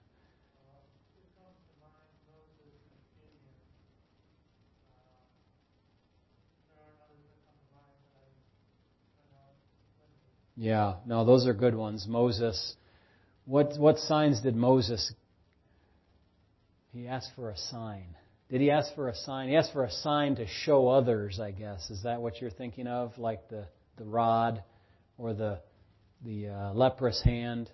Yeah, 10.62 10.98
no, 11.08 11.26
those 11.26 11.48
are 11.48 11.56
good 11.56 11.74
ones. 11.74 12.06
Moses, 12.08 12.76
what, 13.46 13.80
what 13.80 13.98
signs 13.98 14.42
did 14.42 14.56
Moses? 14.56 15.12
He 16.94 17.08
asked 17.08 17.32
for 17.36 17.50
a 17.50 17.58
sign. 17.58 18.16
Did 18.52 18.60
he 18.60 18.70
ask 18.70 18.94
for 18.96 19.08
a 19.08 19.16
sign? 19.16 19.48
He 19.48 19.56
asked 19.56 19.72
for 19.72 19.86
a 19.86 19.92
sign 19.92 20.36
to 20.36 20.46
show 20.46 20.90
others, 20.90 21.40
I 21.40 21.52
guess. 21.52 21.90
Is 21.90 22.04
that 22.04 22.22
what 22.22 22.42
you're 22.42 22.50
thinking 22.50 22.86
of? 22.86 23.18
Like 23.18 23.48
the, 23.48 23.66
the 23.98 24.04
rod 24.04 24.62
or 25.18 25.34
the, 25.34 25.62
the 26.26 26.50
uh, 26.50 26.74
leprous 26.74 27.22
hand? 27.24 27.72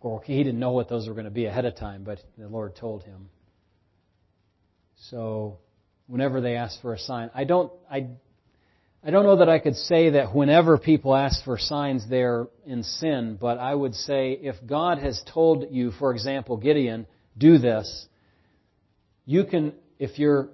Or 0.00 0.24
he 0.24 0.42
didn't 0.42 0.58
know 0.58 0.72
what 0.72 0.88
those 0.88 1.06
were 1.06 1.14
going 1.14 1.26
to 1.26 1.30
be 1.30 1.46
ahead 1.46 1.66
of 1.66 1.76
time, 1.76 2.02
but 2.02 2.18
the 2.36 2.48
Lord 2.48 2.74
told 2.74 3.04
him. 3.04 3.28
So, 5.10 5.58
whenever 6.08 6.40
they 6.40 6.56
ask 6.56 6.82
for 6.82 6.92
a 6.92 6.98
sign, 6.98 7.30
I 7.32 7.44
don't, 7.44 7.72
I 7.88 8.08
I 9.04 9.12
don't 9.12 9.24
know 9.24 9.36
that 9.36 9.48
I 9.48 9.60
could 9.60 9.76
say 9.76 10.10
that 10.10 10.34
whenever 10.34 10.76
people 10.76 11.14
ask 11.14 11.44
for 11.44 11.56
signs, 11.56 12.08
they're 12.10 12.48
in 12.66 12.82
sin, 12.82 13.38
but 13.40 13.58
I 13.58 13.72
would 13.72 13.94
say 13.94 14.32
if 14.32 14.56
God 14.66 14.98
has 14.98 15.22
told 15.32 15.66
you, 15.70 15.92
for 15.92 16.12
example, 16.12 16.56
Gideon, 16.56 17.06
do 17.36 17.58
this, 17.58 18.07
you 19.28 19.44
can, 19.44 19.74
if 19.98 20.18
you're 20.18 20.48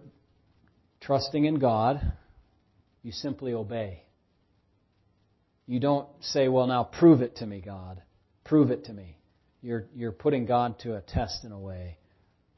trusting 1.00 1.44
in 1.44 1.60
God, 1.60 2.00
you 3.04 3.12
simply 3.12 3.52
obey. 3.52 4.02
You 5.68 5.78
don't 5.78 6.08
say, 6.20 6.48
well, 6.48 6.66
now 6.66 6.82
prove 6.82 7.22
it 7.22 7.36
to 7.36 7.46
me, 7.46 7.60
God. 7.60 8.02
Prove 8.44 8.72
it 8.72 8.86
to 8.86 8.92
me. 8.92 9.16
You're, 9.62 9.84
you're 9.94 10.10
putting 10.10 10.44
God 10.44 10.80
to 10.80 10.96
a 10.96 11.00
test 11.00 11.44
in 11.44 11.52
a 11.52 11.58
way. 11.58 11.98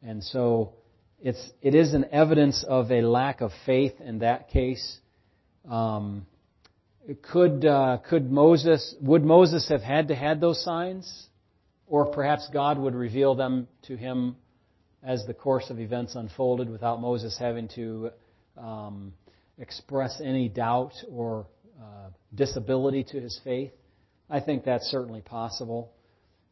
And 0.02 0.24
so 0.24 0.72
it's, 1.20 1.50
it 1.60 1.74
is 1.74 1.92
an 1.92 2.06
evidence 2.10 2.64
of 2.66 2.90
a 2.90 3.02
lack 3.02 3.42
of 3.42 3.50
faith 3.66 4.00
in 4.00 4.20
that 4.20 4.48
case 4.48 5.00
um, 5.68 6.24
could 7.30 7.66
uh, 7.66 7.98
could 8.08 8.30
Moses 8.30 8.94
would 9.00 9.24
Moses 9.24 9.68
have 9.68 9.82
had 9.82 10.08
to 10.08 10.14
had 10.14 10.40
those 10.40 10.64
signs, 10.64 11.26
or 11.86 12.06
perhaps 12.06 12.48
God 12.52 12.78
would 12.78 12.94
reveal 12.94 13.34
them 13.34 13.68
to 13.82 13.96
him 13.96 14.36
as 15.06 15.24
the 15.24 15.32
course 15.32 15.70
of 15.70 15.78
events 15.80 16.16
unfolded, 16.16 16.68
without 16.68 17.00
Moses 17.00 17.38
having 17.38 17.68
to 17.76 18.10
um, 18.58 19.14
express 19.56 20.20
any 20.22 20.48
doubt 20.48 20.92
or 21.10 21.46
uh, 21.80 22.10
disability 22.34 23.04
to 23.04 23.20
his 23.20 23.40
faith? 23.42 23.72
I 24.28 24.40
think 24.40 24.64
that's 24.64 24.86
certainly 24.86 25.22
possible. 25.22 25.92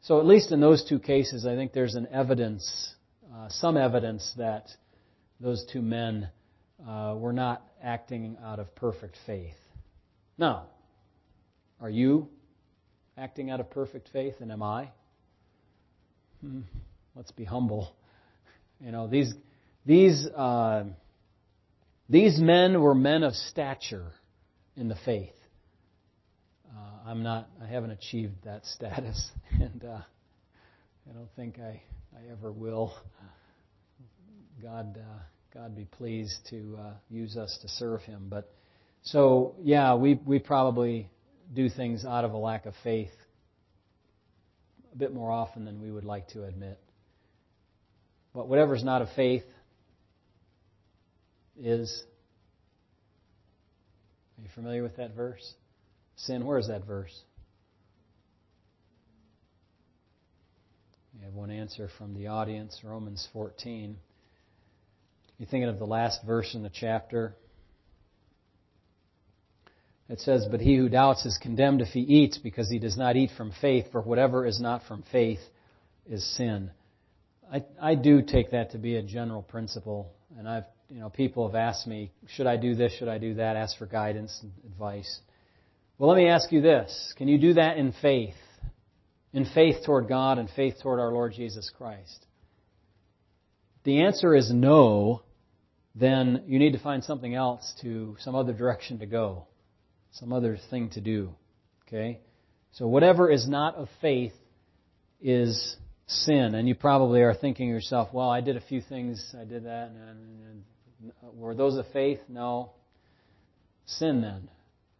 So 0.01 0.19
at 0.19 0.25
least 0.25 0.51
in 0.51 0.61
those 0.61 0.85
two 0.87 0.99
cases, 0.99 1.45
I 1.45 1.55
think 1.55 1.73
there's 1.73 1.95
an 1.95 2.07
evidence, 2.11 2.93
uh, 3.33 3.49
some 3.49 3.75
evidence 3.75 4.33
that 4.37 4.69
those 5.39 5.65
two 5.71 5.81
men 5.81 6.29
uh, 6.87 7.15
we're 7.17 7.31
not 7.31 7.63
acting 7.81 8.37
out 8.43 8.59
of 8.59 8.73
perfect 8.75 9.17
faith. 9.25 9.55
Now, 10.37 10.67
are 11.79 11.89
you 11.89 12.27
acting 13.17 13.49
out 13.49 13.59
of 13.59 13.69
perfect 13.69 14.09
faith, 14.11 14.35
and 14.39 14.51
am 14.51 14.61
I? 14.61 14.89
Hmm, 16.41 16.61
let's 17.15 17.31
be 17.31 17.45
humble. 17.45 17.95
You 18.79 18.91
know 18.91 19.07
these 19.07 19.33
these 19.85 20.27
uh, 20.27 20.85
these 22.09 22.39
men 22.39 22.81
were 22.81 22.95
men 22.95 23.23
of 23.23 23.33
stature 23.33 24.11
in 24.75 24.87
the 24.87 24.97
faith. 25.05 25.33
Uh, 26.69 27.09
I'm 27.09 27.23
not. 27.23 27.49
I 27.61 27.67
haven't 27.67 27.91
achieved 27.91 28.43
that 28.43 28.65
status, 28.75 29.31
and 29.51 29.83
uh, 29.83 30.01
I 31.09 31.13
don't 31.13 31.29
think 31.35 31.59
I 31.59 31.81
I 32.15 32.31
ever 32.31 32.51
will. 32.51 32.93
God 34.61 34.97
uh, 34.97 35.19
God 35.53 35.75
be 35.75 35.85
pleased 35.85 36.35
to 36.49 36.77
uh, 36.79 36.93
use 37.09 37.37
us 37.37 37.57
to 37.61 37.69
serve 37.69 38.01
Him. 38.01 38.27
But 38.29 38.53
so, 39.03 39.55
yeah, 39.61 39.95
we 39.95 40.19
we 40.25 40.39
probably 40.39 41.09
do 41.53 41.69
things 41.69 42.05
out 42.05 42.25
of 42.25 42.33
a 42.33 42.37
lack 42.37 42.65
of 42.65 42.73
faith 42.83 43.11
a 44.93 44.97
bit 44.97 45.13
more 45.13 45.31
often 45.31 45.65
than 45.65 45.81
we 45.81 45.91
would 45.91 46.05
like 46.05 46.27
to 46.29 46.43
admit. 46.43 46.79
But 48.35 48.49
whatever 48.49 48.75
is 48.75 48.83
not 48.83 49.01
of 49.01 49.07
faith 49.15 49.43
is. 51.57 52.03
Are 54.37 54.43
you 54.43 54.49
familiar 54.53 54.83
with 54.83 54.97
that 54.97 55.15
verse? 55.15 55.53
Sin, 56.17 56.45
where 56.45 56.59
is 56.59 56.67
that 56.67 56.85
verse? 56.85 57.17
We 61.17 61.23
have 61.23 61.33
one 61.33 61.49
answer 61.49 61.89
from 61.97 62.13
the 62.13 62.27
audience, 62.27 62.81
Romans 62.83 63.25
14. 63.31 63.95
You're 65.37 65.47
thinking 65.47 65.69
of 65.69 65.79
the 65.79 65.85
last 65.85 66.19
verse 66.25 66.53
in 66.55 66.61
the 66.61 66.69
chapter. 66.69 67.35
It 70.09 70.19
says, 70.19 70.45
But 70.51 70.59
he 70.59 70.75
who 70.75 70.89
doubts 70.89 71.25
is 71.25 71.37
condemned 71.37 71.81
if 71.81 71.89
he 71.89 72.01
eats, 72.01 72.37
because 72.37 72.69
he 72.69 72.79
does 72.79 72.97
not 72.97 73.15
eat 73.15 73.31
from 73.37 73.53
faith, 73.61 73.85
for 73.93 74.01
whatever 74.01 74.45
is 74.45 74.59
not 74.59 74.83
from 74.87 75.03
faith 75.09 75.39
is 76.05 76.23
sin. 76.35 76.71
I, 77.51 77.63
I 77.81 77.95
do 77.95 78.21
take 78.21 78.51
that 78.51 78.71
to 78.71 78.77
be 78.77 78.95
a 78.95 79.03
general 79.03 79.41
principle, 79.41 80.11
and 80.37 80.47
I've 80.47 80.65
you 80.89 80.99
know 80.99 81.09
people 81.09 81.47
have 81.47 81.55
asked 81.55 81.87
me, 81.87 82.11
should 82.27 82.47
I 82.47 82.57
do 82.57 82.75
this, 82.75 82.93
should 82.93 83.07
I 83.07 83.17
do 83.17 83.35
that, 83.35 83.55
ask 83.55 83.77
for 83.77 83.85
guidance 83.85 84.37
and 84.41 84.51
advice. 84.65 85.19
Well, 85.97 86.09
let 86.09 86.17
me 86.17 86.27
ask 86.27 86.51
you 86.51 86.61
this: 86.61 87.13
Can 87.17 87.27
you 87.27 87.37
do 87.37 87.53
that 87.53 87.77
in 87.77 87.93
faith, 88.01 88.35
in 89.33 89.45
faith 89.45 89.85
toward 89.85 90.07
God 90.07 90.37
and 90.37 90.49
faith 90.49 90.75
toward 90.81 90.99
our 90.99 91.11
Lord 91.11 91.33
Jesus 91.33 91.71
Christ? 91.75 92.25
the 93.85 94.01
answer 94.01 94.35
is 94.35 94.51
no, 94.51 95.21
then 95.93 96.43
you 96.47 96.59
need 96.59 96.73
to 96.73 96.79
find 96.79 97.03
something 97.03 97.33
else 97.33 97.73
to, 97.81 98.17
some 98.19 98.35
other 98.35 98.51
direction 98.51 98.99
to 98.99 99.05
go, 99.05 99.47
some 100.11 100.33
other 100.33 100.57
thing 100.69 100.89
to 100.89 101.01
do. 101.01 101.33
Okay? 101.87 102.19
So 102.73 102.87
whatever 102.87 103.31
is 103.31 103.47
not 103.47 103.75
of 103.75 103.87
faith 104.01 104.33
is 105.21 105.77
sin. 106.07 106.55
And 106.55 106.67
you 106.67 106.75
probably 106.75 107.21
are 107.21 107.33
thinking 107.33 107.69
to 107.69 107.73
yourself, 107.73 108.09
well, 108.13 108.29
I 108.29 108.41
did 108.41 108.57
a 108.57 108.61
few 108.61 108.81
things, 108.81 109.35
I 109.39 109.45
did 109.45 109.65
that, 109.65 109.89
and, 109.89 109.97
and, 109.97 110.63
and 111.01 111.39
were 111.39 111.55
those 111.55 111.77
of 111.77 111.85
faith? 111.93 112.19
No. 112.27 112.71
Sin 113.85 114.21
then. 114.21 114.49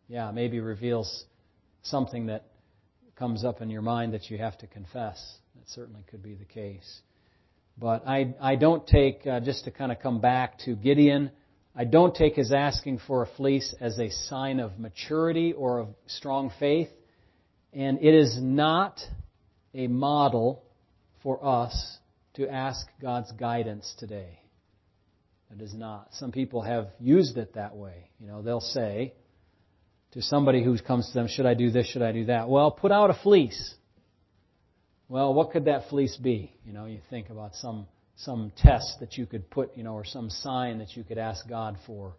Yeah, 0.08 0.32
maybe 0.32 0.60
reveals 0.60 1.26
something 1.84 2.28
that 2.28 2.46
comes 3.16 3.44
up 3.44 3.62
in 3.62 3.70
your 3.70 3.82
mind 3.82 4.14
that 4.14 4.30
you 4.30 4.38
have 4.38 4.58
to 4.60 4.68
confess. 4.68 5.38
That 5.56 5.70
certainly 5.70 6.02
could 6.10 6.22
be 6.22 6.36
the 6.36 6.46
case. 6.46 7.02
But 7.78 8.08
I, 8.08 8.36
I 8.40 8.56
don't 8.56 8.86
take, 8.86 9.26
uh, 9.26 9.40
just 9.40 9.66
to 9.66 9.72
kind 9.72 9.92
of 9.92 10.00
come 10.00 10.22
back 10.22 10.60
to 10.60 10.76
Gideon, 10.76 11.32
I 11.76 11.84
don't 11.84 12.16
take 12.16 12.36
his 12.36 12.54
asking 12.54 13.00
for 13.06 13.24
a 13.24 13.28
fleece 13.36 13.74
as 13.82 14.00
a 14.00 14.10
sign 14.10 14.60
of 14.60 14.80
maturity 14.80 15.52
or 15.54 15.80
of 15.80 15.88
strong 16.08 16.52
faith. 16.58 16.90
And 17.74 18.00
it 18.02 18.14
is 18.14 18.38
not 18.40 19.02
a 19.74 19.88
model 19.88 20.64
for 21.26 21.44
us 21.44 21.98
to 22.36 22.48
ask 22.48 22.86
God's 23.02 23.32
guidance 23.32 23.96
today. 23.98 24.40
It 25.52 25.60
is 25.60 25.74
not. 25.74 26.10
Some 26.12 26.32
people 26.32 26.62
have 26.62 26.90
used 27.00 27.38
it 27.40 27.56
that 27.56 27.76
way. 27.76 28.12
You 28.20 28.28
know, 28.28 28.44
they'll 28.44 28.60
say 28.60 29.16
to 30.12 30.22
somebody 30.22 30.64
who 30.64 30.78
comes 30.78 31.08
to 31.08 31.14
them, 31.16 31.28
should 31.28 31.48
I 31.48 31.56
do 31.56 31.72
this, 31.72 31.88
should 31.88 32.04
I 32.04 32.12
do 32.12 32.26
that? 32.26 32.48
Well, 32.48 32.70
put 32.70 32.92
out 32.92 33.10
a 33.10 33.16
fleece. 33.24 33.74
Well, 35.10 35.34
what 35.34 35.50
could 35.50 35.66
that 35.66 35.90
fleece 35.90 36.16
be? 36.16 36.54
You 36.64 36.74
know, 36.74 36.86
you 36.86 37.00
think 37.10 37.32
about 37.32 37.56
some 37.56 37.88
some 38.18 38.52
test 38.56 39.00
that 39.00 39.18
you 39.18 39.26
could 39.26 39.50
put, 39.50 39.76
you 39.76 39.84
know, 39.84 39.94
or 39.94 40.06
some 40.06 40.30
sign 40.30 40.78
that 40.78 40.96
you 40.96 41.04
could 41.04 41.18
ask 41.18 41.50
God 41.50 41.76
for. 41.88 42.16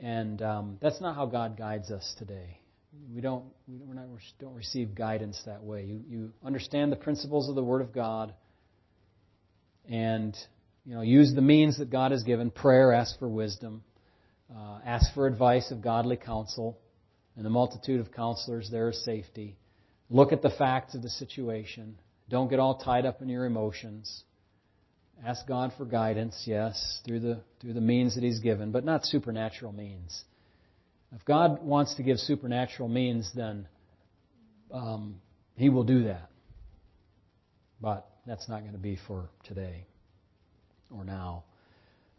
And 0.00 0.40
um, 0.40 0.78
that's 0.80 1.02
not 1.02 1.16
how 1.16 1.26
God 1.26 1.58
guides 1.58 1.90
us 1.90 2.14
today. 2.18 2.61
We 3.10 3.20
don't 3.20 3.44
we're 3.66 3.94
not 3.94 4.08
we 4.08 4.18
don't 4.40 4.54
receive 4.54 4.94
guidance 4.94 5.40
that 5.46 5.62
way. 5.62 5.84
You 5.84 6.00
you 6.08 6.32
understand 6.44 6.92
the 6.92 6.96
principles 6.96 7.48
of 7.48 7.54
the 7.54 7.62
Word 7.62 7.82
of 7.82 7.92
God, 7.92 8.34
and 9.88 10.36
you 10.84 10.94
know 10.94 11.02
use 11.02 11.34
the 11.34 11.42
means 11.42 11.78
that 11.78 11.90
God 11.90 12.12
has 12.12 12.22
given. 12.22 12.50
Prayer, 12.50 12.92
ask 12.92 13.18
for 13.18 13.28
wisdom, 13.28 13.82
uh, 14.54 14.78
ask 14.84 15.12
for 15.14 15.26
advice 15.26 15.70
of 15.70 15.82
godly 15.82 16.16
counsel, 16.16 16.78
and 17.36 17.44
the 17.44 17.50
multitude 17.50 18.00
of 18.00 18.12
counselors 18.12 18.68
there 18.70 18.90
is 18.90 19.04
safety. 19.04 19.56
Look 20.10 20.32
at 20.32 20.42
the 20.42 20.50
facts 20.50 20.94
of 20.94 21.02
the 21.02 21.10
situation. 21.10 21.96
Don't 22.28 22.48
get 22.48 22.60
all 22.60 22.76
tied 22.76 23.06
up 23.06 23.22
in 23.22 23.28
your 23.28 23.46
emotions. 23.46 24.24
Ask 25.24 25.46
God 25.46 25.72
for 25.76 25.84
guidance, 25.84 26.42
yes, 26.46 27.00
through 27.04 27.20
the 27.20 27.40
through 27.60 27.74
the 27.74 27.80
means 27.80 28.14
that 28.14 28.24
He's 28.24 28.40
given, 28.40 28.72
but 28.72 28.84
not 28.84 29.04
supernatural 29.04 29.72
means. 29.72 30.24
If 31.14 31.24
God 31.24 31.62
wants 31.62 31.94
to 31.96 32.02
give 32.02 32.18
supernatural 32.18 32.88
means, 32.88 33.30
then 33.34 33.68
um, 34.72 35.20
He 35.56 35.68
will 35.68 35.84
do 35.84 36.04
that. 36.04 36.30
But 37.80 38.08
that's 38.26 38.48
not 38.48 38.60
going 38.60 38.72
to 38.72 38.78
be 38.78 38.98
for 39.06 39.28
today 39.44 39.86
or 40.90 41.04
now. 41.04 41.44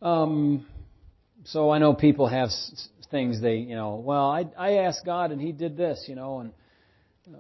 Um, 0.02 0.66
so 1.46 1.70
I 1.72 1.80
know 1.80 1.94
people 1.94 2.28
have 2.28 2.50
things 3.10 3.42
they, 3.42 3.56
you 3.56 3.76
know, 3.76 3.96
well, 3.96 4.30
I, 4.30 4.46
I 4.58 4.74
asked 4.86 5.06
God 5.06 5.32
and 5.32 5.42
He 5.42 5.52
did 5.52 5.78
this, 5.78 6.06
you 6.08 6.16
know, 6.16 6.40
and, 6.40 6.52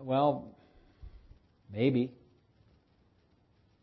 well, 0.01 0.55
maybe. 1.71 2.11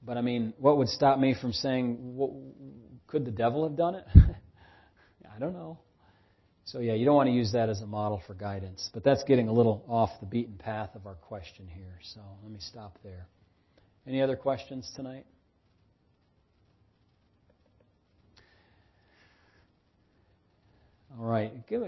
But 0.03 0.16
I 0.16 0.23
mean, 0.23 0.55
what 0.59 0.79
would 0.79 0.89
stop 0.89 1.18
me 1.18 1.35
from 1.41 1.53
saying, 1.53 2.16
what, 2.16 2.31
could 3.07 3.25
the 3.25 3.31
devil 3.31 3.68
have 3.68 3.77
done 3.77 3.97
it? 3.97 4.07
I 4.16 5.39
don't 5.39 5.53
know. 5.53 5.79
So, 6.73 6.79
yeah, 6.79 6.95
you 6.95 7.05
don't 7.05 7.16
want 7.16 7.29
to 7.29 7.33
use 7.33 7.51
that 7.53 7.68
as 7.68 7.81
a 7.81 7.87
model 7.87 8.23
for 8.29 8.35
guidance. 8.35 8.91
But 8.95 9.03
that's 9.03 9.25
getting 9.25 9.49
a 9.49 9.53
little 9.53 9.85
off 9.89 10.11
the 10.21 10.27
beaten 10.27 10.57
path 10.57 10.91
of 10.95 11.05
our 11.05 11.16
question 11.16 11.66
here. 11.66 11.99
So, 12.14 12.21
let 12.45 12.53
me 12.53 12.61
stop 12.61 12.97
there. 13.03 13.27
Any 14.07 14.23
other 14.23 14.37
questions 14.37 14.89
tonight? 14.95 15.27
All 21.18 21.27
right. 21.27 21.66
Give, 21.66 21.83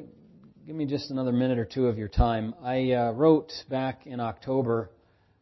give 0.66 0.74
me 0.74 0.86
just 0.86 1.12
another 1.12 1.32
minute 1.32 1.60
or 1.60 1.64
two 1.64 1.86
of 1.86 1.96
your 1.96 2.08
time. 2.08 2.52
I 2.60 2.90
uh, 2.90 3.12
wrote 3.12 3.52
back 3.70 4.08
in 4.08 4.18
October, 4.18 4.90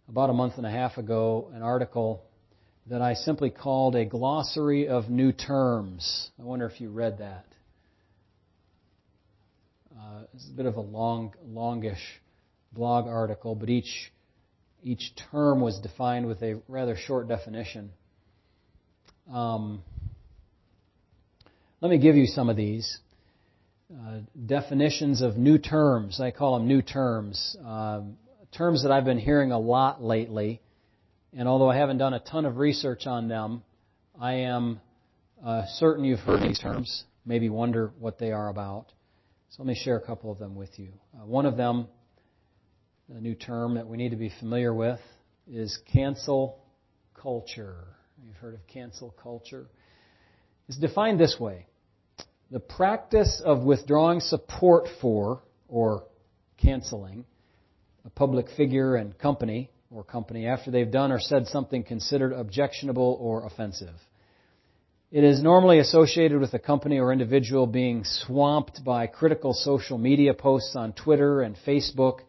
about 0.06 0.28
a 0.28 0.34
month 0.34 0.58
and 0.58 0.66
a 0.66 0.70
half 0.70 0.98
ago, 0.98 1.50
an 1.54 1.62
article 1.62 2.24
that 2.88 3.00
I 3.00 3.14
simply 3.14 3.48
called 3.48 3.96
a 3.96 4.04
glossary 4.04 4.88
of 4.88 5.08
new 5.08 5.32
terms. 5.32 6.30
I 6.38 6.42
wonder 6.42 6.66
if 6.66 6.78
you 6.78 6.90
read 6.90 7.18
that. 7.20 7.46
Uh, 10.00 10.22
it's 10.32 10.48
a 10.48 10.56
bit 10.56 10.64
of 10.64 10.76
a 10.76 10.80
long, 10.80 11.34
longish 11.46 12.20
blog 12.72 13.06
article, 13.06 13.54
but 13.54 13.68
each 13.68 14.10
each 14.82 15.12
term 15.30 15.60
was 15.60 15.78
defined 15.80 16.26
with 16.26 16.42
a 16.42 16.58
rather 16.66 16.96
short 16.96 17.28
definition. 17.28 17.90
Um, 19.30 19.82
let 21.82 21.90
me 21.90 21.98
give 21.98 22.16
you 22.16 22.24
some 22.26 22.48
of 22.48 22.56
these 22.56 22.98
uh, 23.92 24.20
definitions 24.46 25.20
of 25.20 25.36
new 25.36 25.58
terms. 25.58 26.18
I 26.18 26.30
call 26.30 26.58
them 26.58 26.66
new 26.66 26.80
terms, 26.80 27.56
uh, 27.62 28.00
terms 28.56 28.84
that 28.84 28.92
I've 28.92 29.04
been 29.04 29.18
hearing 29.18 29.52
a 29.52 29.58
lot 29.58 30.02
lately. 30.02 30.62
And 31.36 31.46
although 31.46 31.70
I 31.70 31.76
haven't 31.76 31.98
done 31.98 32.14
a 32.14 32.20
ton 32.20 32.46
of 32.46 32.56
research 32.56 33.06
on 33.06 33.28
them, 33.28 33.62
I 34.18 34.32
am 34.32 34.80
uh, 35.44 35.66
certain 35.74 36.04
you've 36.04 36.20
heard 36.20 36.40
these 36.40 36.58
terms. 36.58 37.04
Maybe 37.26 37.50
wonder 37.50 37.92
what 37.98 38.18
they 38.18 38.32
are 38.32 38.48
about. 38.48 38.86
So 39.50 39.64
let 39.64 39.66
me 39.66 39.74
share 39.74 39.96
a 39.96 40.00
couple 40.00 40.30
of 40.30 40.38
them 40.38 40.54
with 40.54 40.78
you. 40.78 40.92
Uh, 41.12 41.26
one 41.26 41.44
of 41.44 41.56
them, 41.56 41.88
a 43.12 43.20
new 43.20 43.34
term 43.34 43.74
that 43.74 43.88
we 43.88 43.96
need 43.96 44.10
to 44.10 44.16
be 44.16 44.32
familiar 44.38 44.72
with, 44.72 45.00
is 45.50 45.76
cancel 45.92 46.60
culture. 47.20 47.82
You've 48.24 48.36
heard 48.36 48.54
of 48.54 48.64
cancel 48.68 49.12
culture. 49.20 49.66
It's 50.68 50.78
defined 50.78 51.18
this 51.18 51.36
way 51.40 51.66
the 52.52 52.60
practice 52.60 53.42
of 53.44 53.62
withdrawing 53.62 54.20
support 54.20 54.86
for 55.00 55.42
or 55.66 56.04
canceling 56.56 57.24
a 58.04 58.10
public 58.10 58.46
figure 58.56 58.94
and 58.94 59.18
company 59.18 59.70
or 59.90 60.04
company 60.04 60.46
after 60.46 60.70
they've 60.70 60.92
done 60.92 61.10
or 61.10 61.18
said 61.18 61.48
something 61.48 61.82
considered 61.82 62.32
objectionable 62.32 63.18
or 63.20 63.44
offensive. 63.46 63.94
It 65.12 65.24
is 65.24 65.42
normally 65.42 65.80
associated 65.80 66.38
with 66.38 66.54
a 66.54 66.60
company 66.60 67.00
or 67.00 67.12
individual 67.12 67.66
being 67.66 68.04
swamped 68.04 68.84
by 68.84 69.08
critical 69.08 69.52
social 69.52 69.98
media 69.98 70.34
posts 70.34 70.76
on 70.76 70.92
Twitter 70.92 71.40
and 71.40 71.56
Facebook. 71.66 72.20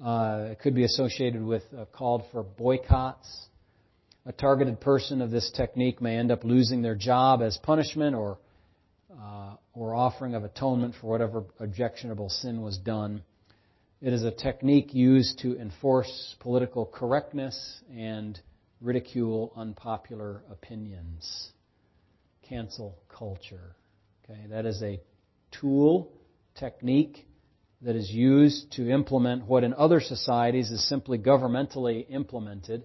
Uh, 0.00 0.50
it 0.52 0.60
could 0.60 0.76
be 0.76 0.84
associated 0.84 1.42
with 1.42 1.64
a 1.76 1.84
call 1.86 2.28
for 2.30 2.44
boycotts. 2.44 3.48
A 4.24 4.30
targeted 4.30 4.80
person 4.80 5.20
of 5.20 5.32
this 5.32 5.50
technique 5.50 6.00
may 6.00 6.16
end 6.16 6.30
up 6.30 6.44
losing 6.44 6.80
their 6.80 6.94
job 6.94 7.42
as 7.42 7.56
punishment 7.56 8.14
or 8.14 8.38
uh, 9.20 9.56
or 9.72 9.96
offering 9.96 10.36
of 10.36 10.44
atonement 10.44 10.94
for 11.00 11.08
whatever 11.08 11.42
objectionable 11.58 12.28
sin 12.28 12.62
was 12.62 12.78
done. 12.78 13.20
It 14.00 14.12
is 14.12 14.22
a 14.22 14.30
technique 14.30 14.94
used 14.94 15.40
to 15.40 15.58
enforce 15.58 16.36
political 16.38 16.86
correctness 16.86 17.82
and 17.92 18.38
ridicule 18.80 19.52
unpopular 19.56 20.42
opinions 20.52 21.50
cancel 22.48 22.98
culture. 23.08 23.76
Okay, 24.24 24.40
that 24.50 24.66
is 24.66 24.82
a 24.82 25.00
tool, 25.60 26.12
technique 26.54 27.26
that 27.82 27.96
is 27.96 28.10
used 28.10 28.72
to 28.72 28.90
implement 28.90 29.46
what 29.46 29.64
in 29.64 29.74
other 29.74 30.00
societies 30.00 30.70
is 30.70 30.88
simply 30.88 31.18
governmentally 31.18 32.06
implemented. 32.08 32.84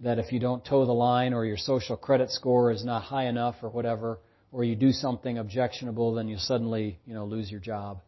That 0.00 0.18
if 0.18 0.32
you 0.32 0.38
don't 0.38 0.64
toe 0.64 0.84
the 0.84 0.92
line 0.92 1.32
or 1.32 1.44
your 1.44 1.56
social 1.56 1.96
credit 1.96 2.30
score 2.30 2.70
is 2.70 2.84
not 2.84 3.02
high 3.02 3.26
enough 3.26 3.56
or 3.62 3.70
whatever, 3.70 4.20
or 4.52 4.64
you 4.64 4.76
do 4.76 4.92
something 4.92 5.38
objectionable, 5.38 6.14
then 6.14 6.28
you 6.28 6.38
suddenly, 6.38 6.98
you 7.06 7.14
know, 7.14 7.24
lose 7.24 7.50
your 7.50 7.60
job 7.60 8.00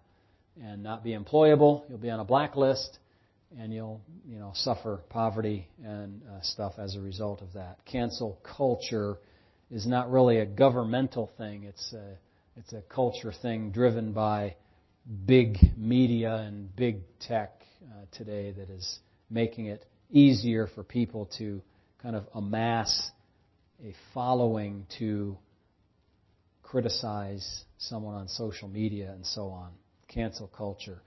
and 0.63 0.83
not 0.83 1.03
be 1.03 1.17
employable. 1.17 1.83
You'll 1.89 1.99
be 1.99 2.11
on 2.11 2.21
a 2.21 2.25
blacklist 2.25 2.99
and 3.59 3.73
you'll, 3.73 4.01
you 4.27 4.39
know, 4.39 4.53
suffer 4.55 5.01
poverty 5.09 5.69
and 5.85 6.23
uh, 6.23 6.41
stuff 6.43 6.75
as 6.79 6.95
a 6.95 7.01
result 7.01 7.43
of 7.43 7.55
that. 7.55 7.79
Cancel 7.85 8.39
culture 8.57 9.19
is 9.71 9.87
not 9.87 10.11
really 10.11 10.39
a 10.39 10.47
governmental 10.47 11.31
thing. 11.39 11.65
It's 11.65 11.93
a, 11.93 12.17
it's 12.57 12.73
a 12.73 12.83
culture 12.83 13.33
thing 13.33 13.71
driven 13.71 14.13
by 14.13 14.57
big 15.27 15.59
media 15.77 16.35
and 16.37 16.75
big 16.75 17.03
tech 17.21 17.53
uh, 17.85 18.05
today 18.13 18.53
that 18.53 18.71
is 18.71 18.99
making 19.31 19.67
it 19.67 19.87
easier 20.11 20.67
for 20.75 20.83
people 20.83 21.31
to 21.39 21.63
kind 22.03 22.17
of 22.17 22.25
amass 22.35 23.11
a 23.85 23.95
following 24.13 24.87
to 24.99 25.37
criticize 26.63 27.65
someone 27.79 28.15
on 28.15 28.29
social 28.29 28.69
media 28.69 29.11
and 29.13 29.25
so 29.25 29.49
on. 29.49 29.71
Cancel 30.09 30.49
culture. 30.49 31.01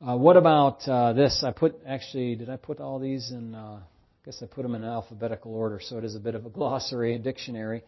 Uh, 0.00 0.16
what 0.16 0.36
about 0.36 0.86
uh, 0.88 1.12
this? 1.12 1.42
I 1.44 1.50
put 1.50 1.74
actually, 1.86 2.36
did 2.36 2.48
I 2.48 2.56
put 2.56 2.80
all 2.80 3.00
these 3.00 3.32
in? 3.32 3.54
Guess 4.28 4.42
I 4.42 4.46
put 4.46 4.62
them 4.62 4.74
in 4.74 4.84
alphabetical 4.84 5.54
order, 5.54 5.80
so 5.82 5.96
it 5.96 6.04
is 6.04 6.14
a 6.14 6.20
bit 6.20 6.34
of 6.34 6.44
a 6.44 6.50
glossary, 6.50 7.14
a 7.14 7.18
dictionary. 7.18 7.82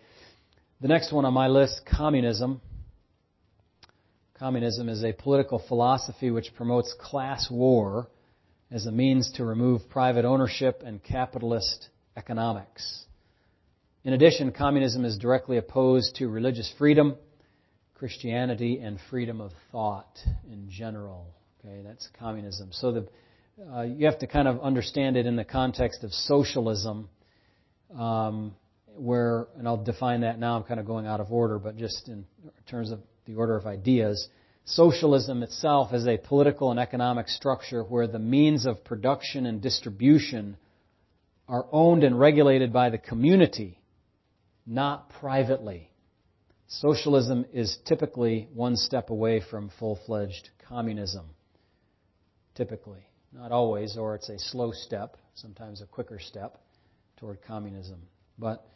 The 0.81 0.89
next 0.89 1.13
one 1.13 1.27
on 1.27 1.35
my 1.35 1.49
list, 1.49 1.83
communism. 1.85 2.63
Communism 4.39 4.89
is 4.89 5.05
a 5.05 5.13
political 5.13 5.59
philosophy 5.59 6.31
which 6.31 6.55
promotes 6.55 6.95
class 6.99 7.51
war 7.51 8.09
as 8.71 8.87
a 8.87 8.91
means 8.91 9.31
to 9.33 9.45
remove 9.45 9.91
private 9.91 10.25
ownership 10.25 10.83
and 10.83 11.05
capitalist 11.05 11.91
economics. 12.17 13.05
In 14.05 14.15
addition, 14.15 14.51
communism 14.51 15.05
is 15.05 15.19
directly 15.19 15.59
opposed 15.59 16.17
to 16.17 16.29
religious 16.29 16.73
freedom, 16.79 17.17
Christianity, 17.97 18.79
and 18.79 18.99
freedom 19.11 19.43
of 19.43 19.53
thought 19.71 20.19
in 20.51 20.71
general. 20.71 21.27
Okay, 21.63 21.83
that's 21.85 22.09
communism. 22.19 22.71
So 22.73 22.93
the 22.93 23.09
uh, 23.75 23.83
you 23.83 24.07
have 24.07 24.19
to 24.21 24.27
kind 24.27 24.49
of 24.49 24.61
understand 24.61 25.17
it 25.17 25.27
in 25.27 25.37
the 25.37 25.45
context 25.45 26.03
of 26.03 26.13
socialism, 26.13 27.09
um, 27.97 28.55
where, 28.97 29.49
and 29.59 29.69
I'll 29.69 29.83
define 29.83 30.23
that 30.23 30.39
now, 30.39 30.57
I'm 30.57 30.65
kind 30.65 30.81
of 30.81 30.87
going 30.87 31.07
out 31.07 31.21
of 31.21 31.31
order, 31.33 31.59
but 31.59 31.77
just 31.77 32.09
in 32.09 32.25
terms 32.69 32.91
of 32.91 33.01
the 33.27 33.35
order 33.35 33.57
of 33.57 33.67
ideas. 33.67 34.29
Socialism 34.65 35.43
itself 35.43 35.93
is 35.93 36.07
a 36.07 36.17
political 36.17 36.71
and 36.71 36.79
economic 36.79 37.29
structure 37.29 37.83
where 37.83 38.07
the 38.07 38.19
means 38.19 38.67
of 38.67 38.85
production 38.85 39.47
and 39.47 39.61
distribution 39.61 40.57
are 41.49 41.67
owned 41.73 42.05
and 42.05 42.19
regulated 42.19 42.73
by 42.73 42.91
the 42.91 42.99
community, 42.99 43.81
not 44.67 45.11
privately. 45.11 45.91
Socialism 46.69 47.47
is 47.53 47.79
typically 47.85 48.49
one 48.55 48.77
step 48.77 49.11
away 49.11 49.43
from 49.51 49.71
full 49.79 49.99
fledged 50.07 50.51
communism. 50.69 51.27
Typically. 52.55 53.10
Not 53.33 53.53
always, 53.53 53.97
or 53.97 54.15
it's 54.17 54.29
a 54.29 54.39
slow 54.39 54.73
step, 54.73 55.17
sometimes 55.35 55.81
a 55.81 55.87
quicker 55.87 56.19
step 56.19 56.59
toward 57.19 57.43
communism. 57.43 58.01
But 58.39 58.67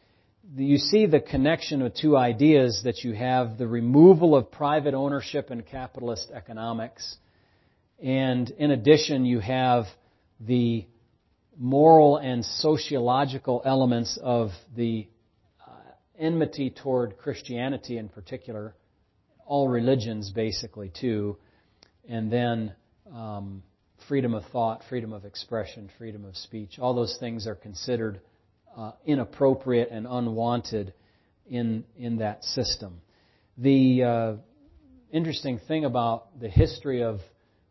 you 0.57 0.77
see 0.79 1.07
the 1.07 1.21
connection 1.21 1.83
of 1.83 1.95
two 1.95 2.17
ideas 2.17 2.83
that 2.85 3.03
you 3.03 3.15
have 3.15 3.59
the 3.59 3.67
removal 3.67 4.37
of 4.37 4.51
private 4.51 4.95
ownership 4.95 5.51
in 5.51 5.63
capitalist 5.63 6.31
economics 6.33 7.17
And 8.03 8.51
in 8.59 8.71
addition, 8.71 9.25
you 9.25 9.41
have 9.41 9.87
the 10.41 10.87
moral 11.57 12.17
and 12.17 12.45
sociological 12.45 13.63
elements 13.65 14.19
of 14.21 14.51
the 14.77 15.07
uh, 15.61 15.71
enmity 16.19 16.71
toward 16.71 17.17
Christianity 17.17 17.97
in 17.97 18.09
particular, 18.09 18.75
all 19.47 19.69
religions 19.69 20.33
basically 20.33 20.91
too, 20.91 21.37
and 22.09 22.31
then 22.31 22.75
um, 23.15 23.63
freedom 24.09 24.35
of 24.35 24.45
thought, 24.53 24.83
freedom 24.89 25.13
of 25.13 25.25
expression, 25.25 25.91
freedom 25.99 26.25
of 26.25 26.37
speech. 26.37 26.79
All 26.79 26.95
those 26.95 27.17
things 27.19 27.47
are 27.47 27.55
considered 27.55 28.21
uh, 28.77 28.93
inappropriate 29.07 29.89
and 29.91 30.07
unwanted 30.09 30.93
in 31.49 31.85
in 31.97 32.19
that 32.19 32.45
system. 32.45 33.01
The 33.59 34.03
uh, 34.03 34.33
interesting 35.13 35.61
thing 35.69 35.85
about 35.85 36.41
the 36.41 36.49
history 36.49 37.03
of 37.03 37.21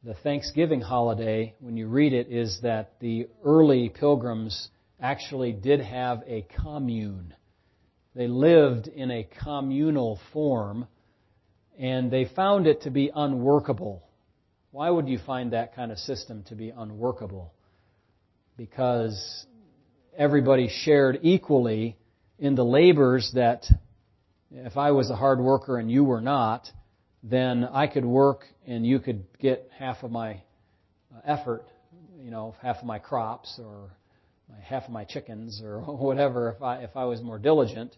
the 0.04 0.14
Thanksgiving 0.16 0.82
holiday, 0.82 1.56
when 1.60 1.78
you 1.78 1.88
read 1.88 2.14
it, 2.14 2.28
is 2.30 2.60
that 2.62 2.94
the 3.00 3.28
early 3.44 3.90
pilgrims 3.90 4.70
actually 5.00 5.54
did 5.54 5.80
have 5.82 6.24
a 6.28 6.46
commune. 6.62 7.34
They 8.16 8.28
lived 8.28 8.88
in 8.88 9.12
a 9.12 9.28
communal 9.44 10.20
form, 10.32 10.88
and 11.80 12.12
they 12.12 12.26
found 12.36 12.68
it 12.68 12.82
to 12.82 12.92
be 12.92 13.12
unworkable. 13.14 14.03
Why 14.74 14.90
would 14.90 15.08
you 15.08 15.20
find 15.20 15.54
that 15.54 15.76
kind 15.76 15.92
of 15.92 16.00
system 16.00 16.42
to 16.48 16.56
be 16.56 16.72
unworkable? 16.72 17.54
Because 18.58 19.46
everybody 20.18 20.68
shared 20.68 21.20
equally 21.22 21.96
in 22.40 22.56
the 22.56 22.66
labors 22.66 23.30
that 23.36 23.66
if 24.50 24.76
I 24.76 24.90
was 24.90 25.12
a 25.12 25.16
hard 25.16 25.40
worker 25.40 25.78
and 25.78 25.92
you 25.92 26.04
were 26.04 26.22
not, 26.22 26.72
then 27.22 27.66
I 27.66 27.86
could 27.86 28.04
work 28.04 28.46
and 28.66 28.84
you 28.84 28.98
could 28.98 29.26
get 29.38 29.70
half 29.78 30.02
of 30.02 30.10
my 30.10 30.42
uh, 31.14 31.20
effort, 31.24 31.68
you 32.20 32.32
know, 32.32 32.56
half 32.60 32.78
of 32.78 32.86
my 32.86 32.98
crops 32.98 33.60
or 33.64 33.92
half 34.64 34.86
of 34.86 34.90
my 34.90 35.04
chickens 35.04 35.62
or 35.64 35.82
whatever 35.82 36.50
if 36.50 36.64
I, 36.64 36.78
if 36.78 36.98
I 36.98 37.06
was 37.06 37.22
more 37.22 37.38
diligent. 37.38 37.96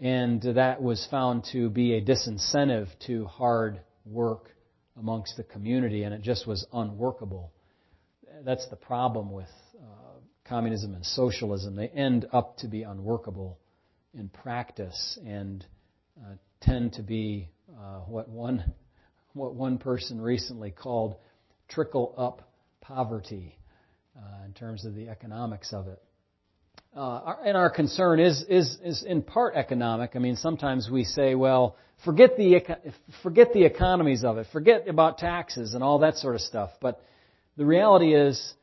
And 0.00 0.40
that 0.42 0.80
was 0.80 1.04
found 1.10 1.46
to 1.54 1.68
be 1.68 1.94
a 1.94 2.00
disincentive 2.00 2.86
to 3.08 3.24
hard 3.24 3.80
work 4.06 4.52
amongst 4.98 5.36
the 5.36 5.44
community, 5.44 6.02
and 6.02 6.14
it 6.14 6.22
just 6.22 6.46
was 6.46 6.66
unworkable. 6.72 7.52
That's 8.44 8.68
the 8.68 8.76
problem 8.76 9.30
with 9.30 9.50
uh, 9.80 10.20
communism 10.44 10.94
and 10.94 11.04
socialism. 11.04 11.76
They 11.76 11.88
end 11.88 12.26
up 12.32 12.56
to 12.58 12.68
be 12.68 12.82
unworkable 12.82 13.58
in 14.14 14.28
practice 14.28 15.18
and 15.24 15.64
uh, 16.20 16.34
tend 16.60 16.94
to 16.94 17.02
be 17.02 17.50
uh, 17.70 18.00
what 18.00 18.28
one 18.28 18.72
what 19.34 19.54
one 19.54 19.78
person 19.78 20.20
recently 20.20 20.70
called 20.70 21.16
trickle 21.68 22.14
up 22.16 22.50
poverty 22.80 23.56
uh, 24.16 24.46
in 24.46 24.52
terms 24.52 24.84
of 24.84 24.94
the 24.94 25.08
economics 25.08 25.72
of 25.72 25.86
it. 25.86 26.02
Uh, 26.96 27.34
and 27.44 27.56
our 27.56 27.70
concern 27.70 28.18
is, 28.18 28.44
is, 28.48 28.78
is 28.82 29.02
in 29.04 29.22
part 29.22 29.54
economic. 29.54 30.12
I 30.16 30.18
mean, 30.18 30.36
sometimes 30.36 30.88
we 30.90 31.04
say, 31.04 31.34
well, 31.34 31.76
forget 32.04 32.36
the, 32.36 32.60
forget 33.22 33.52
the 33.52 33.64
economies 33.64 34.24
of 34.24 34.38
it, 34.38 34.46
forget 34.52 34.88
about 34.88 35.18
taxes 35.18 35.74
and 35.74 35.84
all 35.84 36.00
that 36.00 36.16
sort 36.16 36.34
of 36.34 36.40
stuff. 36.40 36.70
But 36.80 37.00
the 37.56 37.66
reality 37.66 38.14
is, 38.14 38.54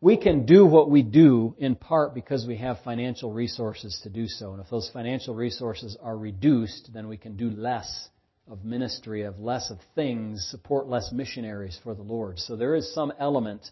we 0.00 0.18
can 0.18 0.44
do 0.44 0.66
what 0.66 0.90
we 0.90 1.02
do 1.02 1.54
in 1.56 1.76
part 1.76 2.14
because 2.14 2.46
we 2.46 2.58
have 2.58 2.76
financial 2.84 3.32
resources 3.32 3.98
to 4.02 4.10
do 4.10 4.28
so. 4.28 4.52
And 4.52 4.60
if 4.60 4.68
those 4.68 4.90
financial 4.92 5.34
resources 5.34 5.96
are 6.02 6.14
reduced, 6.14 6.90
then 6.92 7.08
we 7.08 7.16
can 7.16 7.38
do 7.38 7.48
less 7.48 8.10
of 8.46 8.66
ministry, 8.66 9.22
of 9.22 9.38
less 9.38 9.70
of 9.70 9.78
things, 9.94 10.46
support 10.50 10.88
less 10.88 11.10
missionaries 11.10 11.78
for 11.82 11.94
the 11.94 12.02
Lord. 12.02 12.38
So 12.38 12.54
there 12.54 12.74
is 12.74 12.92
some 12.92 13.14
element 13.18 13.62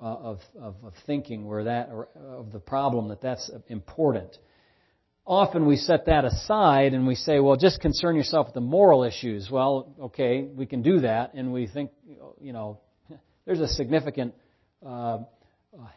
uh, 0.00 0.04
of, 0.04 0.40
of, 0.60 0.74
of, 0.82 0.92
thinking 1.06 1.46
where 1.46 1.64
that, 1.64 1.88
or 1.90 2.08
of 2.16 2.50
the 2.52 2.58
problem 2.58 3.08
that 3.08 3.20
that's 3.20 3.50
important. 3.68 4.36
Often 5.24 5.66
we 5.66 5.76
set 5.76 6.06
that 6.06 6.24
aside 6.24 6.94
and 6.94 7.06
we 7.06 7.14
say, 7.14 7.38
well, 7.38 7.56
just 7.56 7.80
concern 7.80 8.16
yourself 8.16 8.48
with 8.48 8.54
the 8.54 8.60
moral 8.60 9.04
issues. 9.04 9.48
Well, 9.50 9.94
okay, 10.00 10.42
we 10.42 10.66
can 10.66 10.82
do 10.82 11.00
that, 11.00 11.34
and 11.34 11.52
we 11.52 11.68
think, 11.68 11.92
you 12.40 12.52
know, 12.52 12.80
there's 13.46 13.60
a 13.60 13.68
significant 13.68 14.34
uh, 14.84 15.18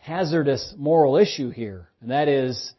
hazardous 0.01 0.75
moral 0.77 1.17
issue 1.17 1.49
here, 1.49 1.89
and 2.01 2.11
that 2.11 2.27
is 2.27 2.73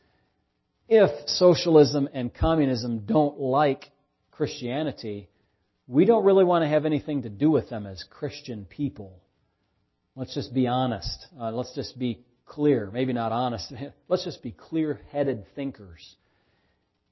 if 0.89 1.29
socialism 1.29 2.09
and 2.13 2.33
communism 2.33 3.01
don't 3.01 3.41
like 3.41 3.91
Christianity, 4.31 5.29
we 5.89 6.05
don't 6.05 6.25
really 6.25 6.45
want 6.45 6.63
to 6.63 6.69
have 6.69 6.85
anything 6.85 7.23
to 7.23 7.29
do 7.29 7.51
with 7.51 7.69
them 7.71 7.87
as 7.87 8.05
Christian 8.09 8.65
people. 8.67 9.21
Let's 10.17 10.35
just 10.35 10.53
be 10.53 10.67
honest. 10.67 11.27
Uh, 11.39 11.53
let's 11.53 11.75
just 11.75 11.99
be 11.99 12.25
clear. 12.47 12.91
Maybe 12.91 13.13
not 13.13 13.33
honest. 13.33 13.73
Let's 14.09 14.25
just 14.25 14.43
be 14.43 14.51
clear 14.51 15.01
headed 15.13 15.45
thinkers. 15.55 16.17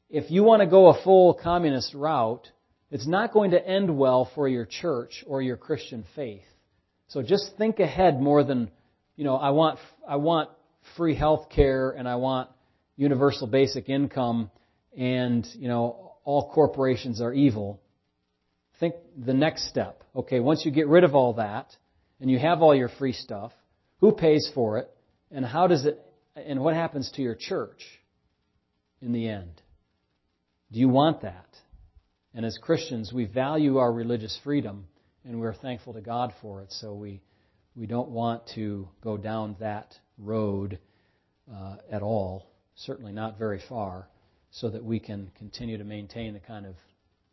If 0.09 0.31
you 0.31 0.43
want 0.43 0.61
to 0.61 0.67
go 0.67 0.89
a 0.89 1.03
full 1.03 1.35
communist 1.35 1.93
route, 1.93 2.49
it's 2.91 3.07
not 3.07 3.33
going 3.33 3.51
to 3.51 3.67
end 3.67 3.97
well 3.97 4.31
for 4.35 4.49
your 4.49 4.65
church 4.65 5.23
or 5.27 5.43
your 5.43 5.59
Christian 5.59 6.05
faith. 6.17 6.45
So 7.09 7.23
just 7.23 7.59
think 7.59 7.79
ahead 7.79 8.21
more 8.21 8.43
than 8.43 8.71
you 9.17 9.25
know, 9.25 9.37
I 9.37 9.51
want, 9.51 9.79
I 10.09 10.17
want 10.17 10.51
free 10.97 11.15
health 11.15 11.49
care 11.51 11.91
and 11.91 12.09
I 12.09 12.17
want 12.17 12.51
universal 12.97 13.47
basic 13.47 13.89
income 13.89 14.51
and, 14.97 15.47
you 15.55 15.69
know, 15.69 16.15
all 16.25 16.51
corporations 16.53 17.21
are 17.21 17.33
evil. 17.33 17.81
Think 18.81 18.95
the 19.17 19.35
next 19.35 19.69
step. 19.69 20.03
Okay, 20.17 20.41
once 20.41 20.65
you 20.65 20.73
get 20.73 20.89
rid 20.89 21.05
of 21.05 21.15
all 21.15 21.35
that 21.35 21.77
and 22.25 22.31
you 22.31 22.39
have 22.39 22.63
all 22.63 22.75
your 22.75 22.89
free 22.89 23.13
stuff, 23.13 23.53
who 24.01 24.11
pays 24.11 24.51
for 24.55 24.79
it 24.79 24.89
and 25.31 25.45
how 25.45 25.67
does 25.67 25.85
it, 25.85 26.01
and 26.35 26.59
what 26.59 26.73
happens 26.73 27.13
to 27.17 27.21
your 27.21 27.35
church 27.35 27.83
in 29.03 29.13
the 29.13 29.29
end? 29.29 29.61
Do 30.73 30.81
you 30.81 30.89
want 30.89 31.21
that? 31.21 31.47
And 32.33 32.47
as 32.47 32.57
Christians, 32.57 33.13
we 33.13 33.27
value 33.27 33.77
our 33.77 33.93
religious 33.93 34.41
freedom 34.43 34.87
and 35.27 35.39
we're 35.39 35.53
thankful 35.53 35.93
to 35.93 36.01
God 36.01 36.33
for 36.41 36.63
it, 36.63 36.73
so 36.73 36.95
we 36.95 37.21
we 37.77 37.87
don't 37.87 38.09
want 38.09 38.41
to 38.55 38.89
go 39.03 39.19
down 39.19 39.57
that 39.61 39.93
road 40.17 40.79
uh, 41.55 41.77
at 41.93 42.01
all, 42.01 42.47
certainly 42.75 43.13
not 43.13 43.39
very 43.39 43.61
far, 43.69 44.09
so 44.51 44.71
that 44.71 44.83
we 44.83 44.99
can 44.99 45.31
continue 45.37 45.77
to 45.77 45.85
maintain 45.85 46.33
the 46.33 46.41
kind 46.41 46.65
of 46.65 46.75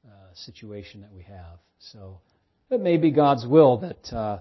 uh, 0.05 0.33
situation 0.33 0.99
that 0.99 1.13
we 1.13 1.23
have. 1.23 1.59
So 1.79 2.19
it 2.69 2.81
may 2.81 2.97
be 2.97 3.11
God's 3.11 3.47
will 3.47 3.77
that 3.77 4.13
uh, 4.13 4.39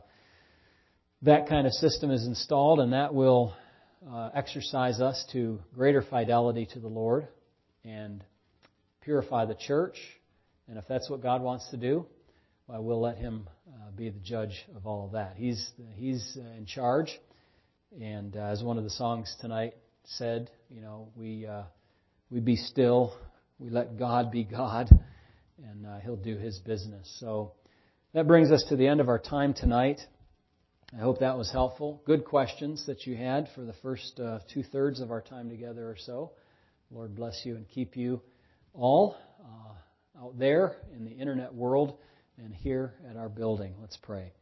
that 1.23 1.49
kind 1.49 1.67
of 1.67 1.73
system 1.75 2.11
is 2.11 2.27
installed, 2.27 2.81
and 2.81 2.93
that 2.93 3.15
will 3.15 3.55
uh, 4.11 4.31
exercise 4.35 5.01
us 5.01 5.25
to 5.33 5.61
greater 5.75 6.03
fidelity 6.03 6.67
to 6.73 6.81
the 6.81 6.89
Lord 6.89 7.29
and 7.85 8.25
purify 9.03 9.45
the 9.45 9.55
church. 9.55 9.97
And 10.69 10.79
if 10.79 10.85
that's 10.89 11.11
what 11.11 11.23
God 11.23 11.43
wants 11.43 11.69
to 11.71 11.77
do, 11.77 12.07
well, 12.67 12.83
we'll 12.83 13.01
let 13.01 13.19
Him 13.19 13.49
uh, 13.69 13.91
be 13.95 14.09
the 14.09 14.21
judge 14.21 14.65
of 14.75 14.87
all 14.87 15.05
of 15.05 15.13
that. 15.13 15.35
He's 15.37 15.71
He's 15.95 16.39
in 16.57 16.65
charge, 16.67 17.11
and 18.01 18.37
uh, 18.37 18.41
as 18.41 18.63
one 18.63 18.79
of 18.79 18.85
the 18.85 18.91
songs 18.91 19.37
tonight 19.41 19.75
said, 20.05 20.51
you 20.71 20.81
know, 20.81 21.09
we 21.17 21.47
uh, 21.47 21.65
we 22.31 22.41
be 22.41 22.57
still, 22.57 23.15
we 23.59 23.69
let 23.69 23.99
God 23.99 24.31
be 24.31 24.45
God, 24.45 24.89
and 25.69 25.87
uh, 25.87 25.99
He'll 25.99 26.17
do 26.17 26.37
His 26.39 26.59
business. 26.61 27.15
So 27.21 27.53
that 28.15 28.27
brings 28.27 28.51
us 28.51 28.65
to 28.69 28.77
the 28.77 28.87
end 28.87 29.01
of 29.01 29.09
our 29.09 29.19
time 29.19 29.53
tonight. 29.53 30.01
I 30.93 30.99
hope 30.99 31.21
that 31.21 31.39
was 31.39 31.53
helpful. 31.53 32.03
Good 32.05 32.25
questions 32.25 32.87
that 32.87 33.07
you 33.07 33.17
had 33.17 33.49
for 33.55 33.61
the 33.61 33.75
first 33.75 34.19
uh, 34.19 34.41
two 34.53 34.65
thirds 34.65 35.01
of 35.01 35.13
our 35.13 35.21
time 35.21 35.49
together 35.49 35.89
or 35.89 35.97
so. 35.97 36.33
Lord 36.91 37.15
bless 37.15 37.43
you 37.45 37.55
and 37.55 37.69
keep 37.69 37.97
you 37.97 38.21
all 38.75 39.17
uh, 39.41 40.21
out 40.21 40.37
there 40.37 40.75
in 40.97 41.05
the 41.05 41.13
internet 41.13 41.55
world 41.55 41.97
and 42.39 42.53
here 42.53 42.95
at 43.09 43.17
our 43.17 43.29
building. 43.29 43.75
Let's 43.81 43.99
pray. 43.99 44.33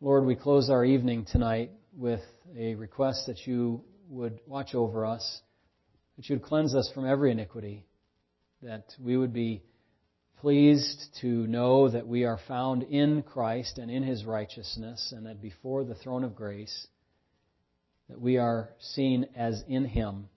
Lord, 0.00 0.24
we 0.24 0.36
close 0.36 0.70
our 0.70 0.84
evening 0.84 1.26
tonight 1.32 1.72
with 1.96 2.22
a 2.56 2.76
request 2.76 3.26
that 3.26 3.44
you 3.44 3.82
would 4.08 4.38
watch 4.46 4.76
over 4.76 5.04
us, 5.04 5.40
that 6.16 6.28
you 6.28 6.36
would 6.36 6.44
cleanse 6.44 6.76
us 6.76 6.88
from 6.94 7.08
every 7.08 7.32
iniquity, 7.32 7.84
that 8.62 8.84
we 9.00 9.16
would 9.16 9.32
be 9.32 9.64
pleased 10.42 11.00
to 11.20 11.46
know 11.46 11.88
that 11.88 12.08
we 12.08 12.24
are 12.24 12.38
found 12.48 12.82
in 12.82 13.22
Christ 13.22 13.78
and 13.78 13.88
in 13.88 14.02
His 14.02 14.24
righteousness, 14.24 15.14
and 15.16 15.26
that 15.26 15.40
before 15.40 15.84
the 15.84 15.94
throne 15.94 16.24
of 16.24 16.34
grace, 16.34 16.88
that 18.08 18.20
we 18.20 18.38
are 18.38 18.70
seen 18.80 19.28
as 19.36 19.62
in 19.68 19.84
Him, 19.84 20.28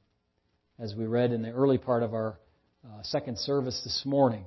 as 0.77 0.93
we 0.93 1.07
read 1.07 1.31
in 1.31 1.41
the 1.41 1.49
early 1.49 1.79
part 1.79 2.03
of 2.03 2.13
our 2.13 2.39
uh, 2.85 3.01
second 3.01 3.39
service 3.39 3.81
this 3.83 4.03
morning 4.05 4.45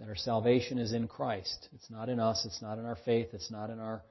that 0.00 0.08
our 0.08 0.16
salvation 0.16 0.78
is 0.80 0.92
in 0.92 1.06
Christ. 1.06 1.68
It's 1.76 1.90
not 1.90 2.08
in 2.08 2.18
us, 2.18 2.44
it's 2.44 2.60
not 2.60 2.78
in 2.78 2.84
our 2.84 2.98
faith, 3.04 3.28
it's 3.32 3.52
not 3.52 3.70
in 3.70 3.78
our 3.78 4.02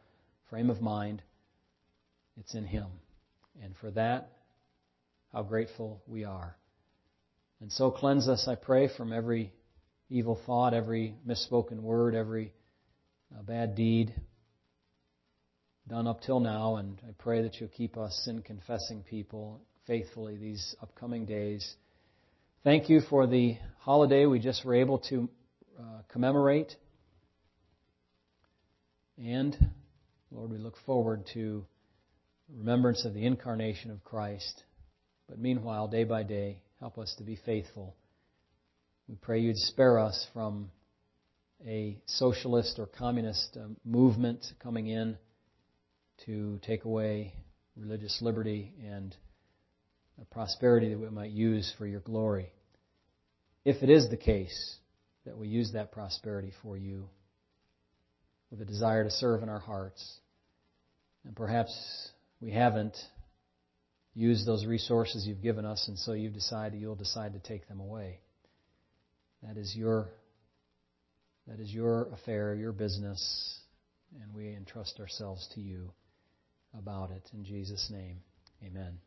frame 0.49 0.69
of 0.69 0.79
mind. 0.79 1.21
It's 2.39 2.55
in 2.55 2.63
Him. 2.63 2.88
And 3.61 3.73
for 3.81 3.91
that, 3.91 4.31
how 5.33 5.43
grateful 5.43 6.01
we 6.07 6.23
are. 6.23 6.55
And 7.59 7.73
so 7.73 7.91
cleanse 7.91 8.29
us, 8.29 8.47
I 8.47 8.55
pray, 8.55 8.88
from 8.95 9.11
every 9.11 9.51
evil 10.09 10.39
thought, 10.45 10.73
every 10.73 11.15
misspoken 11.27 11.81
word, 11.81 12.15
every 12.15 12.53
uh, 13.37 13.41
bad 13.41 13.75
deed, 13.75 14.13
done 15.87 16.07
up 16.07 16.21
till 16.21 16.39
now, 16.39 16.77
and 16.77 16.99
I 17.07 17.11
pray 17.17 17.41
that 17.43 17.59
you'll 17.59 17.69
keep 17.69 17.97
us 17.97 18.21
sin 18.25 18.41
confessing 18.41 19.03
people 19.03 19.61
faithfully 19.85 20.37
these 20.37 20.75
upcoming 20.81 21.25
days. 21.25 21.75
Thank 22.63 22.89
you 22.89 23.01
for 23.09 23.27
the 23.27 23.57
holiday 23.79 24.25
we 24.25 24.39
just 24.39 24.65
were 24.65 24.75
able 24.75 24.99
to 25.09 25.29
uh, 25.79 26.01
commemorate. 26.09 26.75
And, 29.17 29.55
Lord, 30.31 30.51
we 30.51 30.57
look 30.57 30.75
forward 30.85 31.25
to 31.33 31.65
remembrance 32.53 33.05
of 33.05 33.13
the 33.13 33.25
incarnation 33.25 33.91
of 33.91 34.03
Christ. 34.03 34.63
But 35.29 35.39
meanwhile, 35.39 35.87
day 35.87 36.03
by 36.03 36.23
day, 36.23 36.59
help 36.79 36.97
us 36.97 37.15
to 37.17 37.23
be 37.23 37.37
faithful. 37.45 37.95
We 39.07 39.15
pray 39.15 39.39
you'd 39.39 39.57
spare 39.57 39.99
us 39.99 40.27
from 40.33 40.69
a 41.65 41.97
socialist 42.07 42.77
or 42.77 42.87
communist 42.87 43.55
uh, 43.55 43.67
movement 43.85 44.45
coming 44.61 44.87
in 44.87 45.17
to 46.25 46.59
take 46.63 46.83
away 46.83 47.33
religious 47.77 48.21
liberty 48.21 48.73
and 48.85 49.15
the 50.19 50.25
prosperity 50.25 50.89
that 50.89 50.99
we 50.99 51.09
might 51.09 51.31
use 51.31 51.73
for 51.77 51.87
your 51.87 52.01
glory. 52.01 52.51
If 53.63 53.81
it 53.81 53.89
is 53.89 54.09
the 54.09 54.17
case 54.17 54.75
that 55.25 55.37
we 55.37 55.47
use 55.47 55.71
that 55.71 55.93
prosperity 55.93 56.51
for 56.61 56.75
you 56.77 57.07
with 58.51 58.61
a 58.61 58.65
desire 58.65 59.05
to 59.05 59.11
serve 59.11 59.41
in 59.41 59.47
our 59.47 59.59
hearts, 59.59 60.19
and 61.23 61.33
perhaps 61.33 61.73
we 62.41 62.51
haven't 62.51 62.97
used 64.15 64.45
those 64.45 64.65
resources 64.65 65.25
you've 65.25 65.41
given 65.41 65.63
us, 65.65 65.87
and 65.87 65.97
so 65.97 66.11
you've 66.11 66.33
decided 66.33 66.81
you'll 66.81 66.95
decide 66.95 67.33
to 67.33 67.39
take 67.39 67.69
them 67.69 67.79
away. 67.79 68.19
That 69.43 69.57
is 69.57 69.75
your 69.75 70.09
that 71.47 71.59
is 71.59 71.73
your 71.73 72.09
affair, 72.11 72.55
your 72.55 72.73
business, 72.73 73.61
and 74.21 74.33
we 74.33 74.53
entrust 74.53 74.99
ourselves 74.99 75.47
to 75.55 75.61
you 75.61 75.91
about 76.77 77.11
it. 77.11 77.23
In 77.33 77.45
Jesus' 77.45 77.89
name, 77.89 78.17
amen. 78.65 78.99